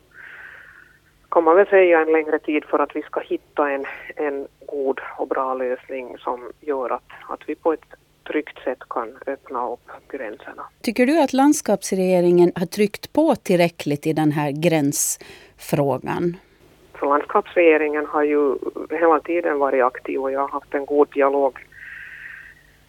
kan 1.34 1.44
man 1.44 1.56
väl 1.56 1.68
säga 1.68 2.02
en 2.02 2.12
längre 2.12 2.40
tid 2.40 2.64
för 2.66 2.80
att 2.80 2.96
vi 2.96 3.02
ska 3.02 3.20
hitta 3.20 3.72
en, 3.72 3.86
en 4.16 4.48
god 4.66 5.00
och 5.18 5.28
bra 5.28 5.54
lösning 5.54 6.18
som 6.18 6.52
gör 6.62 6.90
att, 6.90 7.10
att 7.30 7.40
vi 7.48 7.56
på 7.56 7.74
ett 7.74 7.86
tryggt 8.28 8.64
sätt 8.64 8.80
kan 8.90 9.18
öppna 9.28 9.70
upp 9.70 9.90
gränserna. 10.12 10.64
Tycker 10.82 11.06
du 11.06 11.22
att 11.22 11.34
landskapsregeringen 11.34 12.52
har 12.56 12.66
tryckt 12.66 13.14
på 13.14 13.36
tillräckligt 13.36 14.08
i 14.08 14.14
den 14.14 14.32
här 14.32 14.52
gränsfrågan? 14.52 16.38
Så 17.00 17.10
landskapsregeringen 17.10 18.06
har 18.06 18.24
ju 18.24 18.56
hela 18.90 19.20
tiden 19.20 19.60
varit 19.60 19.84
aktiv 19.84 20.20
och 20.20 20.32
jag 20.32 20.40
har 20.40 20.50
haft 20.50 20.74
en 20.74 20.86
god 20.86 21.08
dialog 21.14 21.60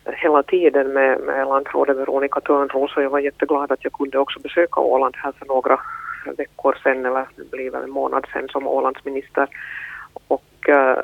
hela 0.04 0.42
tiden 0.42 0.92
med, 0.92 1.20
med 1.20 1.48
landrådet 1.48 1.96
Veronica 1.96 2.40
Törnros 2.40 2.96
och 2.96 3.02
jag 3.02 3.10
var 3.10 3.18
jätteglad 3.18 3.72
att 3.72 3.84
jag 3.84 3.92
kunde 3.92 4.18
också 4.18 4.40
besöka 4.40 4.80
Åland 4.80 5.14
här 5.16 5.32
för 5.32 5.46
några 5.46 5.80
veckor 6.32 6.78
sedan 6.82 7.06
eller 7.06 7.28
det 7.36 7.50
blir 7.50 7.70
väl 7.70 7.82
en 7.82 7.90
månad 7.90 8.26
sedan 8.32 8.48
som 8.48 8.66
Ålandsminister. 8.66 9.48
Och 10.28 10.68
äh, 10.68 10.96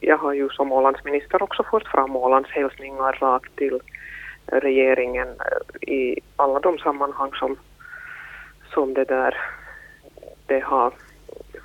jag 0.00 0.18
har 0.18 0.32
ju 0.32 0.48
som 0.48 0.72
Ålandsminister 0.72 1.42
också 1.42 1.62
fört 1.62 1.88
fram 1.88 2.16
Ålands 2.16 2.50
hälsningar 2.50 3.12
rakt 3.12 3.56
till 3.56 3.80
regeringen 4.46 5.28
eh, 5.28 5.88
i 5.92 6.20
alla 6.36 6.60
de 6.60 6.78
sammanhang 6.78 7.30
som, 7.32 7.56
som 8.74 8.94
det 8.94 9.04
där 9.04 9.36
det 10.46 10.60
har 10.60 10.92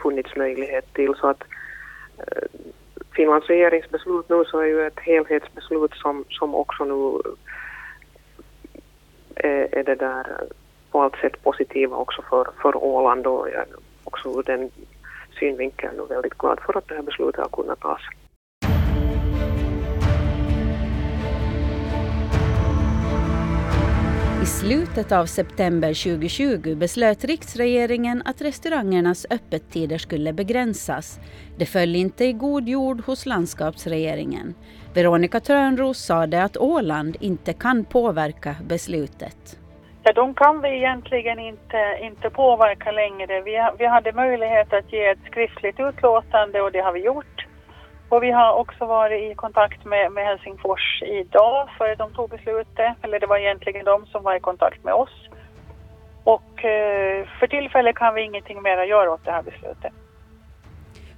funnits 0.01 0.35
möjlighet 0.35 0.93
till. 0.93 1.15
Så 1.15 1.27
att 1.27 1.43
eh, 2.17 2.37
äh, 2.37 2.47
Finlands 3.15 3.47
regeringsbeslut 3.47 4.29
nu 4.29 4.43
så 4.45 4.59
är 4.59 4.65
ju 4.65 4.87
ett 4.87 4.99
helhetsbeslut 4.99 5.93
som, 5.93 6.25
som 6.29 6.55
också 6.55 6.85
nu 6.85 7.31
är, 9.35 9.75
är 9.75 9.83
det 9.83 9.95
där 9.95 10.25
på 10.93 11.01
allt 11.01 11.15
sätt 11.15 11.43
positiva 11.43 11.97
också 11.97 12.21
för, 12.29 12.47
för 12.61 12.75
Åland 12.83 13.27
och 13.27 13.49
jag 13.49 13.61
är 13.61 13.67
också 14.03 14.29
ur 14.29 14.43
den 14.43 14.69
synvinkeln 15.39 16.07
väldigt 16.09 16.37
glad 16.37 16.59
för 16.65 16.77
att 16.77 16.87
det 16.87 16.95
här 16.95 17.01
beslutet 17.01 17.41
har 17.41 17.49
kunnat 17.49 17.79
tas. 17.79 18.01
I 24.43 24.45
slutet 24.45 25.11
av 25.11 25.25
september 25.25 25.87
2020 25.87 26.75
beslöt 26.75 27.23
riksregeringen 27.23 28.21
att 28.25 28.41
restaurangernas 28.41 29.25
öppettider 29.29 29.97
skulle 29.97 30.33
begränsas. 30.33 31.19
Det 31.57 31.65
föll 31.65 31.95
inte 31.95 32.25
i 32.25 32.33
god 32.33 32.67
jord 32.67 33.01
hos 33.05 33.25
landskapsregeringen. 33.25 34.53
Veronica 34.93 35.39
Törnros 35.39 36.05
sade 36.05 36.43
att 36.43 36.57
Åland 36.57 37.17
inte 37.19 37.53
kan 37.53 37.85
påverka 37.85 38.55
beslutet. 38.67 39.62
Ja, 40.05 40.13
de 40.13 40.33
kan 40.33 40.61
vi 40.61 40.69
egentligen 40.69 41.39
inte, 41.39 41.97
inte 42.01 42.29
påverka 42.29 42.91
längre. 42.91 43.41
Vi, 43.41 43.67
vi 43.77 43.85
hade 43.85 44.11
möjlighet 44.11 44.73
att 44.73 44.93
ge 44.93 45.05
ett 45.05 45.25
skriftligt 45.25 45.79
utlåtande 45.79 46.61
och 46.61 46.71
det 46.71 46.79
har 46.79 46.93
vi 46.93 46.99
gjort. 46.99 47.45
Och 48.09 48.23
vi 48.23 48.31
har 48.31 48.53
också 48.53 48.85
varit 48.85 49.31
i 49.31 49.35
kontakt 49.35 49.85
med, 49.85 50.11
med 50.11 50.25
Helsingfors 50.25 51.03
idag 51.05 51.69
före 51.77 51.95
de 51.95 52.13
tog 52.13 52.29
beslutet. 52.29 52.97
Eller 53.01 53.19
det 53.19 53.27
var 53.27 53.37
egentligen 53.37 53.85
de 53.85 54.05
som 54.05 54.23
var 54.23 54.35
i 54.35 54.39
kontakt 54.39 54.83
med 54.83 54.93
oss. 54.93 55.29
Och 56.23 56.65
eh, 56.65 57.27
för 57.39 57.47
tillfället 57.47 57.95
kan 57.95 58.15
vi 58.15 58.21
ingenting 58.21 58.61
mer 58.61 58.83
göra 58.83 59.11
åt 59.11 59.25
det 59.25 59.31
här 59.31 59.43
beslutet. 59.43 59.93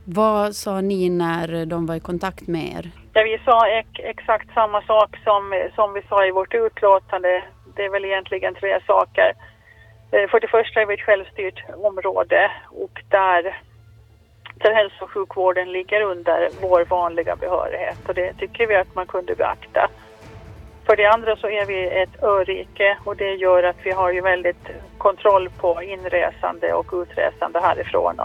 Vad 0.08 0.56
sa 0.56 0.82
ni 0.82 1.10
när 1.10 1.66
de 1.66 1.86
var 1.86 1.96
i 1.96 2.00
kontakt 2.00 2.48
med 2.48 2.64
er? 2.78 2.92
Ja, 3.14 3.24
vi 3.24 3.42
sa 3.46 3.68
ex 3.68 3.90
exakt 3.94 4.54
samma 4.54 4.82
sak 4.82 5.18
som, 5.24 5.70
som 5.76 5.94
vi 5.94 6.02
sa 6.02 6.26
i 6.26 6.32
vårt 6.32 6.54
utlåtande 6.54 7.44
det 7.76 7.86
är 7.86 7.90
väl 7.90 8.06
egentligen 8.06 8.56
tre 8.56 8.80
saker. 8.88 9.34
Eh, 10.12 10.30
för 10.30 10.40
det 10.40 10.48
första 10.48 10.82
är 10.82 10.86
vi 10.86 10.94
ett 10.94 11.02
självstyrt 11.02 11.64
område 11.84 12.52
och 12.70 13.02
där, 13.10 13.58
där 14.56 14.74
hälso 14.74 15.04
och 15.04 15.12
sjukvården 15.12 15.72
ligger 15.72 16.02
under 16.02 16.50
vår 16.62 16.86
vanliga 16.86 17.36
behörighet 17.36 18.10
och 18.10 18.14
det 18.14 18.34
tycker 18.34 18.68
vi 18.68 18.76
att 18.76 18.96
man 18.96 19.08
kunde 19.08 19.36
beakta. 19.36 19.90
För 20.86 20.96
det 20.96 21.06
andra 21.06 21.36
så 21.36 21.50
är 21.50 21.66
vi 21.66 21.88
ett 21.88 22.24
örike 22.24 22.98
och 23.04 23.16
det 23.16 23.34
gör 23.34 23.64
att 23.64 23.78
vi 23.84 23.92
har 23.92 24.12
ju 24.12 24.22
väldigt 24.22 24.70
kontroll 24.98 25.50
på 25.50 25.84
inresande 25.84 26.74
och 26.74 26.94
utresande 26.94 27.60
härifrån. 27.60 28.20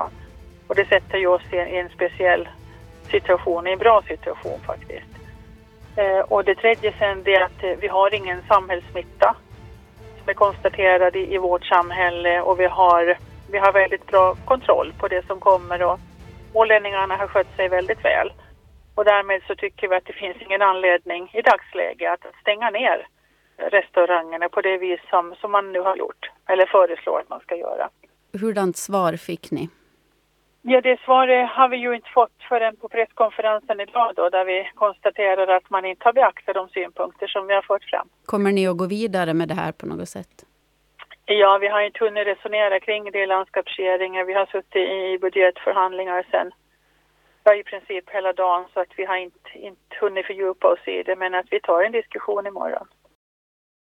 Och 0.66 0.74
det 0.74 0.88
sätter 0.88 1.18
ju 1.18 1.26
oss 1.26 1.52
i 1.52 1.56
en 1.56 1.88
speciell 1.88 2.48
situation, 3.10 3.66
i 3.66 3.72
en 3.72 3.78
bra 3.78 4.02
situation 4.02 4.60
faktiskt. 4.66 5.19
Eh, 5.96 6.20
och 6.20 6.44
det 6.44 6.54
tredje 6.54 6.94
sen 6.98 7.22
det 7.22 7.34
är 7.34 7.44
att 7.44 7.62
eh, 7.62 7.76
vi 7.80 7.88
har 7.88 8.14
ingen 8.14 8.42
samhällssmitta 8.48 9.36
som 10.18 10.28
är 10.28 10.34
konstaterad 10.34 11.16
i, 11.16 11.34
i 11.34 11.38
vårt 11.38 11.64
samhälle 11.64 12.40
och 12.40 12.60
vi 12.60 12.66
har, 12.66 13.18
vi 13.50 13.58
har 13.58 13.72
väldigt 13.72 14.06
bra 14.06 14.34
kontroll 14.44 14.92
på 14.98 15.08
det 15.08 15.26
som 15.26 15.40
kommer 15.40 15.82
och 15.82 16.00
ålänningarna 16.52 17.16
har 17.16 17.26
skött 17.26 17.56
sig 17.56 17.68
väldigt 17.68 18.04
väl. 18.04 18.32
Och 18.94 19.04
därmed 19.04 19.42
så 19.46 19.54
tycker 19.54 19.88
vi 19.88 19.96
att 19.96 20.06
det 20.06 20.12
finns 20.12 20.36
ingen 20.40 20.62
anledning 20.62 21.30
i 21.34 21.42
dagsläget 21.42 22.12
att 22.12 22.40
stänga 22.42 22.70
ner 22.70 23.06
restaurangerna 23.56 24.48
på 24.48 24.60
det 24.60 24.78
vis 24.78 25.00
som, 25.10 25.34
som 25.40 25.52
man 25.52 25.72
nu 25.72 25.80
har 25.80 25.96
gjort 25.96 26.30
eller 26.48 26.66
föreslår 26.66 27.18
att 27.20 27.28
man 27.28 27.40
ska 27.40 27.56
göra. 27.56 27.90
Hurdant 28.40 28.76
svar 28.76 29.12
fick 29.16 29.50
ni? 29.50 29.68
Ja, 30.62 30.80
det 30.80 31.00
svaret 31.04 31.48
har 31.50 31.68
vi 31.68 31.76
ju 31.76 31.94
inte 31.94 32.10
fått 32.14 32.38
förrän 32.48 32.76
på 32.76 32.88
presskonferensen 32.88 33.80
idag 33.80 34.12
då, 34.16 34.28
där 34.28 34.44
vi 34.44 34.70
konstaterar 34.74 35.56
att 35.56 35.70
man 35.70 35.84
inte 35.84 36.04
har 36.04 36.12
beaktat 36.12 36.54
de 36.54 36.68
synpunkter 36.68 37.26
som 37.26 37.46
vi 37.46 37.54
har 37.54 37.62
fört 37.62 37.84
fram. 37.84 38.08
Kommer 38.26 38.52
ni 38.52 38.68
att 38.68 38.76
gå 38.76 38.86
vidare 38.86 39.34
med 39.34 39.48
det 39.48 39.54
här 39.54 39.72
på 39.72 39.86
något 39.86 40.08
sätt? 40.08 40.44
Ja, 41.24 41.58
vi 41.60 41.68
har 41.68 41.80
inte 41.80 42.04
hunnit 42.04 42.26
resonera 42.26 42.80
kring 42.80 43.10
det 43.12 43.22
i 43.22 43.26
landskapsregeringen. 43.26 44.26
Vi 44.26 44.32
har 44.32 44.46
suttit 44.46 44.76
i 44.76 45.18
budgetförhandlingar 45.20 46.26
sedan 46.30 46.52
ja, 47.44 47.54
i 47.54 47.62
princip 47.62 48.10
hela 48.10 48.32
dagen 48.32 48.64
så 48.74 48.80
att 48.80 48.92
vi 48.96 49.04
har 49.04 49.16
inte, 49.16 49.50
inte 49.54 49.96
hunnit 50.00 50.26
fördjupa 50.26 50.68
oss 50.68 50.88
i 50.88 51.02
det 51.02 51.16
men 51.16 51.34
att 51.34 51.46
vi 51.50 51.60
tar 51.60 51.82
en 51.82 51.92
diskussion 51.92 52.46
imorgon. 52.46 52.86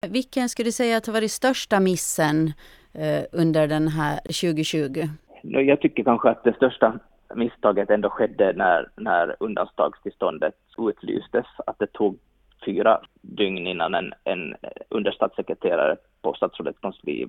Vilken 0.08 0.48
skulle 0.48 0.68
du 0.68 0.72
säga 0.72 0.96
att 0.96 1.06
har 1.06 1.12
varit 1.12 1.32
största 1.32 1.80
missen 1.80 2.52
eh, 2.94 3.24
under 3.32 3.66
den 3.66 3.88
här 3.88 4.16
2020? 4.16 5.08
Jag 5.42 5.80
tycker 5.80 6.04
kanske 6.04 6.30
att 6.30 6.44
det 6.44 6.56
största 6.56 6.98
misstaget 7.34 7.90
ändå 7.90 8.10
skedde 8.10 8.52
när, 8.52 8.88
när 8.96 9.36
undantagstillståndet 9.40 10.54
utlystes, 10.78 11.46
att 11.66 11.78
det 11.78 11.92
tog 11.92 12.18
fyra 12.64 13.00
dygn 13.20 13.66
innan 13.66 13.94
en, 13.94 14.12
en 14.24 14.54
understatssekreterare 14.88 15.96
på 16.22 16.34
statsrådets 16.34 16.78
kansli 16.78 17.28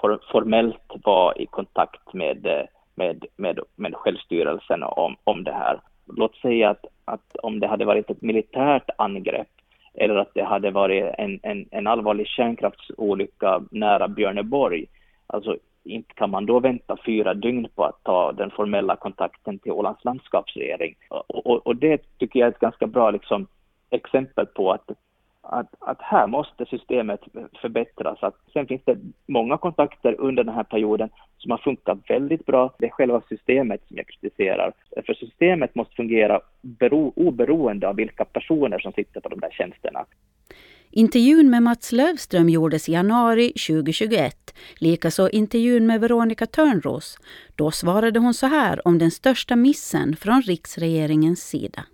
for, 0.00 0.20
formellt 0.32 0.92
var 1.04 1.40
i 1.40 1.46
kontakt 1.46 2.12
med, 2.12 2.66
med, 2.94 3.24
med, 3.36 3.60
med 3.76 3.94
självstyrelsen 3.94 4.82
om, 4.82 5.16
om 5.24 5.44
det 5.44 5.52
här. 5.52 5.80
Låt 6.06 6.36
säga 6.36 6.70
att, 6.70 6.86
att 7.04 7.36
om 7.42 7.60
det 7.60 7.66
hade 7.66 7.84
varit 7.84 8.10
ett 8.10 8.22
militärt 8.22 8.90
angrepp 8.98 9.48
eller 9.94 10.16
att 10.16 10.34
det 10.34 10.44
hade 10.44 10.70
varit 10.70 11.14
en, 11.18 11.40
en, 11.42 11.68
en 11.70 11.86
allvarlig 11.86 12.26
kärnkraftsolycka 12.26 13.62
nära 13.70 14.08
Björneborg, 14.08 14.86
alltså 15.26 15.56
inte 15.84 16.14
kan 16.14 16.30
man 16.30 16.46
då 16.46 16.60
vänta 16.60 16.96
fyra 17.06 17.34
dygn 17.34 17.68
på 17.74 17.84
att 17.84 18.02
ta 18.02 18.32
den 18.32 18.50
formella 18.50 18.96
kontakten 18.96 19.58
till 19.58 19.72
Ålands 19.72 20.04
landskapsregering. 20.04 20.94
Och, 21.08 21.46
och, 21.46 21.66
och 21.66 21.76
det 21.76 22.18
tycker 22.18 22.40
jag 22.40 22.46
är 22.46 22.50
ett 22.52 22.58
ganska 22.58 22.86
bra 22.86 23.10
liksom, 23.10 23.46
exempel 23.90 24.46
på 24.46 24.72
att, 24.72 24.90
att, 25.42 25.74
att 25.78 26.02
här 26.02 26.26
måste 26.26 26.66
systemet 26.66 27.20
förbättras. 27.60 28.22
Att 28.22 28.36
sen 28.52 28.66
finns 28.66 28.82
det 28.84 28.98
många 29.26 29.58
kontakter 29.58 30.16
under 30.18 30.44
den 30.44 30.54
här 30.54 30.64
perioden 30.64 31.10
som 31.38 31.50
har 31.50 31.58
funkat 31.58 31.98
väldigt 32.08 32.46
bra. 32.46 32.74
Det 32.78 32.86
är 32.86 32.90
själva 32.90 33.22
systemet 33.28 33.80
som 33.88 33.96
jag 33.96 34.06
kritiserar. 34.06 34.72
För 35.06 35.14
systemet 35.14 35.74
måste 35.74 35.94
fungera 35.94 36.40
bero, 36.60 37.12
oberoende 37.16 37.88
av 37.88 37.96
vilka 37.96 38.24
personer 38.24 38.78
som 38.78 38.92
sitter 38.92 39.20
på 39.20 39.28
de 39.28 39.40
där 39.40 39.50
tjänsterna. 39.50 40.04
Intervjun 40.94 41.50
med 41.50 41.62
Mats 41.62 41.92
Lövström 41.92 42.48
gjordes 42.48 42.88
i 42.88 42.92
januari 42.92 43.48
2021. 43.48 44.54
Likaså 44.74 45.28
intervjun 45.28 45.86
med 45.86 46.00
Veronica 46.00 46.46
Törnros. 46.46 47.18
Då 47.56 47.70
svarade 47.70 48.18
hon 48.18 48.34
så 48.34 48.46
här 48.46 48.88
om 48.88 48.98
den 48.98 49.10
största 49.10 49.56
missen 49.56 50.16
från 50.16 50.42
riksregeringens 50.42 51.48
sida. 51.48 51.84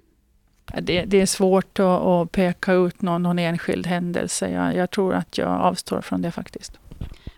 Det, 0.83 1.05
det 1.05 1.21
är 1.21 1.27
svårt 1.27 1.79
att, 1.79 2.03
att, 2.03 2.33
peka 2.33 2.73
ut 2.73 3.03
någon, 3.03 3.23
någon 3.23 3.39
enskild 3.39 3.87
händelse. 3.87 4.51
Jag, 4.51 4.77
jag 4.77 4.91
tror 4.91 5.15
att 5.15 5.39
jag 5.39 5.49
avstår 5.49 6.01
från 6.01 6.23
det 6.23 6.31
faktiskt. 6.31 6.73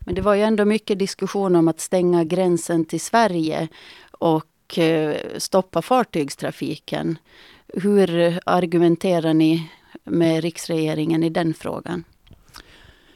Men 0.00 0.14
det 0.14 0.20
var 0.20 0.34
ju 0.34 0.42
ändå 0.42 0.64
mycket 0.64 0.98
diskussion 0.98 1.56
om 1.56 1.68
att 1.68 1.80
stänga 1.80 2.24
gränsen 2.24 2.84
till 2.84 3.00
Sverige 3.00 3.68
och 4.10 4.78
eh, 4.78 5.16
stoppa 5.38 5.82
fartygstrafiken. 5.82 7.18
Hur 7.74 8.38
argumenterar 8.46 9.34
ni 9.34 9.70
med 10.04 10.42
riksregeringen 10.42 11.22
i 11.22 11.28
den 11.28 11.54
frågan? 11.54 12.04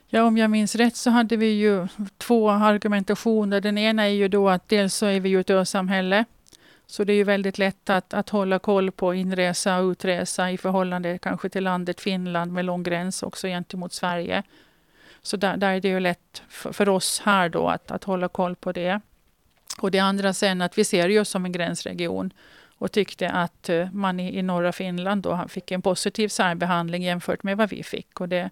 Ja, 0.08 0.22
om 0.22 0.38
jag 0.38 0.50
minns 0.50 0.74
rätt 0.74 0.96
så 0.96 1.10
hade 1.10 1.36
vi 1.36 1.46
ju 1.46 1.88
två 2.18 2.50
argumentationer. 2.50 3.60
Den 3.60 3.78
ena 3.78 4.02
är 4.02 4.08
ju 4.08 4.28
då 4.28 4.48
att 4.48 4.68
dels 4.68 4.94
så 4.94 5.06
är 5.06 5.20
vi 5.20 5.28
ju 5.28 5.40
ett 5.40 5.50
ösamhälle. 5.50 6.24
Så 6.86 7.04
det 7.04 7.12
är 7.12 7.16
ju 7.16 7.24
väldigt 7.24 7.58
lätt 7.58 7.90
att, 7.90 8.14
att 8.14 8.28
hålla 8.28 8.58
koll 8.58 8.90
på 8.90 9.14
inresa 9.14 9.78
och 9.78 9.90
utresa 9.90 10.50
i 10.50 10.58
förhållande 10.58 11.18
kanske 11.18 11.48
till 11.48 11.64
landet 11.64 12.00
Finland 12.00 12.52
med 12.52 12.64
lång 12.64 12.82
gräns 12.82 13.22
också 13.22 13.46
gentemot 13.46 13.92
Sverige. 13.92 14.42
Så 15.22 15.36
där, 15.36 15.56
där 15.56 15.72
är 15.72 15.80
det 15.80 15.88
ju 15.88 16.00
lätt 16.00 16.42
för, 16.48 16.72
för 16.72 16.88
oss 16.88 17.22
här 17.24 17.48
då 17.48 17.68
att, 17.68 17.90
att 17.90 18.04
hålla 18.04 18.28
koll 18.28 18.56
på 18.56 18.72
det. 18.72 19.00
Och 19.78 19.90
det 19.90 19.98
andra 19.98 20.32
sen 20.32 20.62
att 20.62 20.78
vi 20.78 20.84
ser 20.84 21.20
oss 21.20 21.28
som 21.28 21.44
en 21.44 21.52
gränsregion 21.52 22.32
och 22.84 22.92
tyckte 22.92 23.30
att 23.30 23.68
eh, 23.68 23.88
man 23.92 24.20
i, 24.20 24.38
i 24.38 24.42
norra 24.42 24.72
Finland 24.72 25.22
då 25.22 25.44
fick 25.48 25.70
en 25.70 25.82
positiv 25.82 26.28
särbehandling 26.28 27.02
jämfört 27.02 27.42
med 27.42 27.56
vad 27.56 27.70
vi 27.70 27.82
fick. 27.82 28.20
Och 28.20 28.28
det, 28.28 28.50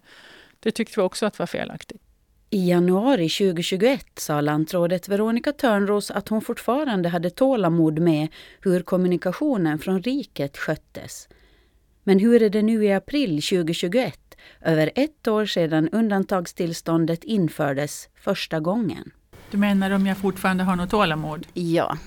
det 0.59 0.71
tyckte 0.71 0.99
vi 0.99 1.05
också 1.05 1.25
att 1.25 1.39
var 1.39 1.45
felaktigt. 1.45 2.01
I 2.49 2.69
januari 2.69 3.29
2021 3.29 4.05
sa 4.15 4.41
lantrådet 4.41 5.09
Veronica 5.09 5.51
Törnros 5.51 6.11
att 6.11 6.29
hon 6.29 6.41
fortfarande 6.41 7.09
hade 7.09 7.29
tålamod 7.29 7.99
med 7.99 8.27
hur 8.61 8.81
kommunikationen 8.81 9.79
från 9.79 10.01
riket 10.01 10.57
sköttes. 10.57 11.27
Men 12.03 12.19
hur 12.19 12.41
är 12.41 12.49
det 12.49 12.61
nu 12.61 12.85
i 12.85 12.93
april 12.93 13.41
2021, 13.41 14.19
över 14.61 14.91
ett 14.95 15.27
år 15.27 15.45
sedan 15.45 15.89
undantagstillståndet 15.89 17.23
infördes 17.23 18.09
första 18.15 18.59
gången? 18.59 19.11
Du 19.51 19.57
menar 19.57 19.91
om 19.91 20.07
jag 20.07 20.17
fortfarande 20.17 20.63
har 20.63 20.75
något 20.75 20.89
tålamod? 20.89 21.47
Ja. 21.53 21.97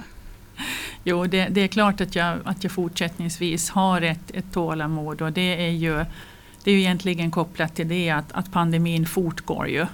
Jo, 1.05 1.27
det, 1.27 1.49
det, 1.49 1.61
är 1.61 1.69
klart 1.69 2.01
att 2.01 2.15
jag, 2.15 2.39
att 2.45 2.65
jag 2.65 2.73
fortsättningsvis 2.73 3.71
har 3.71 4.03
ett, 4.03 4.31
ett 4.35 4.53
tålamod 4.53 5.23
och 5.23 5.33
det 5.33 5.67
är 5.67 5.71
ju 5.71 6.05
det 6.67 6.71
är 6.71 6.75
ju 6.75 6.81
egentligen 6.81 7.31
kopplat 7.31 7.75
till 7.75 7.89
det 7.89 8.11
att, 8.11 8.33
att 8.33 8.53
pandemin 8.53 9.07
fortgår 9.07 9.69
ju. 9.69 9.87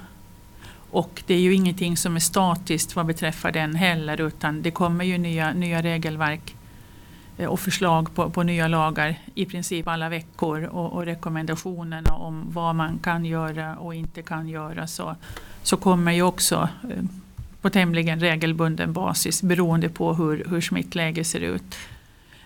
Och 0.91 1.23
det 1.27 1.35
är 1.35 1.39
ju 1.39 1.55
ingenting 1.55 1.97
som 1.97 2.17
är 2.17 2.21
statiskt 2.21 2.97
vad 2.97 3.07
beträffar 3.07 3.53
den 3.53 3.75
heller 3.75 4.21
utan 4.21 4.63
det 4.63 4.71
kommer 4.71 5.05
ju 5.05 5.19
nya, 5.19 5.53
nya 5.53 5.83
regelverk 5.83 6.57
eh, 7.39 7.49
och 7.49 7.61
förslag 7.61 8.15
på, 8.15 8.31
på 8.31 8.43
nya 8.43 8.69
lagar 8.69 9.19
i 9.35 9.47
princip 9.47 9.89
alla 9.89 10.09
veckor 10.09 10.63
och, 10.65 10.93
och 10.93 11.05
rekommendationerna 11.05 12.13
om 12.13 12.45
vad 12.49 12.75
man 12.75 12.99
kan 12.99 13.25
göra 13.25 13.77
och 13.77 13.95
inte 13.95 14.23
kan 14.23 14.49
göra 14.49 14.87
så, 14.87 15.17
så 15.63 15.77
kommer 15.77 16.13
ju 16.13 16.23
också 16.23 16.69
eh, 16.91 17.05
på 17.63 17.71
tämligen 17.71 18.21
regelbunden 18.21 18.93
basis 18.93 19.43
beroende 19.43 19.89
på 19.89 20.15
hur, 20.15 20.45
hur 20.51 20.61
smittläget 20.61 21.27
ser 21.27 21.41
ut. 21.41 21.77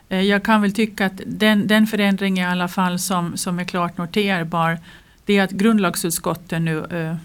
Eh, 0.08 0.20
jag 0.20 0.42
kan 0.42 0.62
väl 0.62 0.72
tycka 0.72 1.06
att 1.06 1.20
den, 1.26 1.66
den 1.66 1.86
förändring 1.86 2.38
i 2.38 2.44
alla 2.44 2.68
fall 2.68 2.98
som, 2.98 3.36
som 3.36 3.58
är 3.58 3.64
klart 3.64 3.98
noterbar 3.98 4.78
det 5.24 5.38
är 5.38 5.42
att 5.44 5.50
grundlagsutskottet 5.50 6.62
nu 6.62 6.84
eh, 6.84 7.16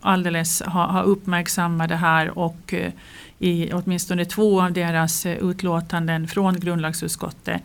alldeles 0.00 0.62
har, 0.62 0.86
har 0.86 1.02
uppmärksammat 1.02 1.88
det 1.88 1.96
här 1.96 2.38
och 2.38 2.74
eh, 2.74 2.92
i 3.38 3.72
åtminstone 3.72 4.24
två 4.24 4.62
av 4.62 4.72
deras 4.72 5.26
utlåtanden 5.26 6.28
från 6.28 6.60
grundlagsutskottet 6.60 7.62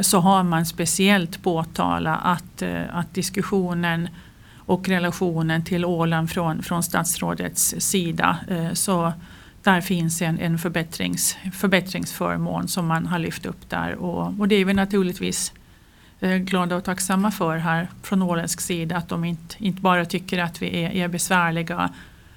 så 0.00 0.20
har 0.20 0.42
man 0.42 0.66
speciellt 0.66 1.42
påtalat 1.42 2.20
att, 2.22 2.62
att 2.90 3.14
diskussionen 3.14 4.08
och 4.70 4.88
relationen 4.88 5.64
till 5.64 5.84
Åland 5.84 6.30
från, 6.30 6.62
från 6.62 6.82
statsrådets 6.82 7.74
sida. 7.78 8.38
Eh, 8.48 8.72
så 8.72 9.12
där 9.62 9.80
finns 9.80 10.22
en, 10.22 10.38
en 10.38 10.58
förbättrings, 10.58 11.36
förbättringsförmån 11.52 12.68
som 12.68 12.86
man 12.86 13.06
har 13.06 13.18
lyft 13.18 13.46
upp 13.46 13.70
där 13.70 13.94
och, 13.94 14.40
och 14.40 14.48
det 14.48 14.54
är 14.54 14.64
vi 14.64 14.74
naturligtvis 14.74 15.52
eh, 16.20 16.36
glada 16.36 16.76
och 16.76 16.84
tacksamma 16.84 17.30
för 17.30 17.56
här 17.56 17.88
från 18.02 18.22
åländsk 18.22 18.60
sida 18.60 18.96
att 18.96 19.08
de 19.08 19.24
inte, 19.24 19.54
inte 19.58 19.80
bara 19.80 20.04
tycker 20.04 20.38
att 20.38 20.62
vi 20.62 20.84
är, 20.84 20.90
är 20.90 21.08
besvärliga 21.08 21.90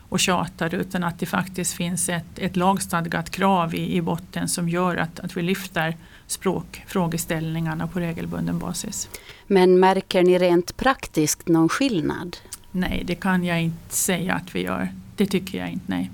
och 0.10 0.20
tjatar 0.20 0.76
utan 0.76 1.04
att 1.04 1.20
det 1.20 1.26
faktiskt 1.26 1.74
finns 1.74 2.10
ett, 2.10 2.40
ett 2.40 2.56
lagstadgat 2.56 3.30
krav 3.30 3.76
i, 3.76 3.96
i 3.96 4.02
botten 4.02 4.48
som 4.48 4.70
gör 4.70 4.98
att, 4.98 5.20
att 5.20 5.38
vi 5.38 5.42
lyfter 5.42 5.98
språkfrågeställningarna 6.28 7.88
på 7.88 8.00
regelbunden 8.00 8.60
basis. 8.60 9.10
Men 9.48 9.80
märker 9.80 10.24
ni 10.24 10.38
rent 10.38 10.78
praktiskt 10.78 11.48
någon 11.48 11.70
skillnad? 11.70 12.38
Nej, 12.72 13.04
det 13.06 13.16
kan 13.16 13.44
jag 13.44 13.62
inte 13.62 13.96
säga 13.96 14.34
att 14.34 14.56
vi 14.56 14.62
gör. 14.62 14.90
Det 15.16 15.26
tycker 15.26 15.58
jag 15.58 15.70
inte, 15.70 15.86
nej. 15.88 16.12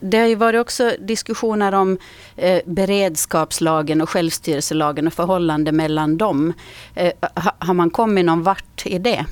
Det 0.00 0.18
har 0.18 0.26
ju 0.26 0.34
varit 0.34 0.60
också 0.60 0.92
diskussioner 1.00 1.74
om 1.74 1.98
eh, 2.36 2.60
beredskapslagen 2.66 4.00
och 4.00 4.10
självstyrelselagen 4.10 5.06
och 5.06 5.12
förhållande 5.12 5.72
mellan 5.72 6.16
dem. 6.16 6.52
Eh, 6.94 7.12
har 7.58 7.74
man 7.74 7.90
kommit 7.90 8.24
någon 8.24 8.42
vart 8.42 8.86
i 8.86 8.98
det? 8.98 9.26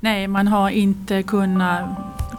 Nej, 0.00 0.28
man 0.28 0.48
har 0.48 0.70
inte 0.70 1.22
kunnat, 1.22 1.84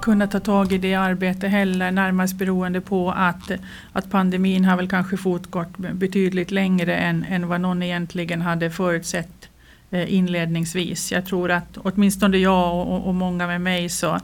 kunnat 0.08 0.32
ta 0.32 0.39
tag 0.39 0.72
i 0.72 0.78
det 0.78 0.93
arbetet 0.93 1.51
heller, 1.51 1.91
närmast 1.91 2.36
beroende 2.36 2.82
på 2.82 3.12
att, 3.12 3.51
att 3.93 4.10
pandemin 4.12 4.66
har 4.66 4.78
väl 4.78 4.88
kanske 4.88 5.18
fortgått 5.18 5.78
betydligt 5.78 6.51
längre 6.51 6.95
än, 6.95 7.26
än 7.30 7.47
vad 7.47 7.62
någon 7.62 7.84
egentligen 7.84 8.41
hade 8.41 8.70
förutsett 8.70 9.49
eh, 9.91 10.14
inledningsvis. 10.14 11.12
Jag 11.12 11.26
tror 11.26 11.51
att 11.51 11.78
åtminstone 11.78 12.38
jag 12.38 12.88
och, 12.88 13.08
och 13.08 13.16
många 13.16 13.47
med 13.47 13.62
mig 13.62 13.89
så, 13.89 14.20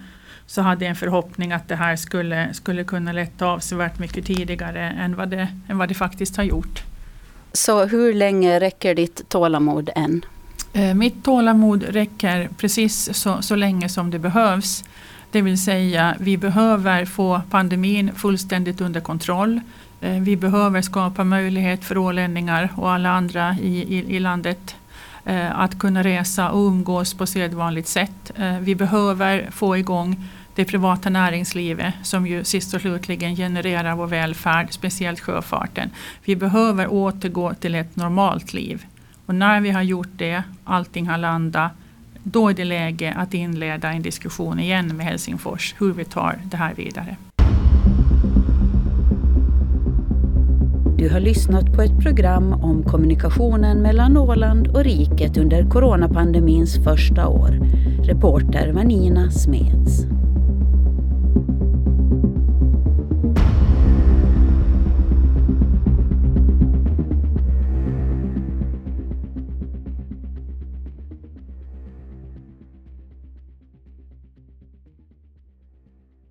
så 0.45 0.61
hade 0.61 0.87
en 0.87 0.95
förhoppning 0.95 1.51
att 1.51 1.67
det 1.67 1.75
här 1.75 1.95
skulle, 1.95 2.53
skulle 2.53 2.83
kunna 2.83 3.11
lätta 3.11 3.45
avsevärt 3.45 3.99
mycket 3.99 4.25
tidigare 4.25 4.89
än 4.89 5.15
vad, 5.15 5.29
det, 5.29 5.47
än 5.69 5.77
vad 5.77 5.89
det 5.89 5.95
faktiskt 5.95 6.37
har 6.37 6.43
gjort. 6.43 6.83
Så 7.53 7.85
hur 7.85 8.13
länge 8.13 8.59
räcker 8.59 8.95
ditt 8.95 9.29
tålamod 9.29 9.89
än? 9.95 10.25
Eh, 10.73 10.93
mitt 10.93 11.23
tålamod 11.23 11.83
räcker 11.83 12.49
precis 12.57 13.13
så, 13.13 13.41
så 13.41 13.55
länge 13.55 13.89
som 13.89 14.11
det 14.11 14.19
behövs. 14.19 14.83
Det 15.33 15.41
vill 15.41 15.61
säga, 15.61 16.15
vi 16.19 16.37
behöver 16.37 17.05
få 17.05 17.41
pandemin 17.49 18.11
fullständigt 18.15 18.81
under 18.81 19.01
kontroll. 19.01 19.59
Eh, 20.01 20.11
vi 20.11 20.37
behöver 20.37 20.81
skapa 20.81 21.23
möjlighet 21.23 21.85
för 21.85 21.97
ålänningar 21.97 22.69
och 22.75 22.91
alla 22.91 23.09
andra 23.09 23.55
i, 23.61 23.97
i, 23.97 24.15
i 24.15 24.19
landet 24.19 24.75
eh, 25.25 25.59
att 25.59 25.79
kunna 25.79 26.03
resa 26.03 26.49
och 26.49 26.67
umgås 26.67 27.13
på 27.13 27.25
sedvanligt 27.25 27.87
sätt. 27.87 28.31
Eh, 28.35 28.59
vi 28.59 28.75
behöver 28.75 29.47
få 29.51 29.77
igång 29.77 30.25
det 30.55 30.65
privata 30.65 31.09
näringslivet 31.09 31.93
som 32.03 32.27
ju 32.27 32.43
sist 32.43 32.73
och 32.73 32.81
slutligen 32.81 33.35
genererar 33.35 33.95
vår 33.95 34.07
välfärd, 34.07 34.67
speciellt 34.69 35.19
sjöfarten. 35.19 35.89
Vi 36.25 36.35
behöver 36.35 36.87
återgå 36.87 37.53
till 37.53 37.75
ett 37.75 37.95
normalt 37.95 38.53
liv. 38.53 38.85
Och 39.25 39.35
när 39.35 39.61
vi 39.61 39.71
har 39.71 39.81
gjort 39.81 40.11
det, 40.17 40.43
allting 40.63 41.07
har 41.07 41.17
landat, 41.17 41.71
då 42.23 42.49
är 42.49 42.53
det 42.53 42.63
läge 42.63 43.13
att 43.17 43.33
inleda 43.33 43.91
en 43.91 44.01
diskussion 44.01 44.59
igen 44.59 44.97
med 44.97 45.05
Helsingfors 45.05 45.75
hur 45.79 45.93
vi 45.93 46.05
tar 46.05 46.39
det 46.43 46.57
här 46.57 46.73
vidare. 46.73 47.17
Du 50.97 51.09
har 51.09 51.19
lyssnat 51.19 51.73
på 51.73 51.81
ett 51.81 51.99
program 51.99 52.53
om 52.53 52.83
kommunikationen 52.83 53.81
mellan 53.81 54.17
Åland 54.17 54.67
och 54.67 54.83
riket 54.83 55.37
under 55.37 55.69
coronapandemins 55.69 56.83
första 56.83 57.27
år. 57.27 57.59
Reporter 58.03 58.71
Vanina 58.71 59.31
Smeds. 59.31 60.05